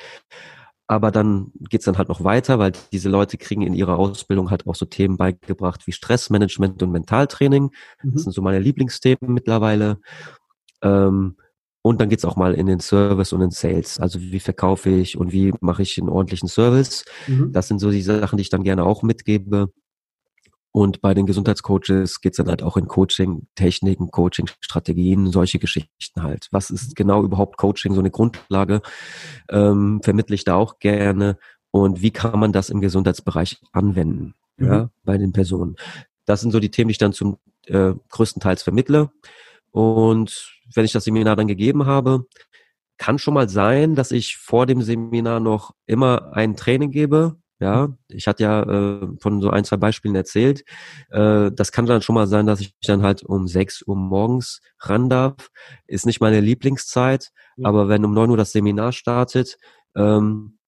aber 0.89 1.11
dann 1.11 1.53
geht's 1.69 1.85
dann 1.85 1.99
halt 1.99 2.09
noch 2.09 2.25
weiter, 2.25 2.59
weil 2.59 2.73
diese 2.93 3.11
Leute 3.11 3.37
kriegen 3.37 3.63
in 3.63 3.75
ihrer 3.75 3.99
Ausbildung 3.99 4.51
halt 4.51 4.67
auch 4.67 4.75
so 4.75 4.87
Themen 4.87 5.19
beigebracht 5.19 5.87
wie 5.87 5.93
Stressmanagement 5.93 6.83
und 6.83 6.91
Mentaltraining. 6.91 7.71
Mhm. 8.03 8.13
Das 8.13 8.23
sind 8.23 8.33
so 8.33 8.41
meine 8.41 8.59
Lieblingsthemen 8.59 9.35
mittlerweile. 9.35 9.99
Ähm, 10.83 11.37
und 11.83 12.01
dann 12.01 12.09
geht's 12.09 12.25
auch 12.25 12.37
mal 12.37 12.55
in 12.55 12.67
den 12.67 12.81
Service 12.81 13.35
und 13.35 13.43
in 13.43 13.51
Sales. 13.51 14.01
Also 14.01 14.21
wie 14.21 14.41
verkaufe 14.41 14.89
ich 14.89 15.19
und 15.19 15.31
wie 15.31 15.53
mache 15.61 15.83
ich 15.83 15.99
einen 15.99 16.09
ordentlichen 16.09 16.49
Service. 16.49 17.05
Mhm. 17.27 17.53
Das 17.53 17.69
sind 17.69 17.81
so 17.81 17.91
die 17.91 18.03
Sachen, 18.03 18.39
die 18.39 18.43
ich 18.43 18.51
dann 18.51 18.65
gerne 18.65 18.85
auch 18.85 19.03
mitgebe. 19.03 19.71
Und 20.71 21.01
bei 21.01 21.15
den 21.15 21.27
Gesundheitscoaches 21.27 22.21
geht's 22.21 22.37
dann 22.37 22.49
halt 22.49 22.63
auch 22.63 22.77
in 22.77 22.89
Coaching, 22.89 23.47
Techniken, 23.55 24.11
Coaching, 24.11 24.49
Strategien, 24.61 25.31
solche 25.33 25.59
Geschichten 25.59 26.23
halt. 26.23 26.49
Was 26.51 26.71
ist 26.71 26.95
genau 26.95 27.25
überhaupt 27.25 27.57
Coaching, 27.57 27.95
so 27.95 28.01
eine 28.01 28.11
Grundlage, 28.11 28.83
ähm, 29.49 30.01
vermittle 30.03 30.35
ich 30.35 30.45
da 30.45 30.57
auch 30.57 30.79
gerne. 30.79 31.39
Und 31.71 32.03
wie 32.03 32.11
kann 32.11 32.39
man 32.39 32.53
das 32.53 32.71
im 32.71 32.81
Gesundheitsbereich 32.81 33.61
anwenden, 33.73 34.35
mhm. 34.57 34.67
ja, 34.67 34.91
bei 35.05 35.19
den 35.19 35.33
Personen? 35.33 35.77
Das 36.27 36.41
sind 36.43 36.51
so 36.51 36.61
die 36.61 36.71
Themen, 36.71 36.89
die 36.89 36.93
ich 36.93 36.99
dann 36.99 37.13
zum 37.13 37.39
äh, 37.67 37.95
größtenteils 38.11 38.63
vermittle. 38.63 39.11
Und 39.71 40.55
wenn 40.75 40.85
ich 40.85 40.93
das 40.93 41.05
Seminar 41.05 41.37
dann 41.37 41.49
gegeben 41.49 41.87
habe, 41.87 42.27
kann 42.99 43.19
schon 43.19 43.35
mal 43.35 43.49
sein, 43.49 43.95
dass 43.95 44.11
ich 44.11 44.37
vor 44.37 44.67
dem 44.67 44.83
Seminar 44.83 45.41
noch 45.41 45.75
immer 45.87 46.33
ein 46.35 46.57
Training 46.57 46.91
gebe, 46.91 47.37
ja, 47.61 47.89
ich 48.09 48.27
hatte 48.29 48.45
ja 48.45 48.63
äh, 48.63 49.09
von 49.19 49.41
so 49.41 49.51
ein, 49.51 49.65
zwei 49.65 49.77
Beispielen 49.77 50.15
erzählt. 50.15 50.65
Äh, 51.11 51.51
das 51.53 51.73
kann 51.73 51.87
dann 51.87 52.03
schon 52.03 52.15
mal 52.15 52.29
sein, 52.29 52.47
dass 52.47 52.61
ich 52.61 52.75
dann 52.83 53.03
halt 53.03 53.23
um 53.25 53.49
sechs 53.49 53.83
Uhr 53.83 53.97
morgens 53.97 54.61
ran 54.79 55.09
darf. 55.09 55.51
Ist 55.87 56.07
nicht 56.07 56.21
meine 56.21 56.41
Lieblingszeit, 56.41 57.31
ja. 57.57 57.69
aber 57.69 57.89
wenn 57.89 58.05
um 58.05 58.15
neun 58.15 58.31
Uhr 58.31 58.37
das 58.37 58.53
Seminar 58.53 58.93
startet, 58.93 59.59
ähm, 59.97 60.59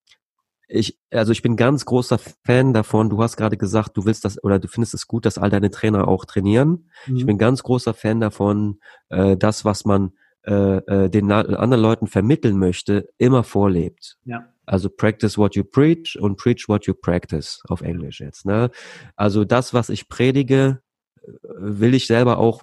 ich, 0.66 0.98
also 1.10 1.32
ich 1.32 1.42
bin 1.42 1.56
ganz 1.56 1.84
großer 1.84 2.18
Fan 2.18 2.72
davon. 2.72 3.10
Du 3.10 3.20
hast 3.22 3.36
gerade 3.36 3.56
gesagt, 3.56 3.96
du 3.96 4.04
willst 4.04 4.24
das 4.24 4.42
oder 4.42 4.58
du 4.58 4.68
findest 4.68 4.94
es 4.94 5.06
gut, 5.06 5.26
dass 5.26 5.38
all 5.38 5.50
deine 5.50 5.70
Trainer 5.70 6.06
auch 6.06 6.24
trainieren. 6.24 6.90
Mhm. 7.06 7.16
Ich 7.16 7.26
bin 7.26 7.38
ganz 7.38 7.62
großer 7.62 7.92
Fan 7.94 8.20
davon, 8.20 8.80
äh, 9.08 9.36
das, 9.36 9.64
was 9.64 9.84
man 9.84 10.12
äh, 10.44 10.76
äh 10.76 11.10
den 11.10 11.30
anderen 11.30 11.82
Leuten 11.82 12.06
vermitteln 12.06 12.58
möchte, 12.58 13.08
immer 13.18 13.42
vorlebt. 13.42 14.16
Ja. 14.24 14.48
Also 14.70 14.88
practice 14.88 15.36
what 15.36 15.56
you 15.56 15.64
preach 15.64 16.16
und 16.20 16.36
preach 16.36 16.68
what 16.68 16.86
you 16.86 16.94
practice 16.94 17.60
auf 17.68 17.80
Englisch 17.80 18.20
jetzt. 18.20 18.46
Ne? 18.46 18.70
Also 19.16 19.44
das, 19.44 19.74
was 19.74 19.88
ich 19.88 20.08
predige, 20.08 20.80
äh, 21.22 21.28
will 21.42 21.92
ich 21.92 22.06
selber 22.06 22.38
auch 22.38 22.62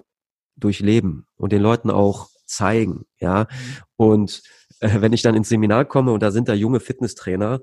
durchleben 0.56 1.26
und 1.36 1.52
den 1.52 1.60
Leuten 1.60 1.90
auch 1.90 2.28
zeigen. 2.46 3.04
Ja. 3.20 3.46
Und 3.96 4.42
äh, 4.80 5.02
wenn 5.02 5.12
ich 5.12 5.20
dann 5.20 5.34
ins 5.34 5.50
Seminar 5.50 5.84
komme 5.84 6.12
und 6.12 6.22
da 6.22 6.30
sind 6.30 6.48
da 6.48 6.54
junge 6.54 6.80
Fitnesstrainer, 6.80 7.60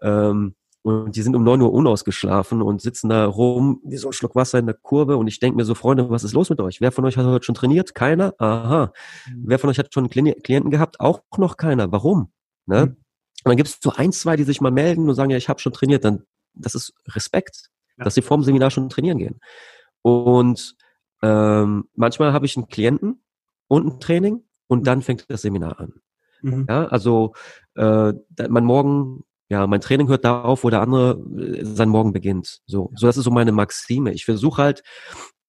ähm, 0.00 0.54
und 0.84 1.14
die 1.14 1.22
sind 1.22 1.36
um 1.36 1.44
neun 1.44 1.60
Uhr 1.60 1.72
unausgeschlafen 1.72 2.60
und 2.60 2.80
sitzen 2.80 3.08
da 3.08 3.26
rum 3.26 3.80
wie 3.84 3.98
so 3.98 4.08
ein 4.08 4.12
Schluck 4.12 4.34
Wasser 4.34 4.58
in 4.58 4.66
der 4.66 4.74
Kurve 4.74 5.16
und 5.16 5.28
ich 5.28 5.38
denke 5.38 5.56
mir 5.56 5.64
so, 5.64 5.76
Freunde, 5.76 6.10
was 6.10 6.24
ist 6.24 6.32
los 6.32 6.50
mit 6.50 6.60
euch? 6.60 6.80
Wer 6.80 6.90
von 6.90 7.04
euch 7.04 7.16
hat 7.16 7.26
heute 7.26 7.44
schon 7.44 7.54
trainiert? 7.54 7.94
Keiner? 7.94 8.34
Aha. 8.38 8.92
Mhm. 9.28 9.42
Wer 9.46 9.58
von 9.60 9.70
euch 9.70 9.78
hat 9.78 9.94
schon 9.94 10.08
Klienten 10.10 10.70
gehabt? 10.70 10.98
Auch 10.98 11.20
noch 11.36 11.56
keiner. 11.56 11.92
Warum? 11.92 12.32
Ne? 12.66 12.96
Mhm. 13.44 13.48
Und 13.48 13.50
dann 13.50 13.56
gibt 13.56 13.68
es 13.68 13.78
so 13.80 13.92
ein, 13.92 14.12
zwei, 14.12 14.36
die 14.36 14.44
sich 14.44 14.60
mal 14.60 14.70
melden 14.70 15.08
und 15.08 15.14
sagen, 15.14 15.30
ja, 15.30 15.36
ich 15.36 15.48
habe 15.48 15.60
schon 15.60 15.72
trainiert. 15.72 16.04
Dann, 16.04 16.24
das 16.54 16.74
ist 16.74 16.94
Respekt. 17.08 17.70
ja. 17.98 18.04
dass 18.04 18.14
sie 18.14 18.22
vorm 18.22 18.42
Seminar 18.42 18.70
schon 18.70 18.88
trainieren 18.88 19.18
gehen. 19.18 19.40
Und 20.02 20.76
ähm, 21.22 21.84
manchmal 21.94 22.32
habe 22.32 22.46
ich 22.46 22.56
einen 22.56 22.68
Klienten 22.68 23.22
und 23.68 23.86
ein 23.86 24.00
Training 24.00 24.42
und 24.66 24.86
dann 24.86 25.02
fängt 25.02 25.30
das 25.30 25.42
Seminar 25.42 25.78
an. 25.78 25.94
Mhm. 26.42 26.66
Ja, 26.68 26.86
also 26.86 27.34
äh, 27.76 28.12
mein 28.48 28.64
Morgen, 28.64 29.24
ja, 29.48 29.66
mein 29.66 29.80
Training 29.80 30.08
hört 30.08 30.24
da 30.24 30.42
auf, 30.42 30.64
wo 30.64 30.70
der 30.70 30.80
andere 30.80 31.20
äh, 31.38 31.64
sein 31.64 31.88
Morgen 31.88 32.12
beginnt. 32.12 32.62
So, 32.66 32.90
so 32.96 33.06
das 33.06 33.16
ist 33.16 33.24
so 33.24 33.30
meine 33.30 33.52
Maxime. 33.52 34.12
Ich 34.12 34.24
versuche 34.24 34.62
halt, 34.62 34.82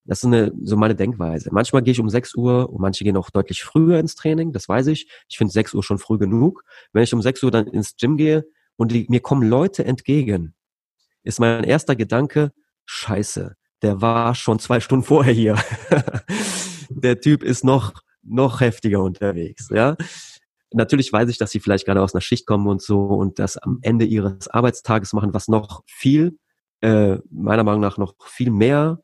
das 0.06 0.20
ist 0.20 0.26
eine, 0.26 0.52
so 0.62 0.76
meine 0.76 0.96
Denkweise. 0.96 1.50
Manchmal 1.52 1.82
gehe 1.82 1.94
ich 1.94 2.00
um 2.00 2.10
6 2.10 2.36
Uhr 2.36 2.70
und 2.70 2.82
manche 2.82 3.04
gehen 3.04 3.16
auch 3.16 3.30
deutlich 3.30 3.64
früher 3.64 4.00
ins 4.00 4.16
Training, 4.16 4.52
das 4.52 4.68
weiß 4.68 4.88
ich. 4.88 5.10
Ich 5.30 5.38
finde 5.38 5.54
6 5.54 5.74
Uhr 5.74 5.84
schon 5.84 5.98
früh 5.98 6.18
genug. 6.18 6.64
Wenn 6.92 7.04
ich 7.04 7.14
um 7.14 7.22
6 7.22 7.42
Uhr 7.44 7.52
dann 7.52 7.68
ins 7.68 7.96
Gym 7.96 8.18
gehe 8.18 8.46
und 8.76 8.92
die, 8.92 9.06
mir 9.10 9.22
kommen 9.22 9.48
Leute 9.48 9.86
entgegen, 9.86 10.56
ist 11.24 11.40
mein 11.40 11.64
erster 11.64 11.96
Gedanke, 11.96 12.52
scheiße, 12.86 13.56
der 13.82 14.02
war 14.02 14.36
schon 14.36 14.60
zwei 14.60 14.82
Stunden 14.82 15.06
vorher 15.06 15.34
hier. 15.34 15.56
der 16.90 17.22
Typ 17.22 17.42
ist 17.42 17.64
noch, 17.64 17.94
noch 18.22 18.60
heftiger 18.60 19.02
unterwegs, 19.02 19.70
ja. 19.72 19.96
Natürlich 20.74 21.14
weiß 21.14 21.30
ich, 21.30 21.38
dass 21.38 21.52
sie 21.52 21.60
vielleicht 21.60 21.86
gerade 21.86 22.02
aus 22.02 22.16
einer 22.16 22.22
Schicht 22.22 22.48
kommen 22.48 22.68
und 22.68 22.82
so 22.82 23.06
und 23.06 23.40
das 23.40 23.58
am 23.58 23.80
Ende 23.84 24.06
ihres 24.06 24.48
Arbeitstages 24.48 25.14
machen, 25.14 25.34
was 25.34 25.48
noch 25.48 25.84
viel, 25.86 26.40
äh, 26.82 27.20
meiner 27.30 27.64
Meinung 27.64 27.80
nach 27.80 27.98
noch 27.98 28.16
viel 28.26 28.50
mehr 28.50 29.00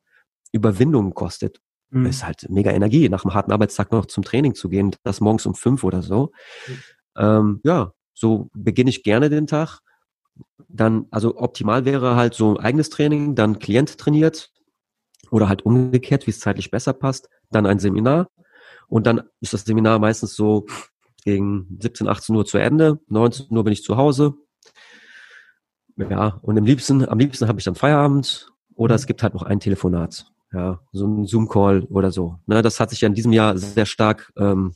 Überwindung 0.52 1.14
kostet. 1.14 1.62
Mhm. 1.90 2.06
Ist 2.06 2.26
halt 2.26 2.50
mega 2.50 2.72
Energie, 2.72 3.10
nach 3.10 3.26
einem 3.26 3.34
harten 3.34 3.52
Arbeitstag 3.52 3.92
noch 3.92 4.06
zum 4.06 4.24
Training 4.24 4.56
zu 4.56 4.70
gehen, 4.70 4.96
das 5.04 5.22
morgens 5.22 5.46
um 5.46 5.56
fünf 5.56 5.84
oder 5.84 6.02
so. 6.02 6.32
Mhm. 6.68 6.74
Ähm, 7.18 7.62
ja, 7.64 7.94
so 8.14 8.50
beginne 8.54 8.90
ich 8.90 9.04
gerne 9.04 9.30
den 9.30 9.48
Tag. 9.48 9.80
Dann, 10.68 11.08
also 11.12 11.38
optimal 11.38 11.86
wäre 11.86 12.16
halt 12.16 12.34
so 12.34 12.52
ein 12.52 12.64
eigenes 12.64 12.90
Training, 12.90 13.36
dann 13.36 13.60
Klient 13.60 13.98
trainiert 13.98 14.52
oder 15.32 15.50
halt 15.50 15.64
umgekehrt, 15.64 16.28
wie 16.28 16.32
es 16.32 16.40
zeitlich 16.40 16.72
besser 16.72 16.94
passt, 16.94 17.30
dann 17.50 17.66
ein 17.66 17.80
Seminar 17.80 18.30
und 18.90 19.06
dann 19.08 19.22
ist 19.40 19.54
das 19.54 19.64
Seminar 19.64 20.00
meistens 20.00 20.36
so 20.36 20.66
gegen 21.24 21.78
17, 21.80 22.08
18 22.08 22.36
Uhr 22.36 22.46
zu 22.46 22.58
Ende, 22.58 23.00
19 23.08 23.56
Uhr 23.56 23.64
bin 23.64 23.74
ich 23.74 23.84
zu 23.84 23.98
Hause. 23.98 24.34
Ja, 25.96 26.40
und 26.42 26.58
am 26.58 26.64
liebsten, 26.64 27.08
am 27.08 27.20
liebsten 27.20 27.48
habe 27.48 27.60
ich 27.60 27.66
dann 27.66 27.76
Feierabend 27.76 28.52
oder 28.74 28.96
es 28.96 29.04
mhm. 29.04 29.08
gibt 29.08 29.24
halt 29.24 29.34
noch 29.34 29.44
ein 29.44 29.60
Telefonat. 29.60 30.32
Ja, 30.52 30.80
so 30.92 31.06
ein 31.06 31.26
Zoom-Call 31.26 31.84
oder 31.84 32.12
so. 32.12 32.40
Ne, 32.48 32.62
das 32.62 32.80
hat 32.80 32.90
sich 32.90 33.02
ja 33.02 33.08
in 33.08 33.14
diesem 33.14 33.34
Jahr 33.34 33.58
sehr 33.58 33.86
stark 33.86 34.32
ähm, 34.38 34.74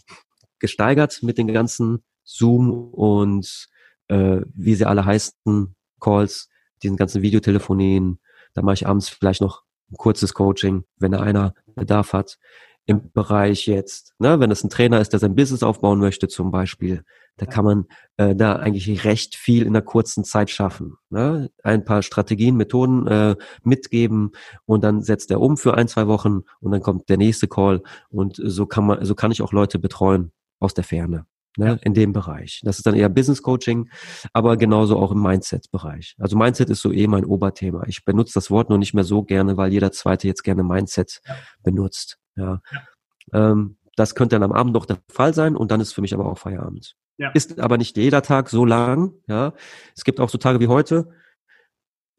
gesteigert 0.59 1.23
mit 1.23 1.37
den 1.37 1.47
ganzen 1.47 2.03
Zoom 2.23 2.71
und 2.71 3.67
äh, 4.07 4.41
wie 4.53 4.75
sie 4.75 4.85
alle 4.85 5.05
heißen, 5.05 5.75
Calls, 5.99 6.49
diesen 6.83 6.97
ganzen 6.97 7.21
Videotelefonien. 7.21 8.19
Da 8.53 8.61
mache 8.61 8.75
ich 8.75 8.87
abends 8.87 9.09
vielleicht 9.09 9.41
noch 9.41 9.63
ein 9.91 9.97
kurzes 9.97 10.33
Coaching, 10.33 10.83
wenn 10.97 11.11
da 11.11 11.21
einer 11.21 11.53
Bedarf 11.75 12.13
hat. 12.13 12.37
Im 12.85 13.11
Bereich 13.11 13.65
jetzt, 13.65 14.13
ne, 14.19 14.39
wenn 14.39 14.51
es 14.51 14.63
ein 14.63 14.69
Trainer 14.69 14.99
ist, 14.99 15.13
der 15.13 15.19
sein 15.19 15.35
Business 15.35 15.63
aufbauen 15.63 15.99
möchte 15.99 16.27
zum 16.27 16.51
Beispiel, 16.51 17.03
da 17.37 17.45
kann 17.45 17.65
man 17.65 17.85
äh, 18.17 18.35
da 18.35 18.57
eigentlich 18.57 19.05
recht 19.05 19.35
viel 19.35 19.63
in 19.63 19.69
einer 19.69 19.81
kurzen 19.81 20.23
Zeit 20.23 20.49
schaffen. 20.49 20.95
Ne? 21.09 21.49
Ein 21.63 21.83
paar 21.83 22.03
Strategien, 22.03 22.55
Methoden 22.55 23.07
äh, 23.07 23.35
mitgeben 23.63 24.31
und 24.65 24.83
dann 24.83 25.01
setzt 25.01 25.31
er 25.31 25.41
um 25.41 25.57
für 25.57 25.75
ein, 25.75 25.87
zwei 25.87 26.07
Wochen 26.07 26.41
und 26.59 26.71
dann 26.71 26.81
kommt 26.81 27.09
der 27.09 27.17
nächste 27.17 27.47
Call 27.47 27.81
und 28.09 28.39
so 28.43 28.65
kann 28.65 28.85
man, 28.85 29.03
so 29.05 29.15
kann 29.15 29.31
ich 29.31 29.41
auch 29.41 29.51
Leute 29.51 29.79
betreuen 29.79 30.31
aus 30.59 30.73
der 30.73 30.83
Ferne 30.83 31.25
ne, 31.57 31.67
ja. 31.67 31.73
in 31.81 31.93
dem 31.93 32.13
Bereich. 32.13 32.61
Das 32.63 32.77
ist 32.77 32.85
dann 32.85 32.95
eher 32.95 33.09
Business 33.09 33.41
Coaching, 33.41 33.89
aber 34.31 34.57
genauso 34.57 34.97
auch 34.97 35.11
im 35.11 35.21
Mindset-Bereich. 35.21 36.15
Also 36.19 36.37
Mindset 36.37 36.69
ist 36.69 36.81
so 36.81 36.91
eh 36.91 37.07
mein 37.07 37.25
Oberthema. 37.25 37.83
Ich 37.87 38.05
benutze 38.05 38.33
das 38.35 38.51
Wort 38.51 38.69
nur 38.69 38.77
nicht 38.77 38.93
mehr 38.93 39.03
so 39.03 39.23
gerne, 39.23 39.57
weil 39.57 39.71
jeder 39.71 39.91
Zweite 39.91 40.27
jetzt 40.27 40.43
gerne 40.43 40.63
Mindset 40.63 41.21
ja. 41.27 41.35
benutzt. 41.63 42.19
Ja. 42.35 42.61
ja. 42.71 43.51
Ähm, 43.51 43.77
das 43.95 44.15
könnte 44.15 44.35
dann 44.35 44.43
am 44.43 44.51
Abend 44.51 44.73
noch 44.73 44.85
der 44.85 44.99
Fall 45.09 45.33
sein 45.33 45.55
und 45.55 45.71
dann 45.71 45.81
ist 45.81 45.93
für 45.93 46.01
mich 46.01 46.13
aber 46.13 46.25
auch 46.25 46.37
Feierabend. 46.37 46.95
Ja. 47.17 47.29
Ist 47.31 47.59
aber 47.59 47.77
nicht 47.77 47.95
jeder 47.97 48.21
Tag 48.21 48.49
so 48.49 48.65
lang. 48.65 49.13
Ja, 49.27 49.53
es 49.95 50.03
gibt 50.03 50.19
auch 50.19 50.29
so 50.29 50.37
Tage 50.37 50.59
wie 50.59 50.67
heute. 50.67 51.09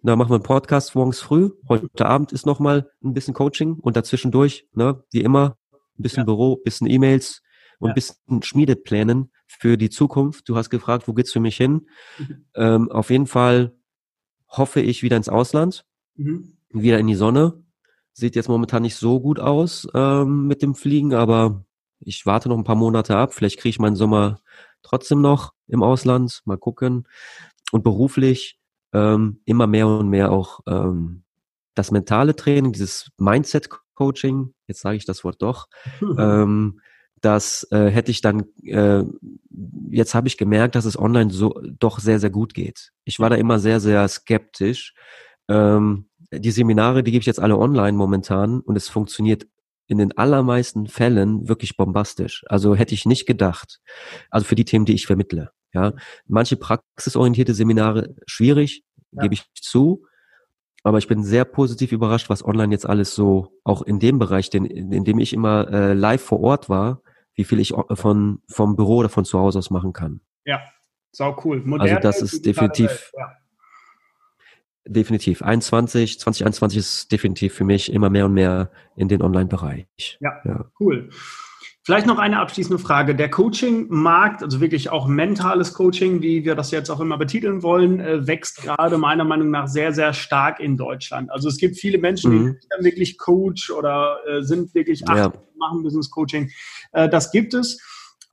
Da 0.02 0.16
machen 0.16 0.30
wir 0.30 0.36
einen 0.36 0.44
Podcast 0.44 0.94
morgens 0.94 1.20
früh. 1.20 1.50
Heute 1.68 2.06
Abend 2.06 2.32
ist 2.32 2.46
noch 2.46 2.60
mal 2.60 2.90
ein 3.02 3.14
bisschen 3.14 3.34
Coaching 3.34 3.74
und 3.74 3.96
dazwischendurch, 3.96 4.68
ne, 4.74 5.02
wie 5.10 5.22
immer, 5.22 5.56
ein 5.72 6.02
bisschen 6.02 6.20
ja. 6.20 6.24
Büro, 6.24 6.56
bisschen 6.56 6.88
E-Mails, 6.88 7.42
und 7.78 7.88
ja. 7.88 7.94
bisschen 7.94 8.42
Schmiedeplänen 8.42 9.30
für 9.46 9.76
die 9.76 9.90
Zukunft. 9.90 10.48
Du 10.48 10.56
hast 10.56 10.70
gefragt, 10.70 11.08
wo 11.08 11.12
geht's 11.12 11.32
für 11.32 11.40
mich 11.40 11.56
hin? 11.56 11.86
Mhm. 12.18 12.44
Ähm, 12.54 12.90
auf 12.90 13.10
jeden 13.10 13.26
Fall 13.26 13.72
hoffe 14.48 14.80
ich 14.80 15.02
wieder 15.02 15.16
ins 15.16 15.28
Ausland, 15.28 15.84
mhm. 16.16 16.56
wieder 16.70 16.98
in 16.98 17.06
die 17.06 17.14
Sonne. 17.14 17.62
Sieht 18.12 18.36
jetzt 18.36 18.48
momentan 18.48 18.82
nicht 18.82 18.96
so 18.96 19.20
gut 19.20 19.40
aus 19.40 19.88
ähm, 19.92 20.46
mit 20.46 20.62
dem 20.62 20.74
Fliegen, 20.74 21.14
aber 21.14 21.64
ich 21.98 22.26
warte 22.26 22.48
noch 22.48 22.58
ein 22.58 22.64
paar 22.64 22.76
Monate 22.76 23.16
ab. 23.16 23.34
Vielleicht 23.34 23.58
kriege 23.58 23.70
ich 23.70 23.78
meinen 23.78 23.96
Sommer 23.96 24.40
trotzdem 24.84 25.20
noch 25.20 25.52
im 25.66 25.82
Ausland. 25.82 26.42
Mal 26.44 26.58
gucken. 26.58 27.08
Und 27.72 27.82
beruflich 27.82 28.58
ähm, 28.92 29.40
immer 29.44 29.66
mehr 29.66 29.88
und 29.88 30.08
mehr 30.08 30.30
auch 30.30 30.60
ähm, 30.66 31.24
das 31.74 31.90
mentale 31.90 32.36
Training, 32.36 32.72
dieses 32.72 33.10
Mindset-Coaching, 33.18 34.54
jetzt 34.68 34.80
sage 34.80 34.96
ich 34.96 35.04
das 35.04 35.24
Wort 35.24 35.42
doch, 35.42 35.66
ähm, 36.18 36.80
das 37.20 37.66
äh, 37.70 37.90
hätte 37.90 38.10
ich 38.10 38.20
dann, 38.20 38.44
äh, 38.64 39.02
jetzt 39.90 40.14
habe 40.14 40.28
ich 40.28 40.36
gemerkt, 40.36 40.74
dass 40.74 40.84
es 40.84 40.98
online 40.98 41.30
so 41.30 41.58
doch 41.78 41.98
sehr, 41.98 42.20
sehr 42.20 42.30
gut 42.30 42.54
geht. 42.54 42.92
Ich 43.04 43.18
war 43.18 43.30
da 43.30 43.36
immer 43.36 43.58
sehr, 43.58 43.80
sehr 43.80 44.06
skeptisch. 44.08 44.94
Ähm, 45.48 46.06
die 46.30 46.50
Seminare, 46.50 47.02
die 47.02 47.12
gebe 47.12 47.20
ich 47.20 47.26
jetzt 47.26 47.40
alle 47.40 47.58
online 47.58 47.96
momentan 47.96 48.60
und 48.60 48.76
es 48.76 48.88
funktioniert 48.88 49.46
in 49.86 49.98
den 49.98 50.16
allermeisten 50.16 50.86
Fällen 50.86 51.48
wirklich 51.48 51.76
bombastisch. 51.76 52.44
Also 52.48 52.74
hätte 52.74 52.94
ich 52.94 53.06
nicht 53.06 53.26
gedacht. 53.26 53.80
Also 54.30 54.46
für 54.46 54.54
die 54.54 54.64
Themen, 54.64 54.84
die 54.84 54.94
ich 54.94 55.06
vermittle. 55.06 55.50
Ja, 55.72 55.92
manche 56.26 56.56
praxisorientierte 56.56 57.52
Seminare 57.52 58.14
schwierig, 58.26 58.84
ja. 59.10 59.22
gebe 59.22 59.34
ich 59.34 59.44
zu. 59.54 60.06
Aber 60.84 60.98
ich 60.98 61.08
bin 61.08 61.24
sehr 61.24 61.44
positiv 61.44 61.92
überrascht, 61.92 62.28
was 62.28 62.44
online 62.44 62.72
jetzt 62.72 62.86
alles 62.86 63.14
so, 63.14 63.58
auch 63.64 63.82
in 63.82 63.98
dem 63.98 64.18
Bereich, 64.18 64.50
den, 64.50 64.66
in 64.66 65.04
dem 65.04 65.18
ich 65.18 65.32
immer 65.32 65.68
äh, 65.70 65.94
live 65.94 66.22
vor 66.22 66.40
Ort 66.40 66.68
war, 66.68 67.02
wie 67.34 67.44
viel 67.44 67.58
ich 67.58 67.72
von, 67.94 68.42
vom 68.48 68.76
Büro 68.76 68.98
oder 68.98 69.08
von 69.08 69.24
zu 69.24 69.38
Hause 69.38 69.58
aus 69.58 69.70
machen 69.70 69.92
kann. 69.92 70.20
Ja, 70.44 70.60
sau 71.10 71.36
cool. 71.44 71.62
Moderne, 71.64 71.96
also 71.96 72.02
das 72.02 72.22
ist 72.22 72.44
definitiv, 72.44 73.12
ja. 73.16 73.32
Definitiv. 74.86 75.42
21, 75.42 76.18
2021 76.20 76.78
ist 76.78 77.12
definitiv 77.12 77.54
für 77.54 77.64
mich 77.64 77.92
immer 77.92 78.10
mehr 78.10 78.26
und 78.26 78.34
mehr 78.34 78.70
in 78.96 79.08
den 79.08 79.22
Online-Bereich. 79.22 80.18
Ja, 80.20 80.32
ja, 80.44 80.70
cool. 80.80 81.10
Vielleicht 81.86 82.06
noch 82.06 82.18
eine 82.18 82.40
abschließende 82.40 82.78
Frage. 82.78 83.14
Der 83.14 83.30
Coaching-Markt, 83.30 84.42
also 84.42 84.62
wirklich 84.62 84.88
auch 84.88 85.06
mentales 85.06 85.74
Coaching, 85.74 86.22
wie 86.22 86.42
wir 86.46 86.54
das 86.54 86.70
jetzt 86.70 86.88
auch 86.88 86.98
immer 86.98 87.18
betiteln 87.18 87.62
wollen, 87.62 88.00
äh, 88.00 88.26
wächst 88.26 88.62
gerade 88.62 88.96
meiner 88.96 89.24
Meinung 89.24 89.50
nach 89.50 89.68
sehr, 89.68 89.92
sehr 89.92 90.14
stark 90.14 90.60
in 90.60 90.78
Deutschland. 90.78 91.30
Also 91.30 91.46
es 91.46 91.58
gibt 91.58 91.76
viele 91.76 91.98
Menschen, 91.98 92.30
die 92.30 92.38
mhm. 92.38 92.56
sind 92.58 92.84
wirklich 92.84 93.18
Coach 93.18 93.70
oder 93.70 94.16
äh, 94.26 94.42
sind 94.42 94.74
wirklich 94.74 95.02
ach, 95.06 95.16
ja. 95.16 95.32
machen 95.58 95.82
Business 95.82 96.10
Coaching. 96.10 96.50
Äh, 96.92 97.10
das 97.10 97.30
gibt 97.30 97.52
es. 97.52 97.78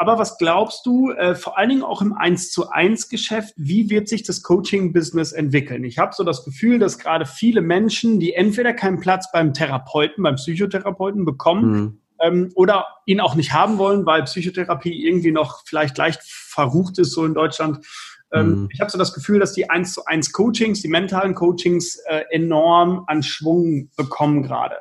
Aber 0.02 0.18
was 0.18 0.40
glaubst 0.40 0.88
du, 0.88 1.12
äh, 1.12 1.36
vor 1.36 1.60
allen 1.60 1.70
Dingen 1.70 1.84
auch 1.84 2.02
im 2.02 2.14
1 2.14 2.52
zu 2.52 2.72
1 2.72 3.08
Geschäft, 3.08 3.54
wie 3.56 3.92
wird 3.92 4.10
sich 4.10 4.24
das 4.24 4.42
Coaching-Business 4.42 5.32
entwickeln? 5.32 5.84
Ich 5.84 6.00
habe 6.00 6.16
so 6.16 6.24
das 6.24 6.44
Gefühl, 6.44 6.80
dass 6.80 6.98
gerade 6.98 7.28
viele 7.28 7.62
Menschen, 7.62 8.20
die 8.20 8.34
entweder 8.34 8.74
keinen 8.74 9.00
Platz 9.00 9.32
beim 9.32 9.54
Therapeuten, 9.54 10.24
beim 10.24 10.38
Psychotherapeuten 10.38 11.24
bekommen, 11.24 11.72
mhm 11.72 12.02
ähm, 12.22 12.52
oder 12.56 12.86
ihn 13.06 13.20
auch 13.20 13.36
nicht 13.36 13.54
haben 13.54 13.78
wollen, 13.78 14.06
weil 14.06 14.24
Psychotherapie 14.24 15.06
irgendwie 15.06 15.32
noch 15.32 15.64
vielleicht 15.66 15.98
leicht 15.98 16.22
verrucht 16.24 17.00
ist, 17.00 17.14
so 17.14 17.26
in 17.26 17.34
Deutschland. 17.34 17.86
Ähm, 18.34 18.62
mhm. 18.62 18.70
Ich 18.72 18.80
habe 18.80 18.92
so 18.92 18.98
das 18.98 19.14
Gefühl, 19.14 19.40
dass 19.40 19.54
die 19.54 19.70
1 19.70 19.94
zu 19.94 20.06
1 20.06 20.32
Coachings, 20.32 20.82
die 20.82 20.88
mentalen 20.88 21.36
Coachings 21.36 21.98
äh, 22.08 22.24
enorm 22.32 23.04
an 23.08 23.24
Schwung 23.24 23.90
bekommen 23.98 24.44
gerade. 24.44 24.78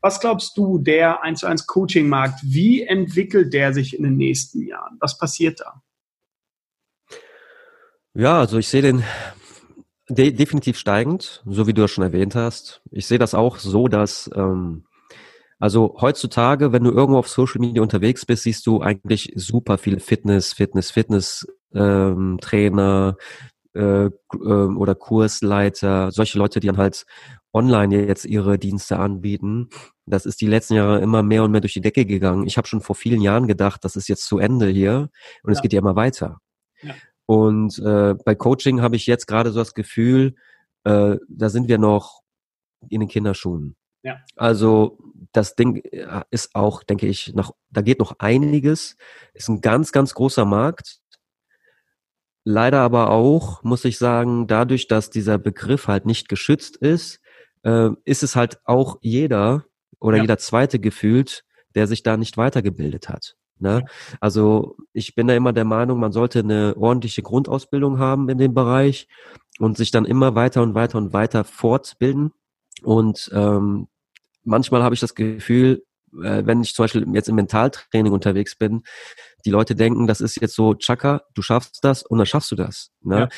Was 0.00 0.20
glaubst 0.20 0.56
du, 0.56 0.78
der 0.78 1.22
1 1.22 1.40
zu 1.40 1.46
1 1.46 1.66
Coaching-Markt, 1.66 2.40
wie 2.42 2.82
entwickelt 2.82 3.52
der 3.52 3.72
sich 3.72 3.96
in 3.96 4.04
den 4.04 4.16
nächsten 4.16 4.66
Jahren? 4.66 4.96
Was 5.00 5.18
passiert 5.18 5.60
da? 5.60 5.82
Ja, 8.14 8.38
also 8.38 8.58
ich 8.58 8.68
sehe 8.68 8.82
den 8.82 9.02
de 10.08 10.30
definitiv 10.32 10.78
steigend, 10.78 11.42
so 11.46 11.66
wie 11.66 11.72
du 11.72 11.82
das 11.82 11.90
schon 11.90 12.04
erwähnt 12.04 12.34
hast. 12.34 12.82
Ich 12.90 13.06
sehe 13.06 13.18
das 13.18 13.34
auch 13.34 13.56
so, 13.56 13.88
dass 13.88 14.30
ähm, 14.34 14.84
also 15.58 15.96
heutzutage, 16.00 16.72
wenn 16.72 16.84
du 16.84 16.90
irgendwo 16.90 17.18
auf 17.18 17.28
Social 17.28 17.60
Media 17.60 17.80
unterwegs 17.80 18.26
bist, 18.26 18.42
siehst 18.42 18.66
du 18.66 18.82
eigentlich 18.82 19.32
super 19.34 19.78
viele 19.78 20.00
Fitness, 20.00 20.52
Fitness, 20.52 20.90
Fitness 20.90 21.46
ähm, 21.74 22.38
Trainer 22.40 23.16
äh, 23.74 24.06
äh, 24.06 24.10
oder 24.32 24.94
Kursleiter, 24.94 26.12
solche 26.12 26.38
Leute, 26.38 26.60
die 26.60 26.68
dann 26.68 26.76
halt 26.76 27.06
online 27.52 28.06
jetzt 28.06 28.24
ihre 28.24 28.58
Dienste 28.58 28.98
anbieten. 28.98 29.68
Das 30.06 30.26
ist 30.26 30.40
die 30.40 30.46
letzten 30.46 30.74
Jahre 30.74 31.00
immer 31.00 31.22
mehr 31.22 31.44
und 31.44 31.50
mehr 31.50 31.60
durch 31.60 31.72
die 31.72 31.80
Decke 31.80 32.04
gegangen. 32.04 32.46
Ich 32.46 32.56
habe 32.56 32.68
schon 32.68 32.80
vor 32.80 32.96
vielen 32.96 33.20
Jahren 33.20 33.46
gedacht, 33.46 33.84
das 33.84 33.96
ist 33.96 34.08
jetzt 34.08 34.26
zu 34.26 34.38
Ende 34.38 34.68
hier 34.68 35.10
und 35.42 35.50
ja. 35.50 35.52
es 35.52 35.62
geht 35.62 35.72
ja 35.72 35.80
immer 35.80 35.96
weiter. 35.96 36.40
Ja. 36.82 36.94
Und 37.26 37.78
äh, 37.78 38.14
bei 38.24 38.34
Coaching 38.34 38.82
habe 38.82 38.96
ich 38.96 39.06
jetzt 39.06 39.26
gerade 39.26 39.50
so 39.50 39.60
das 39.60 39.74
Gefühl, 39.74 40.34
äh, 40.84 41.16
da 41.28 41.48
sind 41.48 41.68
wir 41.68 41.78
noch 41.78 42.20
in 42.88 43.00
den 43.00 43.08
Kinderschuhen. 43.08 43.76
Ja. 44.02 44.20
Also 44.36 44.98
das 45.32 45.56
Ding 45.56 45.76
äh, 45.76 46.22
ist 46.30 46.54
auch, 46.54 46.82
denke 46.82 47.06
ich, 47.06 47.34
noch, 47.34 47.54
da 47.70 47.80
geht 47.80 47.98
noch 47.98 48.16
einiges. 48.18 48.96
Ist 49.32 49.48
ein 49.48 49.62
ganz, 49.62 49.92
ganz 49.92 50.14
großer 50.14 50.44
Markt. 50.44 51.00
Leider 52.44 52.80
aber 52.80 53.10
auch, 53.10 53.62
muss 53.62 53.84
ich 53.84 53.98
sagen, 53.98 54.46
dadurch, 54.46 54.86
dass 54.86 55.10
dieser 55.10 55.38
Begriff 55.38 55.88
halt 55.88 56.04
nicht 56.04 56.28
geschützt 56.28 56.76
ist, 56.76 57.20
äh, 57.62 57.90
ist 58.04 58.22
es 58.22 58.36
halt 58.36 58.60
auch 58.64 58.98
jeder 59.00 59.64
oder 59.98 60.18
ja. 60.18 60.24
jeder 60.24 60.38
Zweite 60.38 60.78
gefühlt, 60.78 61.44
der 61.74 61.86
sich 61.86 62.02
da 62.02 62.16
nicht 62.16 62.36
weitergebildet 62.36 63.08
hat. 63.08 63.36
Ne? 63.58 63.84
Also 64.20 64.76
ich 64.92 65.14
bin 65.14 65.26
da 65.26 65.34
immer 65.34 65.52
der 65.52 65.64
Meinung, 65.64 65.98
man 65.98 66.12
sollte 66.12 66.40
eine 66.40 66.76
ordentliche 66.76 67.22
Grundausbildung 67.22 67.98
haben 67.98 68.28
in 68.28 68.38
dem 68.38 68.52
Bereich 68.52 69.08
und 69.58 69.76
sich 69.76 69.90
dann 69.90 70.04
immer 70.04 70.34
weiter 70.34 70.62
und 70.62 70.74
weiter 70.74 70.98
und 70.98 71.12
weiter 71.12 71.44
fortbilden. 71.44 72.32
Und 72.82 73.30
ähm, 73.32 73.88
manchmal 74.42 74.82
habe 74.82 74.94
ich 74.94 75.00
das 75.00 75.14
Gefühl, 75.14 75.84
äh, 76.22 76.42
wenn 76.44 76.62
ich 76.62 76.74
zum 76.74 76.84
Beispiel 76.84 77.06
jetzt 77.14 77.28
im 77.28 77.36
Mentaltraining 77.36 78.12
unterwegs 78.12 78.56
bin, 78.56 78.82
die 79.44 79.50
Leute 79.50 79.74
denken, 79.74 80.06
das 80.06 80.20
ist 80.20 80.40
jetzt 80.40 80.54
so, 80.54 80.74
Chaka, 80.74 81.22
du 81.34 81.42
schaffst 81.42 81.84
das 81.84 82.02
und 82.02 82.18
dann 82.18 82.26
schaffst 82.26 82.50
du 82.50 82.56
das. 82.56 82.90
Ne? 83.02 83.20
Ja. 83.20 83.28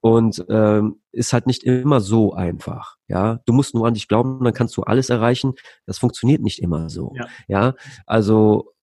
Und 0.00 0.44
ähm, 0.48 1.00
ist 1.12 1.32
halt 1.32 1.46
nicht 1.46 1.64
immer 1.64 2.00
so 2.00 2.34
einfach. 2.34 2.96
Ja, 3.08 3.40
du 3.46 3.52
musst 3.52 3.74
nur 3.74 3.86
an 3.86 3.94
dich 3.94 4.08
glauben, 4.08 4.42
dann 4.44 4.54
kannst 4.54 4.76
du 4.76 4.82
alles 4.82 5.10
erreichen. 5.10 5.54
Das 5.86 5.98
funktioniert 5.98 6.42
nicht 6.42 6.60
immer 6.60 6.90
so. 6.90 7.12
Ja, 7.16 7.26
ja? 7.48 7.74
also 8.06 8.74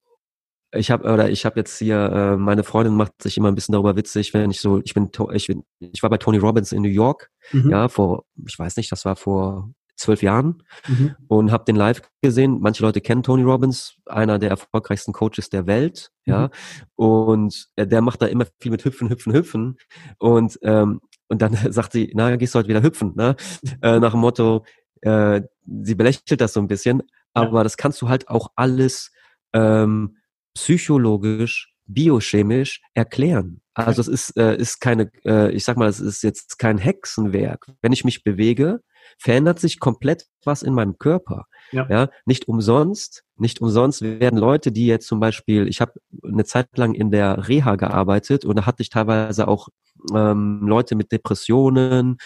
ich 0.74 0.90
habe 0.90 1.12
oder 1.12 1.30
ich 1.30 1.46
habe 1.46 1.60
jetzt 1.60 1.78
hier 1.78 1.98
äh, 1.98 2.38
meine 2.38 2.64
Freundin 2.64 2.96
macht 2.96 3.22
sich 3.22 3.38
immer 3.38 3.50
ein 3.50 3.56
bisschen 3.56 3.74
darüber 3.74 3.96
witzig, 3.96 4.34
wenn 4.34 4.52
ich 4.52 4.62
so 4.62 4.80
ich 4.84 4.94
bin 4.94 5.10
ich 5.34 5.48
bin 5.48 5.64
ich 5.80 6.02
war 6.02 6.10
bei 6.10 6.18
Tony 6.18 6.38
Robbins 6.38 6.72
in 6.72 6.82
New 6.82 6.88
York, 6.88 7.30
mhm. 7.52 7.70
ja, 7.70 7.90
vor 7.90 8.24
ich 8.48 8.58
weiß 8.58 8.78
nicht, 8.78 8.92
das 8.92 9.04
war 9.04 9.18
vor 9.18 9.70
zwölf 10.02 10.22
Jahren 10.22 10.64
mhm. 10.88 11.16
und 11.28 11.52
habe 11.52 11.66
den 11.66 11.76
live 11.76 12.02
gesehen. 12.22 12.60
Manche 12.60 12.84
Leute 12.84 13.02
kennen 13.02 13.24
Tony 13.24 13.44
Robbins, 13.44 13.96
einer 14.06 14.40
der 14.40 14.50
erfolgreichsten 14.50 15.14
Coaches 15.14 15.50
der 15.50 15.68
Welt, 15.68 16.12
mhm. 16.26 16.34
ja. 16.34 16.50
Und 16.96 17.68
äh, 17.76 17.88
der 17.88 18.02
macht 18.02 18.22
da 18.22 18.26
immer 18.26 18.46
viel 18.60 18.72
mit 18.72 18.84
Hüpfen, 18.84 19.10
Hüpfen, 19.10 19.34
Hüpfen. 19.34 19.78
Und 20.20 20.60
ähm, 20.64 21.02
und 21.32 21.42
dann 21.42 21.56
sagt 21.72 21.94
sie, 21.94 22.12
na, 22.14 22.36
gehst 22.36 22.54
du 22.54 22.60
heute 22.60 22.70
wieder 22.70 22.84
hüpfen, 22.84 23.14
ne? 23.16 23.36
Äh, 23.82 24.00
nach 24.00 24.12
dem 24.12 24.20
Motto, 24.20 24.66
äh, 25.02 25.42
sie 25.66 25.96
belächelt 25.96 26.42
das 26.42 26.54
so 26.54 26.60
ein 26.60 26.68
bisschen, 26.68 27.02
aber 27.34 27.60
ja. 27.60 27.64
das 27.64 27.78
kannst 27.78 28.02
du 28.02 28.10
halt 28.10 28.28
auch 28.28 28.50
alles 28.56 29.12
ähm, 29.54 30.18
psychologisch, 30.54 31.74
biochemisch 31.86 32.82
erklären. 32.94 33.62
Also 33.74 34.02
es 34.02 34.08
ist, 34.10 34.38
äh, 34.38 34.58
ist 34.58 34.82
keine, 34.82 35.10
äh, 35.26 35.52
ich 35.52 35.64
sag 35.64 35.78
mal, 35.78 35.88
es 35.88 36.02
ist 36.02 36.24
jetzt 36.24 36.60
kein 36.60 36.78
Hexenwerk. 36.78 37.68
Wenn 37.82 37.94
ich 37.94 38.04
mich 38.04 38.24
bewege, 38.24 38.82
verändert 39.18 39.60
sich 39.60 39.80
komplett 39.80 40.28
was 40.44 40.64
in 40.64 40.74
meinem 40.74 40.98
Körper. 40.98 41.46
Ja. 41.72 41.88
ja. 41.90 42.10
nicht 42.26 42.48
umsonst, 42.48 43.24
nicht 43.38 43.62
umsonst 43.62 44.02
werden 44.02 44.38
Leute, 44.38 44.72
die 44.72 44.88
jetzt 44.88 45.08
zum 45.08 45.20
Beispiel, 45.20 45.68
ich 45.68 45.80
habe 45.80 45.94
eine 46.24 46.44
Zeit 46.44 46.78
lang 46.78 46.94
in 46.94 47.12
der 47.12 47.48
Reha 47.48 47.76
gearbeitet 47.76 48.44
und 48.46 48.58
da 48.58 48.66
hatte 48.66 48.82
ich 48.84 48.90
teilweise 48.90 49.48
auch 49.48 49.70
ähm, 50.14 50.62
Leute 50.68 50.96
mit 50.96 51.12
Depressionen 51.12 52.18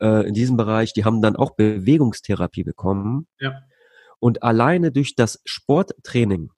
äh, 0.00 0.26
in 0.26 0.34
diesem 0.34 0.56
Bereich, 0.56 0.92
die 0.92 1.04
haben 1.04 1.20
dann 1.20 1.36
auch 1.36 1.56
Bewegungstherapie 1.56 2.64
bekommen. 2.64 3.26
Ja. 3.40 3.60
Und 4.20 4.42
alleine 4.42 4.90
durch 4.90 5.16
das 5.16 5.40
Sporttraining 5.44 6.50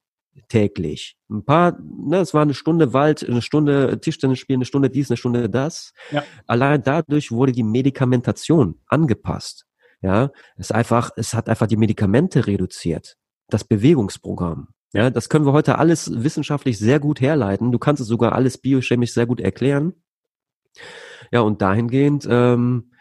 täglich. 0.49 1.17
Ein 1.29 1.45
paar, 1.45 1.79
ne, 1.81 2.19
es 2.19 2.35
war 2.35 2.43
eine 2.43 2.55
Stunde 2.55 2.93
Wald, 2.93 3.29
eine 3.29 3.43
Stunde 3.43 4.01
Tischtennis 4.01 4.39
spielen, 4.39 4.59
eine 4.59 4.65
Stunde 4.65 4.91
dies, 4.91 5.11
eine 5.11 5.17
Stunde 5.17 5.49
das. 5.51 5.93
Ja. 6.11 6.23
Allein 6.47 6.83
dadurch 6.83 7.33
wurde 7.33 7.53
die 7.53 7.63
Medikamentation 7.63 8.81
angepasst. 8.87 9.67
Ja, 10.03 10.31
es 10.57 10.71
einfach, 10.73 11.11
es 11.17 11.35
hat 11.35 11.49
einfach 11.49 11.67
die 11.67 11.77
Medikamente 11.77 12.47
reduziert. 12.47 13.17
Das 13.49 13.65
Bewegungsprogramm. 13.65 14.69
Ja, 14.93 15.11
das 15.11 15.29
können 15.29 15.47
wir 15.47 15.53
heute 15.53 15.79
alles 15.79 16.23
wissenschaftlich 16.23 16.79
sehr 16.79 17.01
gut 17.01 17.21
herleiten. 17.21 17.73
Du 17.73 17.79
kannst 17.79 18.01
es 18.01 18.09
sogar 18.09 18.33
alles 18.33 18.59
biochemisch 18.59 19.13
sehr 19.13 19.27
gut 19.27 19.41
erklären. 19.41 19.95
Ja, 21.33 21.41
und 21.41 21.61
dahingehend 21.61 22.27
ähm, 22.31 22.93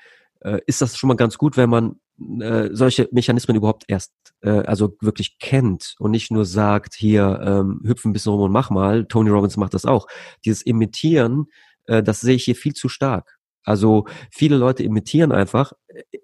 äh, 0.41 0.59
ist 0.65 0.81
das 0.81 0.97
schon 0.97 1.09
mal 1.09 1.15
ganz 1.15 1.37
gut, 1.37 1.57
wenn 1.57 1.69
man 1.69 1.99
äh, 2.39 2.69
solche 2.71 3.09
Mechanismen 3.11 3.57
überhaupt 3.57 3.83
erst, 3.87 4.13
äh, 4.41 4.49
also 4.49 4.95
wirklich 5.01 5.37
kennt 5.39 5.95
und 5.99 6.11
nicht 6.11 6.31
nur 6.31 6.45
sagt, 6.45 6.95
hier 6.95 7.41
ähm, 7.43 7.81
hüpfen 7.83 8.09
ein 8.09 8.13
bisschen 8.13 8.31
rum 8.31 8.41
und 8.41 8.51
mach 8.51 8.69
mal. 8.69 9.05
Tony 9.05 9.29
Robbins 9.29 9.57
macht 9.57 9.73
das 9.73 9.85
auch. 9.85 10.07
Dieses 10.45 10.61
Imitieren, 10.61 11.47
äh, 11.85 12.03
das 12.03 12.21
sehe 12.21 12.35
ich 12.35 12.45
hier 12.45 12.55
viel 12.55 12.73
zu 12.73 12.89
stark. 12.89 13.37
Also 13.63 14.05
viele 14.31 14.57
Leute 14.57 14.83
imitieren 14.83 15.31
einfach, 15.31 15.73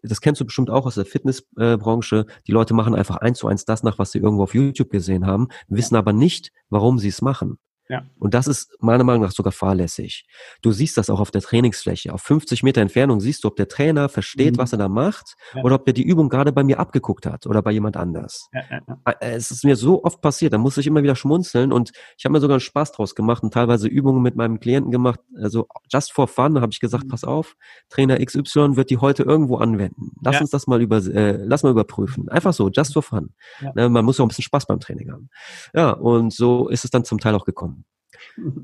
das 0.03 0.21
kennst 0.21 0.39
du 0.39 0.45
bestimmt 0.45 0.69
auch 0.69 0.85
aus 0.85 0.95
der 0.95 1.05
Fitnessbranche, 1.05 2.27
die 2.47 2.51
Leute 2.51 2.75
machen 2.75 2.93
einfach 2.93 3.17
eins 3.17 3.39
zu 3.39 3.47
eins 3.47 3.65
das 3.65 3.81
nach, 3.81 3.97
was 3.97 4.11
sie 4.11 4.19
irgendwo 4.19 4.43
auf 4.43 4.53
YouTube 4.53 4.91
gesehen 4.91 5.25
haben, 5.25 5.47
wissen 5.67 5.95
aber 5.95 6.13
nicht, 6.13 6.51
warum 6.69 6.99
sie 6.99 7.07
es 7.07 7.23
machen. 7.23 7.57
Ja. 7.91 8.03
Und 8.19 8.33
das 8.33 8.47
ist 8.47 8.77
meiner 8.79 9.03
Meinung 9.03 9.23
nach 9.23 9.31
sogar 9.31 9.51
fahrlässig. 9.51 10.25
Du 10.61 10.71
siehst 10.71 10.97
das 10.97 11.09
auch 11.09 11.19
auf 11.19 11.29
der 11.29 11.41
Trainingsfläche. 11.41 12.13
Auf 12.13 12.21
50 12.21 12.63
Meter 12.63 12.79
Entfernung 12.79 13.19
siehst 13.19 13.43
du, 13.43 13.49
ob 13.49 13.57
der 13.57 13.67
Trainer 13.67 14.07
versteht, 14.07 14.55
mhm. 14.55 14.59
was 14.59 14.71
er 14.71 14.77
da 14.77 14.87
macht 14.87 15.35
ja. 15.53 15.61
oder 15.61 15.75
ob 15.75 15.83
der 15.83 15.93
die 15.93 16.03
Übung 16.03 16.29
gerade 16.29 16.53
bei 16.53 16.63
mir 16.63 16.79
abgeguckt 16.79 17.25
hat 17.25 17.47
oder 17.47 17.61
bei 17.61 17.71
jemand 17.71 17.97
anders. 17.97 18.49
Ja, 18.53 19.11
äh, 19.19 19.33
es 19.33 19.51
ist 19.51 19.65
mir 19.65 19.75
so 19.75 20.05
oft 20.05 20.21
passiert, 20.21 20.53
da 20.53 20.57
muss 20.57 20.77
ich 20.77 20.87
immer 20.87 21.03
wieder 21.03 21.17
schmunzeln 21.17 21.73
und 21.73 21.91
ich 22.17 22.23
habe 22.23 22.31
mir 22.31 22.39
sogar 22.39 22.55
einen 22.55 22.61
Spaß 22.61 22.93
draus 22.93 23.13
gemacht 23.13 23.43
und 23.43 23.53
teilweise 23.53 23.89
Übungen 23.89 24.21
mit 24.21 24.37
meinem 24.37 24.61
Klienten 24.61 24.89
gemacht. 24.89 25.19
Also 25.35 25.67
just 25.91 26.13
for 26.13 26.29
fun 26.29 26.61
habe 26.61 26.71
ich 26.71 26.79
gesagt, 26.79 27.03
mhm. 27.03 27.09
pass 27.09 27.25
auf, 27.25 27.57
Trainer 27.89 28.25
XY 28.25 28.77
wird 28.77 28.89
die 28.89 28.99
heute 28.99 29.23
irgendwo 29.23 29.57
anwenden. 29.57 30.13
Lass 30.23 30.39
uns 30.39 30.49
das 30.49 30.65
mal 30.65 30.81
über, 30.81 30.99
äh, 30.99 31.43
lass 31.43 31.63
mal 31.63 31.71
überprüfen. 31.71 32.29
Einfach 32.29 32.53
so, 32.53 32.69
just 32.69 32.93
for 32.93 33.03
fun. 33.03 33.33
Ne, 33.75 33.89
man 33.89 34.05
muss 34.05 34.17
auch 34.21 34.25
ein 34.25 34.29
bisschen 34.29 34.45
Spaß 34.45 34.65
beim 34.65 34.79
Training 34.79 35.11
haben. 35.11 35.29
Ja, 35.73 35.91
und 35.91 36.31
so 36.31 36.69
ist 36.69 36.85
es 36.85 36.91
dann 36.91 37.03
zum 37.03 37.19
Teil 37.19 37.35
auch 37.35 37.43
gekommen. 37.43 37.80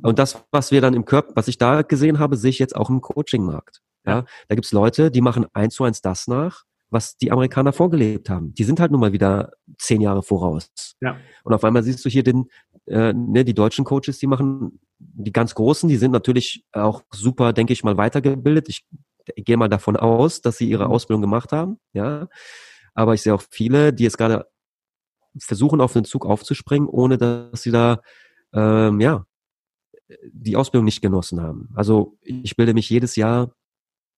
Und 0.02 0.20
das, 0.20 0.44
was 0.52 0.72
wir 0.72 0.82
dann 0.82 0.94
im 0.94 1.06
Körper, 1.06 1.34
was 1.36 1.48
ich 1.48 1.58
da 1.58 1.82
gesehen 1.82 2.20
habe, 2.20 2.38
sehe 2.38 2.50
ich 2.50 2.60
jetzt 2.60 2.76
auch 2.76 2.90
im 2.90 3.02
Coaching-Markt. 3.02 3.82
Ja, 4.06 4.24
da 4.48 4.56
gibt's 4.56 4.72
Leute, 4.72 5.12
die 5.12 5.22
machen 5.22 5.46
eins 5.54 5.76
zu 5.76 5.84
eins 5.84 6.02
das 6.02 6.28
nach, 6.28 6.64
was 6.90 7.18
die 7.18 7.32
Amerikaner 7.32 7.74
vorgelebt 7.74 8.30
haben. 8.30 8.54
Die 8.54 8.64
sind 8.64 8.80
halt 8.80 8.92
nun 8.92 9.02
mal 9.02 9.12
wieder 9.12 9.52
zehn 9.78 10.00
Jahre 10.00 10.24
voraus. 10.24 10.96
Ja. 11.02 11.18
Und 11.44 11.54
auf 11.54 11.64
einmal 11.66 11.84
siehst 11.84 12.06
du 12.06 12.10
hier 12.10 12.24
den, 12.24 12.50
äh, 12.86 13.12
ne, 13.14 13.44
die 13.44 13.54
deutschen 13.54 13.84
Coaches, 13.84 14.18
die 14.18 14.28
machen, 14.28 14.80
die 14.98 15.34
ganz 15.34 15.54
großen, 15.56 15.90
die 15.90 15.98
sind 15.98 16.12
natürlich 16.12 16.64
auch 16.72 17.04
super, 17.12 17.52
denke 17.52 17.74
ich 17.74 17.84
mal, 17.84 17.98
weitergebildet. 17.98 18.70
Ich, 18.70 18.86
ich 19.36 19.44
gehe 19.44 19.58
mal 19.58 19.68
davon 19.68 19.98
aus, 19.98 20.42
dass 20.42 20.58
sie 20.58 20.70
ihre 20.70 20.86
mhm. 20.86 20.92
Ausbildung 20.92 21.22
gemacht 21.22 21.52
haben, 21.52 21.80
ja. 21.92 22.30
Aber 22.94 23.14
ich 23.14 23.22
sehe 23.22 23.34
auch 23.34 23.44
viele, 23.52 23.94
die 23.94 24.06
jetzt 24.06 24.18
gerade 24.18 24.48
versuchen, 25.38 25.82
auf 25.82 25.94
den 25.94 26.06
Zug 26.06 26.26
aufzuspringen, 26.26 26.88
ohne 26.88 27.18
dass 27.18 27.62
sie 27.62 27.72
da 27.72 28.02
ähm, 28.54 29.02
ja 29.02 29.26
die 30.32 30.56
Ausbildung 30.56 30.86
nicht 30.86 31.02
genossen 31.02 31.42
haben. 31.42 31.70
Also 31.76 32.18
ich 32.22 32.56
bilde 32.56 32.74
mich 32.74 32.90
jedes 32.90 33.16
Jahr 33.16 33.52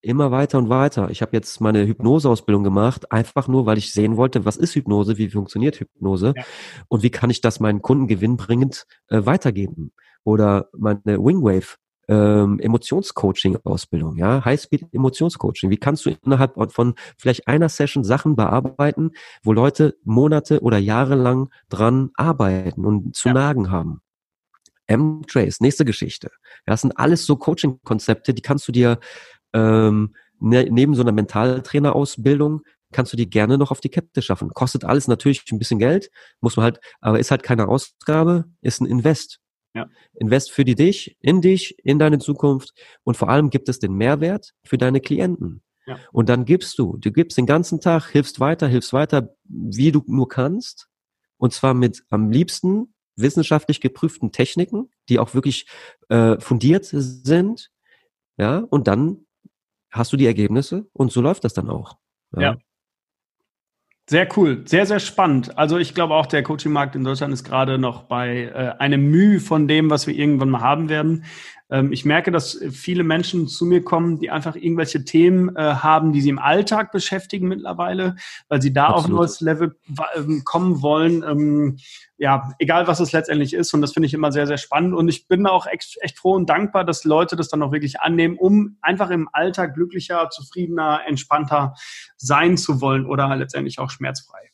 immer 0.01 0.31
weiter 0.31 0.57
und 0.57 0.69
weiter. 0.69 1.09
Ich 1.09 1.21
habe 1.21 1.35
jetzt 1.35 1.59
meine 1.59 1.85
Hypnoseausbildung 1.85 2.63
gemacht, 2.63 3.11
einfach 3.11 3.47
nur, 3.47 3.65
weil 3.65 3.77
ich 3.77 3.93
sehen 3.93 4.17
wollte, 4.17 4.45
was 4.45 4.55
ist 4.55 4.75
Hypnose, 4.75 5.17
wie 5.17 5.29
funktioniert 5.29 5.79
Hypnose 5.79 6.33
ja. 6.35 6.43
und 6.87 7.03
wie 7.03 7.09
kann 7.09 7.29
ich 7.29 7.41
das 7.41 7.59
meinen 7.59 7.81
Kunden 7.81 8.07
gewinnbringend 8.07 8.85
äh, 9.09 9.25
weitergeben. 9.25 9.91
Oder 10.23 10.69
meine 10.77 11.17
Wingwave 11.17 11.75
ähm, 12.07 12.59
Emotionscoaching-Ausbildung, 12.59 14.17
ja, 14.17 14.43
Highspeed-Emotionscoaching. 14.43 15.69
Wie 15.69 15.77
kannst 15.77 16.05
du 16.05 16.11
innerhalb 16.25 16.55
von 16.71 16.95
vielleicht 17.17 17.47
einer 17.47 17.69
Session 17.69 18.03
Sachen 18.03 18.35
bearbeiten, 18.35 19.11
wo 19.43 19.53
Leute 19.53 19.95
Monate 20.03 20.61
oder 20.61 20.77
Jahre 20.77 21.15
lang 21.15 21.49
dran 21.69 22.09
arbeiten 22.15 22.85
und 22.85 23.15
zu 23.15 23.29
ja. 23.29 23.33
nagen 23.33 23.69
haben? 23.69 24.01
M-Trace, 24.89 25.61
nächste 25.61 25.85
Geschichte. 25.85 26.31
Das 26.65 26.81
sind 26.81 26.97
alles 26.97 27.25
so 27.25 27.35
Coaching-Konzepte, 27.35 28.33
die 28.33 28.41
kannst 28.41 28.67
du 28.67 28.71
dir 28.71 28.99
ähm, 29.53 30.15
ne, 30.39 30.67
neben 30.69 30.95
so 30.95 31.01
einer 31.01 31.11
Mentaltrainerausbildung 31.11 32.61
kannst 32.91 33.13
du 33.13 33.17
die 33.17 33.29
gerne 33.29 33.57
noch 33.57 33.71
auf 33.71 33.81
die 33.81 33.89
Kette 33.89 34.21
schaffen. 34.21 34.49
Kostet 34.49 34.83
alles 34.83 35.07
natürlich 35.07 35.43
ein 35.51 35.59
bisschen 35.59 35.79
Geld, 35.79 36.09
muss 36.41 36.57
man 36.57 36.63
halt, 36.63 36.79
aber 37.01 37.19
ist 37.19 37.31
halt 37.31 37.43
keine 37.43 37.67
Ausgabe, 37.67 38.45
ist 38.61 38.81
ein 38.81 38.85
Invest. 38.85 39.39
Ja. 39.75 39.87
Invest 40.15 40.51
für 40.51 40.65
die 40.65 40.75
dich, 40.75 41.15
in 41.21 41.41
dich, 41.41 41.77
in 41.83 41.99
deine 41.99 42.17
Zukunft 42.17 42.73
und 43.03 43.15
vor 43.15 43.29
allem 43.29 43.51
gibt 43.51 43.69
es 43.69 43.79
den 43.79 43.93
Mehrwert 43.93 44.53
für 44.63 44.77
deine 44.77 44.99
Klienten. 44.99 45.61
Ja. 45.85 45.99
Und 46.11 46.29
dann 46.29 46.45
gibst 46.45 46.79
du, 46.79 46.97
du 46.97 47.11
gibst 47.11 47.37
den 47.37 47.45
ganzen 47.45 47.79
Tag, 47.79 48.09
hilfst 48.09 48.39
weiter, 48.39 48.67
hilfst 48.67 48.93
weiter, 48.93 49.35
wie 49.43 49.91
du 49.91 50.03
nur 50.07 50.27
kannst. 50.27 50.87
Und 51.37 51.53
zwar 51.53 51.73
mit 51.73 52.03
am 52.09 52.31
liebsten 52.31 52.93
wissenschaftlich 53.21 53.81
geprüften 53.81 54.31
Techniken, 54.31 54.89
die 55.09 55.19
auch 55.19 55.33
wirklich 55.33 55.67
äh, 56.09 56.39
fundiert 56.39 56.85
sind. 56.85 57.71
Ja, 58.37 58.59
und 58.69 58.87
dann 58.87 59.25
hast 59.91 60.13
du 60.13 60.17
die 60.17 60.25
Ergebnisse 60.25 60.87
und 60.93 61.11
so 61.11 61.21
läuft 61.21 61.43
das 61.43 61.53
dann 61.53 61.69
auch. 61.69 61.97
Ja. 62.35 62.41
ja. 62.41 62.57
Sehr 64.09 64.27
cool, 64.37 64.63
sehr, 64.65 64.87
sehr 64.87 64.99
spannend. 64.99 65.55
Also 65.55 65.77
ich 65.77 65.93
glaube 65.93 66.15
auch, 66.15 66.25
der 66.25 66.41
Coaching-Markt 66.41 66.95
in 66.95 67.03
Deutschland 67.03 67.31
ist 67.31 67.43
gerade 67.43 67.77
noch 67.77 68.05
bei 68.05 68.45
äh, 68.45 68.73
einem 68.79 69.11
Mühe 69.11 69.39
von 69.39 69.67
dem, 69.67 69.91
was 69.91 70.07
wir 70.07 70.15
irgendwann 70.15 70.49
mal 70.49 70.61
haben 70.61 70.89
werden. 70.89 71.25
Ähm, 71.69 71.91
ich 71.91 72.05
merke, 72.05 72.31
dass 72.31 72.59
viele 72.71 73.03
Menschen 73.03 73.47
zu 73.47 73.65
mir 73.65 73.83
kommen, 73.83 74.19
die 74.19 74.31
einfach 74.31 74.55
irgendwelche 74.55 75.05
Themen 75.05 75.55
äh, 75.55 75.75
haben, 75.75 76.13
die 76.13 76.21
sie 76.21 76.29
im 76.29 76.39
Alltag 76.39 76.91
beschäftigen 76.91 77.47
mittlerweile, 77.47 78.15
weil 78.47 78.61
sie 78.61 78.73
da 78.73 78.87
Absolut. 78.87 78.99
auf 78.99 79.05
ein 79.05 79.15
neues 79.15 79.41
Level 79.41 79.75
ähm, 80.15 80.43
kommen 80.43 80.81
wollen. 80.81 81.23
Ähm, 81.23 81.77
ja, 82.17 82.51
egal 82.59 82.87
was 82.87 82.99
es 82.99 83.11
letztendlich 83.11 83.53
ist. 83.53 83.73
Und 83.73 83.81
das 83.81 83.93
finde 83.93 84.07
ich 84.07 84.13
immer 84.13 84.31
sehr, 84.31 84.47
sehr 84.47 84.57
spannend. 84.57 84.93
Und 84.93 85.07
ich 85.07 85.27
bin 85.27 85.45
auch 85.45 85.67
echt, 85.67 85.97
echt 86.01 86.17
froh 86.17 86.33
und 86.33 86.49
dankbar, 86.49 86.83
dass 86.83 87.05
Leute 87.05 87.35
das 87.35 87.47
dann 87.47 87.61
auch 87.63 87.71
wirklich 87.71 88.01
annehmen, 88.01 88.37
um 88.37 88.77
einfach 88.81 89.09
im 89.09 89.29
Alltag 89.31 89.75
glücklicher, 89.75 90.29
zufriedener, 90.29 91.01
entspannter 91.07 91.75
sein 92.17 92.57
zu 92.57 92.81
wollen 92.81 93.05
oder 93.05 93.33
letztendlich 93.35 93.79
auch 93.79 93.89
schmerzfrei. 93.89 94.49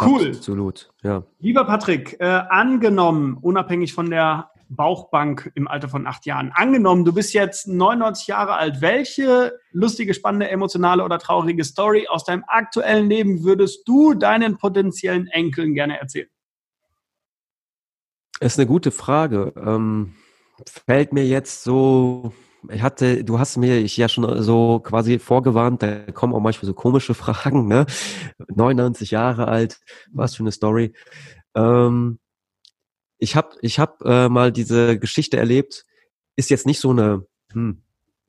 Cool. 0.00 0.28
Absolut, 0.28 0.90
ja. 1.02 1.24
Lieber 1.40 1.64
Patrick, 1.64 2.16
äh, 2.20 2.24
angenommen, 2.24 3.36
unabhängig 3.36 3.92
von 3.92 4.10
der 4.10 4.50
Bauchbank 4.68 5.50
im 5.54 5.68
Alter 5.68 5.88
von 5.88 6.06
acht 6.06 6.26
Jahren, 6.26 6.52
angenommen, 6.54 7.04
du 7.04 7.12
bist 7.12 7.34
jetzt 7.34 7.68
99 7.68 8.26
Jahre 8.26 8.54
alt, 8.54 8.80
welche 8.80 9.58
lustige, 9.72 10.14
spannende, 10.14 10.50
emotionale 10.50 11.04
oder 11.04 11.18
traurige 11.18 11.64
Story 11.64 12.06
aus 12.08 12.24
deinem 12.24 12.44
aktuellen 12.46 13.08
Leben 13.08 13.44
würdest 13.44 13.86
du 13.86 14.14
deinen 14.14 14.58
potenziellen 14.58 15.26
Enkeln 15.28 15.74
gerne 15.74 15.98
erzählen? 15.98 16.28
Ist 18.40 18.58
eine 18.58 18.66
gute 18.66 18.90
Frage. 18.90 19.52
Ähm, 19.56 20.14
fällt 20.86 21.12
mir 21.12 21.26
jetzt 21.26 21.64
so 21.64 22.32
ich 22.70 22.82
hatte, 22.82 23.24
du 23.24 23.38
hast 23.38 23.56
mir 23.56 23.78
ich 23.78 23.96
ja 23.96 24.08
schon 24.08 24.42
so 24.42 24.80
quasi 24.80 25.18
vorgewarnt, 25.18 25.82
da 25.82 26.10
kommen 26.12 26.34
auch 26.34 26.40
manchmal 26.40 26.66
so 26.66 26.74
komische 26.74 27.14
Fragen, 27.14 27.68
ne? 27.68 27.86
99 28.48 29.12
Jahre 29.12 29.48
alt, 29.48 29.80
was 30.12 30.34
für 30.34 30.42
eine 30.42 30.52
Story. 30.52 30.92
Ähm, 31.54 32.18
ich 33.18 33.36
habe 33.36 33.56
ich 33.60 33.78
hab, 33.78 34.02
äh, 34.04 34.28
mal 34.28 34.52
diese 34.52 34.98
Geschichte 34.98 35.36
erlebt, 35.36 35.84
ist 36.36 36.50
jetzt 36.50 36.66
nicht 36.66 36.80
so 36.80 36.90
eine 36.90 37.26
hm, 37.52 37.82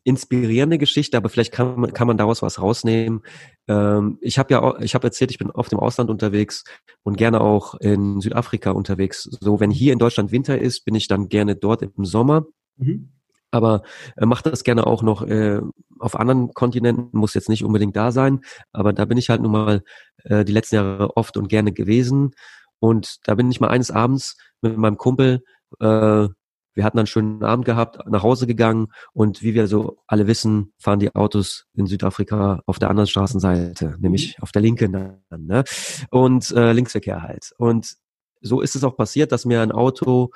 inspirierende 0.04 0.78
Geschichte, 0.78 1.18
aber 1.18 1.30
vielleicht 1.30 1.52
kann 1.52 1.80
man, 1.80 1.94
kann 1.94 2.08
man 2.08 2.18
daraus 2.18 2.42
was 2.42 2.62
rausnehmen. 2.62 3.22
Ähm, 3.68 4.18
ich 4.22 4.40
habe 4.40 4.54
ja, 4.54 4.80
ich 4.80 4.96
habe 4.96 5.08
erzählt, 5.08 5.32
ich 5.32 5.38
bin 5.38 5.52
oft 5.52 5.72
im 5.72 5.80
Ausland 5.80 6.10
unterwegs 6.10 6.64
und 7.04 7.18
gerne 7.18 7.42
auch 7.42 7.76
in 7.76 8.22
Südafrika 8.22 8.72
unterwegs. 8.72 9.24
So, 9.24 9.60
wenn 9.60 9.72
hier 9.72 9.94
in 9.94 10.00
Deutschland 10.00 10.32
Winter 10.32 10.58
ist, 10.58 10.86
bin 10.86 10.96
ich 10.96 11.08
dann 11.08 11.30
gerne 11.30 11.56
dort 11.56 11.82
im 11.84 12.06
Sommer. 12.06 12.46
Mhm 12.78 13.12
aber 13.52 13.84
äh, 14.16 14.26
macht 14.26 14.46
das 14.46 14.64
gerne 14.64 14.86
auch 14.86 15.02
noch 15.02 15.24
äh, 15.24 15.62
auf 16.00 16.20
anderen 16.20 16.54
Kontinenten, 16.54 17.10
muss 17.12 17.34
jetzt 17.34 17.50
nicht 17.50 17.64
unbedingt 17.64 17.96
da 17.96 18.12
sein, 18.12 18.42
aber 18.72 18.94
da 18.94 19.06
bin 19.06 19.18
ich 19.18 19.30
halt 19.30 19.42
nun 19.42 19.52
mal 19.52 19.84
äh, 20.24 20.46
die 20.46 20.54
letzten 20.54 20.76
Jahre 20.76 21.18
oft 21.18 21.36
und 21.38 21.50
gerne 21.50 21.72
gewesen 21.72 22.32
und 22.80 23.18
da 23.28 23.36
bin 23.36 23.52
ich 23.52 23.60
mal 23.60 23.70
eines 23.70 23.92
Abends 23.92 24.38
mit 24.62 24.78
meinem 24.78 24.98
Kumpel, 24.98 25.44
äh, 25.80 26.28
wir 26.76 26.84
hatten 26.86 27.00
einen 27.00 27.08
schönen 27.08 27.44
Abend 27.44 27.66
gehabt, 27.66 28.00
nach 28.08 28.24
Hause 28.24 28.48
gegangen 28.48 28.88
und 29.14 29.42
wie 29.44 29.54
wir 29.54 29.68
so 29.68 29.98
alle 30.08 30.28
wissen, 30.28 30.74
fahren 30.78 31.00
die 31.00 31.14
Autos 31.14 31.66
in 31.74 31.88
Südafrika 31.88 32.62
auf 32.66 32.80
der 32.80 32.90
anderen 32.90 33.08
Straßenseite, 33.08 33.98
nämlich 34.00 34.38
mhm. 34.38 34.44
auf 34.44 34.52
der 34.52 34.62
linken 34.62 34.94
dann, 34.94 35.46
ne? 35.46 35.64
und 36.10 36.52
äh, 36.52 36.72
Linksverkehr 36.72 37.22
halt. 37.22 37.54
Und 37.58 37.98
so 38.42 38.62
ist 38.62 38.76
es 38.76 38.84
auch 38.84 38.96
passiert, 38.96 39.32
dass 39.32 39.46
mir 39.46 39.62
ein 39.62 39.72
Auto 39.72 40.32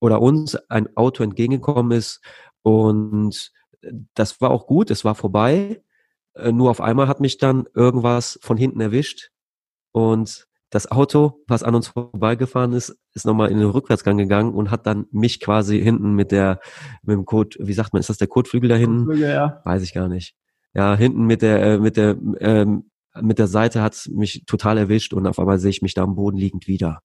oder 0.00 0.20
uns 0.20 0.56
ein 0.68 0.94
Auto 0.96 1.22
entgegengekommen 1.22 1.92
ist, 1.96 2.20
und 2.62 3.52
das 4.14 4.40
war 4.40 4.50
auch 4.50 4.66
gut, 4.66 4.90
es 4.90 5.04
war 5.04 5.14
vorbei. 5.14 5.82
Äh, 6.34 6.52
nur 6.52 6.70
auf 6.70 6.80
einmal 6.80 7.08
hat 7.08 7.20
mich 7.20 7.38
dann 7.38 7.66
irgendwas 7.74 8.38
von 8.42 8.56
hinten 8.56 8.80
erwischt 8.80 9.30
und 9.92 10.46
das 10.70 10.90
Auto, 10.90 11.42
was 11.46 11.62
an 11.62 11.74
uns 11.74 11.88
vorbeigefahren 11.88 12.72
ist, 12.72 12.96
ist 13.14 13.24
nochmal 13.24 13.50
in 13.50 13.58
den 13.58 13.70
Rückwärtsgang 13.70 14.18
gegangen 14.18 14.52
und 14.54 14.70
hat 14.70 14.86
dann 14.86 15.06
mich 15.10 15.40
quasi 15.40 15.80
hinten 15.80 16.14
mit 16.14 16.30
der, 16.30 16.60
mit 17.02 17.14
dem 17.14 17.24
Code, 17.24 17.56
wie 17.60 17.72
sagt 17.72 17.92
man, 17.92 18.00
ist 18.00 18.10
das 18.10 18.18
der 18.18 18.28
Kotflügel 18.28 18.68
da 18.68 18.76
hinten? 18.76 19.06
Kotflügel, 19.06 19.30
ja. 19.30 19.62
Weiß 19.64 19.82
ich 19.82 19.94
gar 19.94 20.08
nicht. 20.08 20.34
Ja, 20.74 20.94
hinten 20.94 21.24
mit 21.24 21.42
der, 21.42 21.62
äh, 21.62 21.78
mit 21.78 21.96
der, 21.96 22.16
ähm, 22.40 22.90
mit 23.22 23.38
der 23.38 23.46
Seite 23.46 23.82
hat 23.82 24.08
mich 24.12 24.44
total 24.46 24.78
erwischt 24.78 25.12
und 25.12 25.26
auf 25.26 25.38
einmal 25.38 25.58
sehe 25.58 25.70
ich 25.70 25.82
mich 25.82 25.94
da 25.94 26.02
am 26.02 26.14
Boden 26.14 26.36
liegend 26.36 26.66
wieder. 26.66 27.02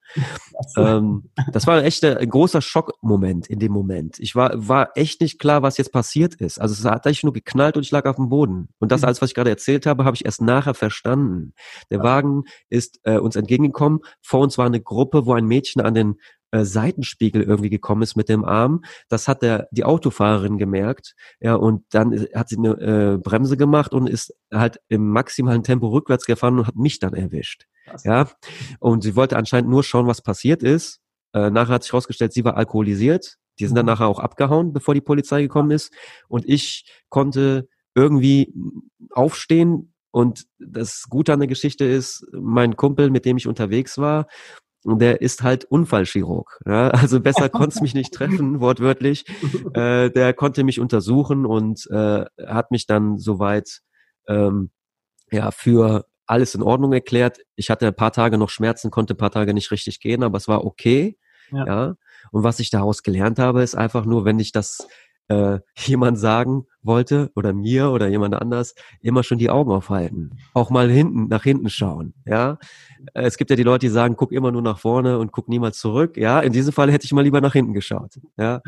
ähm, 0.78 1.30
das 1.52 1.68
war 1.68 1.84
echt 1.84 2.04
ein 2.04 2.30
großer 2.30 2.62
Schockmoment 2.62 3.48
in 3.48 3.60
dem 3.60 3.72
Moment. 3.72 4.20
Ich 4.20 4.36
war, 4.36 4.52
war 4.56 4.92
echt 4.96 5.22
nicht 5.22 5.40
klar, 5.40 5.62
was 5.62 5.78
jetzt 5.78 5.92
passiert 5.92 6.36
ist. 6.36 6.60
Also 6.60 6.74
es 6.74 6.86
hat 6.86 7.06
eigentlich 7.06 7.24
nur 7.24 7.34
geknallt 7.34 7.78
und 7.78 7.84
ich 7.84 7.92
lag 7.92 8.06
auf 8.06 8.16
dem 8.18 8.30
Boden. 8.30 8.70
Und 8.80 8.92
das 8.92 9.02
mhm. 9.02 9.08
alles, 9.08 9.22
was 9.22 9.30
ich 9.32 9.36
gerade 9.36 9.50
erzählt 9.50 9.86
habe, 9.86 10.06
habe 10.06 10.16
ich 10.16 10.26
erst 10.26 10.42
nachher 10.42 10.74
verstanden. 10.74 11.54
Der 11.92 12.00
Wagen 12.04 12.44
ist 12.70 13.00
äh, 13.04 13.18
uns 13.18 13.36
entgegengekommen. 13.36 14.00
Vor 14.22 14.42
uns 14.42 14.58
war 14.58 14.66
eine 14.66 14.82
Gruppe, 14.82 15.26
wo 15.26 15.34
ein 15.34 15.46
Mädchen 15.46 15.82
an 15.82 15.94
den 15.94 16.16
äh, 16.54 16.66
Seitenspiegel 16.66 17.42
irgendwie 17.42 17.72
gekommen 17.72 18.04
ist 18.04 18.16
mit 18.16 18.30
dem 18.30 18.46
Arm. 18.46 18.84
Das 19.10 19.28
hat 19.28 19.42
der, 19.42 19.68
die 19.72 19.84
Autofahrerin 19.84 20.60
gemerkt. 20.60 21.16
Ja, 21.40 21.56
und 21.56 21.84
dann 21.90 22.14
hat 22.36 22.50
sie 22.50 22.58
eine 22.58 23.14
äh, 23.14 23.18
Bremse 23.18 23.58
gemacht 23.58 23.92
und 23.92 24.08
ist 24.08 24.34
halt 24.54 24.80
im 24.88 25.10
maximalen 25.10 25.64
Tempo 25.64 25.88
rückwärts 25.88 26.26
gefahren 26.26 26.60
und 26.60 26.68
hat 26.68 26.76
mich 26.76 27.00
dann 27.00 27.16
erwischt. 27.16 27.66
Krass. 27.86 28.04
Ja, 28.04 28.30
und 28.80 29.02
sie 29.02 29.16
wollte 29.16 29.36
anscheinend 29.36 29.70
nur 29.72 29.84
schauen, 29.84 30.06
was 30.06 30.22
passiert 30.22 30.62
ist. 30.62 31.02
Äh, 31.34 31.50
nachher 31.50 31.74
hat 31.74 31.84
sich 31.84 31.92
herausgestellt, 31.92 32.34
sie 32.34 32.46
war 32.46 32.56
alkoholisiert. 32.56 33.38
Die 33.60 33.66
sind 33.66 33.76
dann 33.76 33.86
mhm. 33.86 33.92
nachher 33.92 34.08
auch 34.08 34.20
abgehauen, 34.20 34.74
bevor 34.74 34.94
die 34.94 35.02
Polizei 35.02 35.42
gekommen 35.42 35.72
ist. 35.72 35.92
Und 36.28 36.48
ich 36.48 36.86
konnte 37.10 37.68
irgendwie 37.96 38.54
aufstehen. 39.10 39.94
Und 40.12 40.46
das 40.60 41.08
Gute 41.10 41.34
an 41.34 41.40
der 41.40 41.48
Geschichte 41.48 41.86
ist, 41.86 42.28
mein 42.32 42.76
Kumpel, 42.76 43.10
mit 43.10 43.26
dem 43.26 43.38
ich 43.38 43.48
unterwegs 43.48 43.98
war, 43.98 44.28
der 44.86 45.22
ist 45.22 45.44
halt 45.44 45.66
Unfallchirurg. 45.66 46.60
Ja? 46.66 46.90
Also 47.04 47.20
besser 47.20 47.50
konnte 47.50 47.76
es 47.76 47.82
mich 47.82 47.94
nicht 47.94 48.14
treffen, 48.14 48.60
wortwörtlich. 48.60 49.26
Äh, 49.74 50.10
der 50.10 50.34
konnte 50.34 50.64
mich 50.64 50.80
untersuchen 50.80 51.46
und 51.46 51.88
äh, 51.92 52.26
hat 52.46 52.72
mich 52.72 52.86
dann 52.88 53.18
soweit 53.18 53.82
ähm, 54.28 54.72
ja 55.32 55.52
für 55.52 56.06
alles 56.26 56.56
in 56.56 56.64
Ordnung 56.64 56.94
erklärt. 56.94 57.40
Ich 57.56 57.70
hatte 57.70 57.88
ein 57.88 57.96
paar 57.96 58.12
Tage 58.12 58.38
noch 58.38 58.50
Schmerzen, 58.50 58.92
konnte 58.92 59.14
ein 59.14 59.18
paar 59.18 59.32
Tage 59.32 59.54
nicht 59.54 59.72
richtig 59.72 60.00
gehen, 60.00 60.24
aber 60.24 60.38
es 60.38 60.48
war 60.48 60.66
okay. 60.66 61.18
Ja. 61.52 61.66
ja. 61.66 61.96
Und 62.32 62.44
was 62.44 62.60
ich 62.60 62.70
daraus 62.70 63.04
gelernt 63.04 63.40
habe, 63.40 63.62
ist 63.62 63.76
einfach 63.76 64.06
nur, 64.06 64.26
wenn 64.26 64.40
ich 64.40 64.52
das 64.52 64.88
äh, 65.28 65.60
jemand 65.76 66.20
sagen 66.20 66.66
wollte 66.82 67.32
oder 67.36 67.54
mir 67.54 67.90
oder 67.92 68.08
jemand 68.08 68.36
anders, 68.36 68.76
immer 69.02 69.24
schon 69.24 69.38
die 69.38 69.50
Augen 69.50 69.72
aufhalten. 69.72 70.32
Auch 70.54 70.70
mal 70.70 70.90
hinten, 70.90 71.28
nach 71.28 71.44
hinten 71.44 71.70
schauen. 71.70 72.14
Ja, 72.26 72.58
äh, 73.14 73.24
es 73.24 73.38
gibt 73.38 73.50
ja 73.50 73.56
die 73.56 73.64
Leute, 73.64 73.86
die 73.86 73.92
sagen, 73.92 74.16
guck 74.16 74.32
immer 74.32 74.52
nur 74.52 74.62
nach 74.62 74.80
vorne 74.80 75.20
und 75.20 75.32
guck 75.32 75.48
niemals 75.48 75.78
zurück. 75.80 76.18
Ja, 76.18 76.40
in 76.42 76.54
diesem 76.54 76.74
Fall 76.74 76.92
hätte 76.92 77.06
ich 77.06 77.14
mal 77.14 77.22
lieber 77.22 77.42
nach 77.42 77.54
hinten 77.54 77.74
geschaut. 77.74 78.20
Ja. 78.38 78.62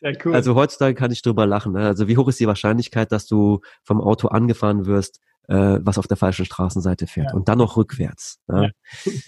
Sehr 0.00 0.16
cool. 0.24 0.34
Also 0.34 0.54
heutzutage 0.56 0.94
kann 0.94 1.12
ich 1.12 1.22
drüber 1.22 1.46
lachen. 1.46 1.72
Ne? 1.72 1.86
Also 1.86 2.08
wie 2.08 2.16
hoch 2.16 2.26
ist 2.28 2.40
die 2.40 2.48
Wahrscheinlichkeit, 2.48 3.12
dass 3.12 3.26
du 3.26 3.60
vom 3.84 4.00
Auto 4.00 4.28
angefahren 4.28 4.86
wirst, 4.86 5.20
äh, 5.48 5.78
was 5.80 5.98
auf 5.98 6.08
der 6.08 6.16
falschen 6.16 6.44
Straßenseite 6.44 7.06
fährt 7.06 7.28
ja. 7.30 7.34
und 7.34 7.48
dann 7.48 7.58
noch 7.58 7.76
rückwärts. 7.76 8.40
Ne? 8.48 8.72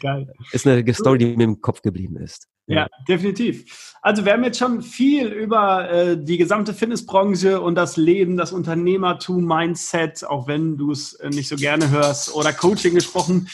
Ja. 0.02 0.18
Ist 0.52 0.66
eine 0.66 0.94
Story, 0.94 1.18
die 1.18 1.36
mir 1.36 1.44
im 1.44 1.60
Kopf 1.60 1.80
geblieben 1.82 2.16
ist. 2.16 2.48
Ja, 2.66 2.88
definitiv. 3.06 3.94
Also 4.00 4.24
wir 4.24 4.32
haben 4.32 4.44
jetzt 4.44 4.58
schon 4.58 4.80
viel 4.80 5.28
über 5.28 5.90
äh, 5.90 6.16
die 6.16 6.38
gesamte 6.38 6.72
Fitnessbranche 6.72 7.60
und 7.60 7.74
das 7.74 7.96
Leben, 7.96 8.38
das 8.38 8.52
Unternehmertum, 8.52 9.44
Mindset, 9.44 10.24
auch 10.24 10.46
wenn 10.46 10.78
du 10.78 10.90
es 10.90 11.14
äh, 11.14 11.28
nicht 11.28 11.48
so 11.48 11.56
gerne 11.56 11.90
hörst, 11.90 12.34
oder 12.34 12.52
Coaching 12.52 12.94
gesprochen. 12.94 13.48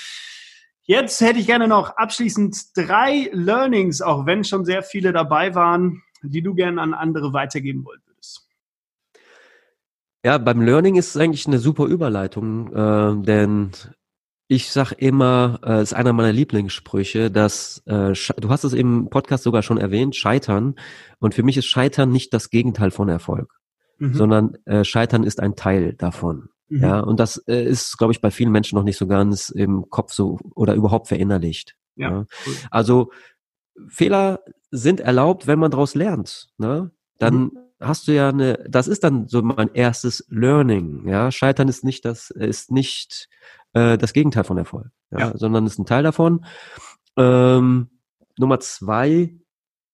Jetzt 0.82 1.20
hätte 1.20 1.40
ich 1.40 1.46
gerne 1.46 1.66
noch 1.66 1.90
abschließend 1.96 2.76
drei 2.76 3.30
Learnings, 3.32 4.00
auch 4.00 4.26
wenn 4.26 4.44
schon 4.44 4.64
sehr 4.64 4.82
viele 4.82 5.12
dabei 5.12 5.54
waren, 5.54 6.02
die 6.22 6.42
du 6.42 6.54
gerne 6.54 6.80
an 6.80 6.94
andere 6.94 7.32
weitergeben 7.32 7.84
wollen 7.84 8.00
würdest. 8.06 8.48
Ja, 10.24 10.38
beim 10.38 10.60
Learning 10.60 10.96
ist 10.96 11.10
es 11.10 11.16
eigentlich 11.16 11.46
eine 11.46 11.58
super 11.58 11.86
Überleitung, 11.86 12.72
äh, 12.74 13.24
denn 13.24 13.70
ich 14.50 14.72
sag 14.72 14.90
immer, 14.94 15.60
äh, 15.64 15.80
ist 15.80 15.94
einer 15.94 16.12
meiner 16.12 16.32
Lieblingssprüche, 16.32 17.30
dass 17.30 17.84
äh, 17.86 18.14
du 18.36 18.48
hast 18.48 18.64
es 18.64 18.72
im 18.72 19.08
Podcast 19.08 19.44
sogar 19.44 19.62
schon 19.62 19.78
erwähnt, 19.78 20.16
Scheitern. 20.16 20.74
Und 21.20 21.36
für 21.36 21.44
mich 21.44 21.56
ist 21.56 21.66
Scheitern 21.66 22.10
nicht 22.10 22.34
das 22.34 22.50
Gegenteil 22.50 22.90
von 22.90 23.08
Erfolg, 23.08 23.60
mhm. 23.98 24.12
sondern 24.12 24.58
äh, 24.64 24.82
Scheitern 24.82 25.22
ist 25.22 25.38
ein 25.38 25.54
Teil 25.54 25.92
davon. 25.92 26.48
Mhm. 26.68 26.82
Ja, 26.82 26.98
und 26.98 27.20
das 27.20 27.36
äh, 27.46 27.64
ist, 27.64 27.96
glaube 27.96 28.12
ich, 28.12 28.20
bei 28.20 28.32
vielen 28.32 28.50
Menschen 28.50 28.74
noch 28.74 28.82
nicht 28.82 28.96
so 28.96 29.06
ganz 29.06 29.50
im 29.50 29.88
Kopf 29.88 30.12
so 30.12 30.40
oder 30.56 30.74
überhaupt 30.74 31.06
verinnerlicht. 31.06 31.76
Ja. 31.94 32.10
ja. 32.10 32.26
Cool. 32.44 32.54
Also 32.72 33.12
Fehler 33.86 34.40
sind 34.72 34.98
erlaubt, 34.98 35.46
wenn 35.46 35.60
man 35.60 35.70
daraus 35.70 35.94
lernt. 35.94 36.48
Ne? 36.58 36.90
Dann 37.20 37.34
mhm. 37.34 37.58
hast 37.78 38.08
du 38.08 38.12
ja 38.12 38.30
eine, 38.30 38.64
das 38.68 38.88
ist 38.88 39.04
dann 39.04 39.28
so 39.28 39.42
mein 39.42 39.70
erstes 39.74 40.26
Learning. 40.28 41.06
Ja, 41.06 41.30
Scheitern 41.30 41.68
ist 41.68 41.84
nicht 41.84 42.04
das, 42.04 42.30
ist 42.30 42.72
nicht 42.72 43.28
äh, 43.72 43.98
das 43.98 44.12
Gegenteil 44.12 44.44
von 44.44 44.58
Erfolg, 44.58 44.90
ja, 45.10 45.18
ja. 45.18 45.36
sondern 45.36 45.66
ist 45.66 45.78
ein 45.78 45.86
Teil 45.86 46.02
davon. 46.02 46.44
Ähm, 47.16 47.90
Nummer 48.38 48.60
zwei 48.60 49.34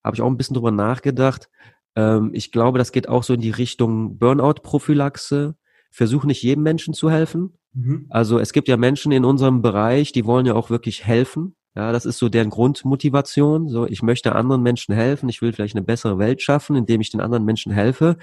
habe 0.04 0.14
ich 0.14 0.22
auch 0.22 0.28
ein 0.28 0.36
bisschen 0.36 0.54
drüber 0.54 0.70
nachgedacht. 0.70 1.50
Ähm, 1.96 2.30
ich 2.32 2.52
glaube, 2.52 2.78
das 2.78 2.92
geht 2.92 3.08
auch 3.08 3.22
so 3.22 3.34
in 3.34 3.40
die 3.40 3.50
Richtung 3.50 4.18
Burnout-Prophylaxe. 4.18 5.56
Versuch 5.90 6.24
nicht 6.24 6.42
jedem 6.42 6.62
Menschen 6.62 6.94
zu 6.94 7.10
helfen. 7.10 7.58
Mhm. 7.72 8.06
Also 8.10 8.38
es 8.38 8.52
gibt 8.52 8.68
ja 8.68 8.76
Menschen 8.76 9.12
in 9.12 9.24
unserem 9.24 9.62
Bereich, 9.62 10.12
die 10.12 10.26
wollen 10.26 10.46
ja 10.46 10.54
auch 10.54 10.70
wirklich 10.70 11.06
helfen. 11.06 11.56
Ja, 11.74 11.92
das 11.92 12.06
ist 12.06 12.18
so 12.18 12.28
deren 12.28 12.50
Grundmotivation. 12.50 13.68
So, 13.68 13.86
ich 13.86 14.02
möchte 14.02 14.34
anderen 14.34 14.62
Menschen 14.62 14.94
helfen. 14.94 15.28
Ich 15.28 15.42
will 15.42 15.52
vielleicht 15.52 15.76
eine 15.76 15.84
bessere 15.84 16.18
Welt 16.18 16.40
schaffen, 16.40 16.74
indem 16.74 17.02
ich 17.02 17.10
den 17.10 17.20
anderen 17.20 17.44
Menschen 17.44 17.70
helfe, 17.70 18.16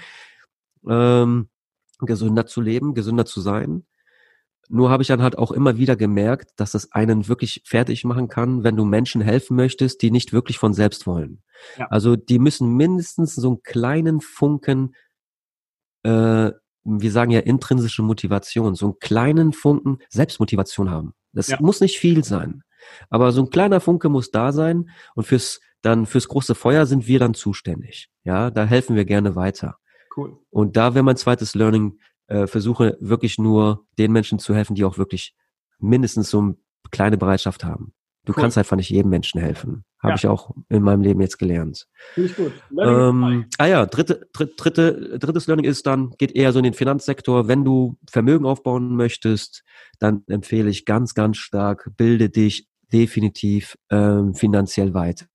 ähm, 0.88 1.48
gesünder 2.00 2.46
zu 2.46 2.60
leben, 2.60 2.94
gesünder 2.94 3.24
zu 3.24 3.40
sein. 3.40 3.84
Nur 4.68 4.90
habe 4.90 5.02
ich 5.02 5.08
dann 5.08 5.22
halt 5.22 5.38
auch 5.38 5.52
immer 5.52 5.76
wieder 5.76 5.96
gemerkt, 5.96 6.52
dass 6.56 6.72
das 6.72 6.92
einen 6.92 7.28
wirklich 7.28 7.62
fertig 7.66 8.04
machen 8.04 8.28
kann, 8.28 8.64
wenn 8.64 8.76
du 8.76 8.84
Menschen 8.84 9.20
helfen 9.20 9.56
möchtest, 9.56 10.02
die 10.02 10.10
nicht 10.10 10.32
wirklich 10.32 10.58
von 10.58 10.74
selbst 10.74 11.06
wollen. 11.06 11.42
Ja. 11.78 11.86
Also 11.88 12.16
die 12.16 12.38
müssen 12.38 12.76
mindestens 12.76 13.34
so 13.34 13.48
einen 13.48 13.62
kleinen 13.62 14.20
Funken, 14.20 14.94
äh, 16.02 16.50
wir 16.84 17.10
sagen 17.10 17.30
ja 17.30 17.40
intrinsische 17.40 18.02
Motivation, 18.02 18.74
so 18.74 18.86
einen 18.86 18.98
kleinen 19.00 19.52
Funken 19.52 19.98
Selbstmotivation 20.08 20.90
haben. 20.90 21.14
Das 21.32 21.48
ja. 21.48 21.58
muss 21.60 21.80
nicht 21.80 21.98
viel 21.98 22.24
sein. 22.24 22.62
Aber 23.10 23.32
so 23.32 23.42
ein 23.42 23.50
kleiner 23.50 23.80
Funke 23.80 24.08
muss 24.08 24.30
da 24.30 24.52
sein 24.52 24.90
und 25.14 25.26
fürs 25.26 25.60
dann 25.84 26.06
fürs 26.06 26.28
große 26.28 26.54
Feuer 26.54 26.86
sind 26.86 27.06
wir 27.06 27.18
dann 27.18 27.34
zuständig. 27.34 28.08
Ja, 28.24 28.50
da 28.50 28.64
helfen 28.64 28.96
wir 28.96 29.04
gerne 29.04 29.36
weiter. 29.36 29.76
Cool. 30.16 30.38
Und 30.50 30.76
da 30.76 30.94
wäre 30.94 31.04
mein 31.04 31.16
zweites 31.16 31.54
Learning, 31.54 31.98
äh, 32.26 32.46
versuche 32.46 32.96
wirklich 33.00 33.38
nur 33.38 33.86
den 33.98 34.12
Menschen 34.12 34.38
zu 34.38 34.54
helfen, 34.54 34.74
die 34.74 34.84
auch 34.84 34.98
wirklich 34.98 35.34
mindestens 35.78 36.30
so 36.30 36.40
eine 36.40 36.56
kleine 36.90 37.18
Bereitschaft 37.18 37.64
haben. 37.64 37.92
Du 38.24 38.32
cool. 38.32 38.40
kannst 38.40 38.56
einfach 38.56 38.76
nicht 38.76 38.88
jedem 38.88 39.10
Menschen 39.10 39.40
helfen. 39.40 39.84
Habe 39.98 40.12
ja. 40.12 40.16
ich 40.16 40.26
auch 40.26 40.54
in 40.70 40.82
meinem 40.82 41.02
Leben 41.02 41.20
jetzt 41.20 41.38
gelernt. 41.38 41.86
Finde 42.14 42.30
ich 42.30 42.36
gut. 42.36 42.52
Ähm, 42.80 43.46
ah 43.58 43.66
ja, 43.66 43.86
dritte, 43.86 44.28
dritte, 44.32 44.54
dritte, 44.56 45.18
drittes 45.18 45.46
Learning 45.46 45.66
ist 45.66 45.86
dann, 45.86 46.10
geht 46.16 46.32
eher 46.32 46.52
so 46.52 46.58
in 46.58 46.64
den 46.64 46.74
Finanzsektor. 46.74 47.48
Wenn 47.48 47.64
du 47.64 47.98
Vermögen 48.10 48.46
aufbauen 48.46 48.96
möchtest, 48.96 49.62
dann 49.98 50.22
empfehle 50.26 50.70
ich 50.70 50.86
ganz, 50.86 51.14
ganz 51.14 51.36
stark, 51.36 51.90
bilde 51.96 52.30
dich 52.30 52.66
definitiv 52.92 53.76
ähm, 53.90 54.34
finanziell 54.34 54.94
weiter. 54.94 55.26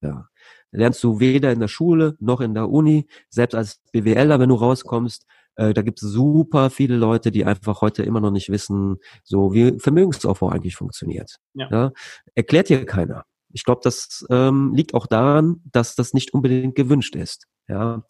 Lernst 0.72 1.02
du 1.04 1.20
weder 1.20 1.52
in 1.52 1.60
der 1.60 1.68
Schule 1.68 2.16
noch 2.20 2.40
in 2.40 2.54
der 2.54 2.70
Uni, 2.70 3.06
selbst 3.28 3.54
als 3.54 3.80
BWLer, 3.92 4.38
wenn 4.40 4.48
du 4.48 4.54
rauskommst, 4.54 5.26
äh, 5.60 5.74
da 5.74 5.82
gibt 5.82 6.02
es 6.02 6.08
super 6.08 6.70
viele 6.70 6.96
Leute, 6.96 7.30
die 7.30 7.44
einfach 7.44 7.82
heute 7.82 8.02
immer 8.02 8.20
noch 8.20 8.30
nicht 8.30 8.48
wissen, 8.48 8.96
so 9.22 9.52
wie 9.52 9.78
Vermögensaufbau 9.78 10.48
eigentlich 10.48 10.74
funktioniert. 10.74 11.36
Ja. 11.52 11.68
ja? 11.70 11.92
Erklärt 12.34 12.68
hier 12.68 12.86
keiner. 12.86 13.24
Ich 13.52 13.64
glaube, 13.64 13.82
das 13.84 14.24
ähm, 14.30 14.72
liegt 14.74 14.94
auch 14.94 15.06
daran, 15.06 15.60
dass 15.70 15.96
das 15.96 16.14
nicht 16.14 16.32
unbedingt 16.32 16.76
gewünscht 16.76 17.14
ist. 17.14 17.46
Ja, 17.68 18.04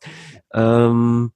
ähm, 0.55 1.33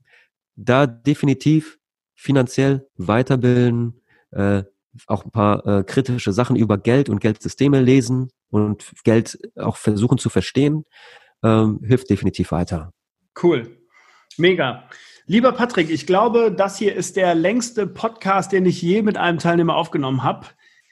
da 0.57 0.87
definitiv 0.87 1.79
finanziell 2.15 2.87
weiterbilden, 2.97 4.01
äh, 4.31 4.63
auch 5.07 5.25
ein 5.25 5.31
paar 5.33 5.67
äh, 5.67 5.83
kritische 5.83 6.33
Sachen 6.33 6.55
über 6.55 6.79
Geld 6.79 7.09
und 7.09 7.21
Geldsysteme 7.21 7.81
lesen 7.81 8.31
und 8.51 8.93
Geld 9.03 9.39
auch 9.57 9.77
versuchen 9.77 10.19
zu 10.19 10.31
verstehen, 10.31 10.85
ähm, 11.43 11.81
hilft 11.83 12.09
definitiv 12.09 12.53
weiter. 12.53 12.93
Cool. 13.43 13.79
Mega. 14.39 14.89
Lieber 15.27 15.53
Patrick, 15.53 15.89
ich 15.89 16.07
glaube, 16.07 16.53
das 16.53 16.77
hier 16.77 16.95
ist 16.95 17.17
der 17.17 17.35
längste 17.35 17.87
Podcast, 17.87 18.53
den 18.53 18.67
ich 18.67 18.83
je 18.83 19.01
mit 19.01 19.17
einem 19.17 19.39
Teilnehmer 19.39 19.75
aufgenommen 19.75 20.23
habe. 20.23 20.49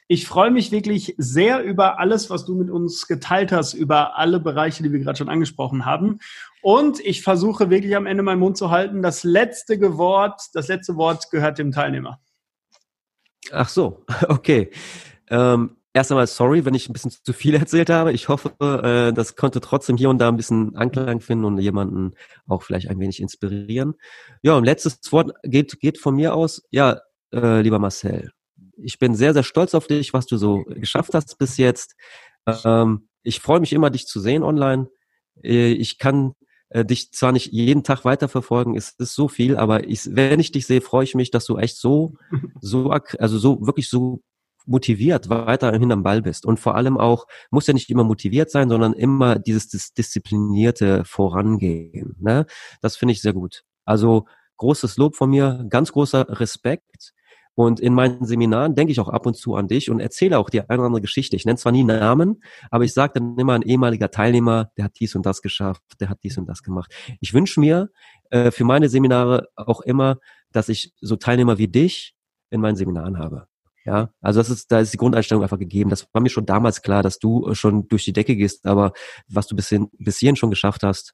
Ich 0.07 0.25
freue 0.25 0.49
mich 0.49 0.71
wirklich 0.71 1.13
sehr 1.19 1.63
über 1.63 1.99
alles, 1.99 2.31
was 2.31 2.43
du 2.43 2.55
mit 2.55 2.71
uns 2.71 3.07
geteilt 3.07 3.51
hast, 3.51 3.75
über 3.75 4.17
alle 4.17 4.39
Bereiche, 4.39 4.81
die 4.81 4.91
wir 4.91 4.99
gerade 5.01 5.19
schon 5.19 5.29
angesprochen 5.29 5.85
haben. 5.85 6.17
Und 6.63 6.99
ich 6.99 7.21
versuche 7.21 7.69
wirklich 7.69 7.95
am 7.95 8.07
Ende 8.07 8.23
meinen 8.23 8.39
Mund 8.39 8.57
zu 8.57 8.71
halten. 8.71 9.03
Das 9.03 9.23
letzte 9.23 9.79
Wort, 9.97 10.41
das 10.53 10.67
letzte 10.67 10.95
Wort 10.95 11.29
gehört 11.29 11.59
dem 11.59 11.71
Teilnehmer. 11.71 12.19
Ach 13.51 13.69
so, 13.69 14.03
okay. 14.29 14.71
Ähm, 15.29 15.77
erst 15.93 16.11
einmal 16.11 16.27
sorry, 16.27 16.65
wenn 16.65 16.73
ich 16.73 16.89
ein 16.89 16.93
bisschen 16.93 17.11
zu 17.11 17.33
viel 17.33 17.55
erzählt 17.55 17.89
habe. 17.89 18.11
Ich 18.11 18.27
hoffe, 18.29 18.53
äh, 18.59 19.13
das 19.13 19.35
konnte 19.35 19.61
trotzdem 19.61 19.97
hier 19.97 20.09
und 20.09 20.19
da 20.19 20.27
ein 20.27 20.37
bisschen 20.37 20.75
Anklang 20.75 21.21
finden 21.21 21.45
und 21.45 21.59
jemanden 21.59 22.11
auch 22.47 22.63
vielleicht 22.63 22.89
ein 22.89 22.99
wenig 22.99 23.21
inspirieren. 23.21 23.93
Ja, 24.41 24.55
und 24.55 24.65
letztes 24.65 24.99
Wort 25.11 25.31
geht, 25.43 25.79
geht 25.79 25.97
von 25.97 26.15
mir 26.15 26.35
aus. 26.35 26.63
Ja, 26.71 27.01
äh, 27.31 27.61
lieber 27.61 27.79
Marcel, 27.79 28.31
ich 28.77 28.99
bin 28.99 29.15
sehr, 29.15 29.33
sehr 29.33 29.43
stolz 29.43 29.75
auf 29.75 29.87
dich, 29.87 30.13
was 30.13 30.25
du 30.25 30.37
so 30.37 30.63
geschafft 30.63 31.13
hast 31.13 31.37
bis 31.37 31.57
jetzt. 31.57 31.95
Ähm, 32.65 33.07
ich 33.23 33.39
freue 33.39 33.59
mich 33.59 33.73
immer, 33.73 33.89
dich 33.89 34.07
zu 34.07 34.19
sehen 34.19 34.43
online. 34.43 34.89
Äh, 35.43 35.71
ich 35.73 35.97
kann 35.97 36.33
äh, 36.69 36.83
dich 36.83 37.11
zwar 37.11 37.31
nicht 37.31 37.51
jeden 37.51 37.83
Tag 37.83 38.03
weiterverfolgen, 38.03 38.75
es 38.75 38.95
ist 38.97 39.13
so 39.15 39.27
viel, 39.27 39.57
aber 39.57 39.87
ich, 39.87 40.15
wenn 40.15 40.39
ich 40.39 40.51
dich 40.51 40.65
sehe, 40.65 40.81
freue 40.81 41.03
ich 41.03 41.15
mich, 41.15 41.31
dass 41.31 41.45
du 41.45 41.57
echt 41.57 41.77
so, 41.77 42.15
so, 42.61 42.89
also 42.89 43.37
so 43.37 43.65
wirklich 43.65 43.89
so 43.89 44.21
motiviert 44.65 45.29
weiterhin 45.29 45.91
am 45.91 46.03
Ball 46.03 46.21
bist 46.21 46.45
und 46.45 46.59
vor 46.59 46.75
allem 46.75 46.97
auch, 46.97 47.25
muss 47.51 47.67
ja 47.67 47.73
nicht 47.73 47.89
immer 47.89 48.03
motiviert 48.03 48.51
sein, 48.51 48.69
sondern 48.69 48.93
immer 48.93 49.39
dieses 49.39 49.67
dis 49.67 49.93
disziplinierte 49.93 51.03
Vorangehen. 51.05 52.15
Ne? 52.19 52.45
Das 52.81 52.95
finde 52.95 53.13
ich 53.13 53.21
sehr 53.21 53.33
gut. 53.33 53.63
Also 53.85 54.25
großes 54.57 54.97
Lob 54.97 55.15
von 55.15 55.29
mir, 55.29 55.65
ganz 55.69 55.91
großer 55.91 56.39
Respekt. 56.39 57.13
Und 57.55 57.79
in 57.79 57.93
meinen 57.93 58.25
Seminaren 58.25 58.73
denke 58.73 58.91
ich 58.91 58.99
auch 58.99 59.09
ab 59.09 59.27
und 59.27 59.35
zu 59.35 59.55
an 59.55 59.67
dich 59.67 59.91
und 59.91 59.99
erzähle 59.99 60.39
auch 60.39 60.49
die 60.49 60.61
eine 60.61 60.79
oder 60.79 60.87
andere 60.87 61.01
Geschichte. 61.01 61.35
Ich 61.35 61.45
nenne 61.45 61.57
zwar 61.57 61.71
nie 61.71 61.83
Namen, 61.83 62.41
aber 62.71 62.83
ich 62.83 62.93
sage 62.93 63.19
dann 63.19 63.37
immer 63.37 63.53
ein 63.53 63.61
ehemaliger 63.61 64.09
Teilnehmer, 64.09 64.71
der 64.75 64.85
hat 64.85 64.93
dies 64.99 65.13
und 65.13 65.25
das 65.25 65.43
geschafft, 65.43 65.83
der 65.99 66.09
hat 66.09 66.19
dies 66.23 66.37
und 66.39 66.47
das 66.47 66.63
gemacht. 66.63 66.91
Ich 67.19 67.33
wünsche 67.33 67.59
mir 67.59 67.89
äh, 68.31 68.49
für 68.49 68.63
meine 68.63 68.89
Seminare 68.89 69.49
auch 69.55 69.81
immer, 69.81 70.17
dass 70.51 70.67
ich 70.67 70.93
so 70.99 71.15
Teilnehmer 71.15 71.59
wie 71.59 71.67
dich 71.67 72.15
in 72.49 72.59
meinen 72.59 72.75
Seminaren 72.75 73.19
habe. 73.19 73.47
Ja, 73.85 74.11
also 74.21 74.39
das 74.39 74.49
ist, 74.49 74.71
da 74.71 74.79
ist 74.79 74.93
die 74.93 74.97
Grundeinstellung 74.97 75.43
einfach 75.43 75.59
gegeben. 75.59 75.89
Das 75.89 76.07
war 76.13 76.21
mir 76.21 76.29
schon 76.29 76.45
damals 76.45 76.81
klar, 76.81 77.03
dass 77.03 77.19
du 77.19 77.53
schon 77.53 77.87
durch 77.89 78.05
die 78.05 78.13
Decke 78.13 78.35
gehst, 78.35 78.65
aber 78.65 78.93
was 79.27 79.47
du 79.47 79.55
bis, 79.55 79.69
hin, 79.69 79.89
bis 79.97 80.19
hierhin 80.19 80.37
schon 80.37 80.49
geschafft 80.49 80.83
hast, 80.83 81.13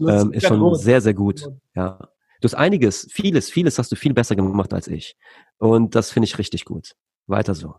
ähm, 0.00 0.32
ist 0.32 0.46
schon 0.46 0.58
gut. 0.58 0.80
sehr, 0.80 1.00
sehr 1.00 1.14
gut. 1.14 1.46
Ja. 1.74 1.98
Du 2.40 2.46
hast 2.46 2.54
einiges, 2.54 3.06
vieles, 3.12 3.50
vieles 3.50 3.78
hast 3.78 3.92
du 3.92 3.96
viel 3.96 4.14
besser 4.14 4.34
gemacht 4.34 4.72
als 4.74 4.88
ich. 4.88 5.16
Und 5.58 5.94
das 5.94 6.10
finde 6.10 6.26
ich 6.26 6.38
richtig 6.38 6.64
gut. 6.64 6.92
Weiter 7.28 7.54
so. 7.54 7.76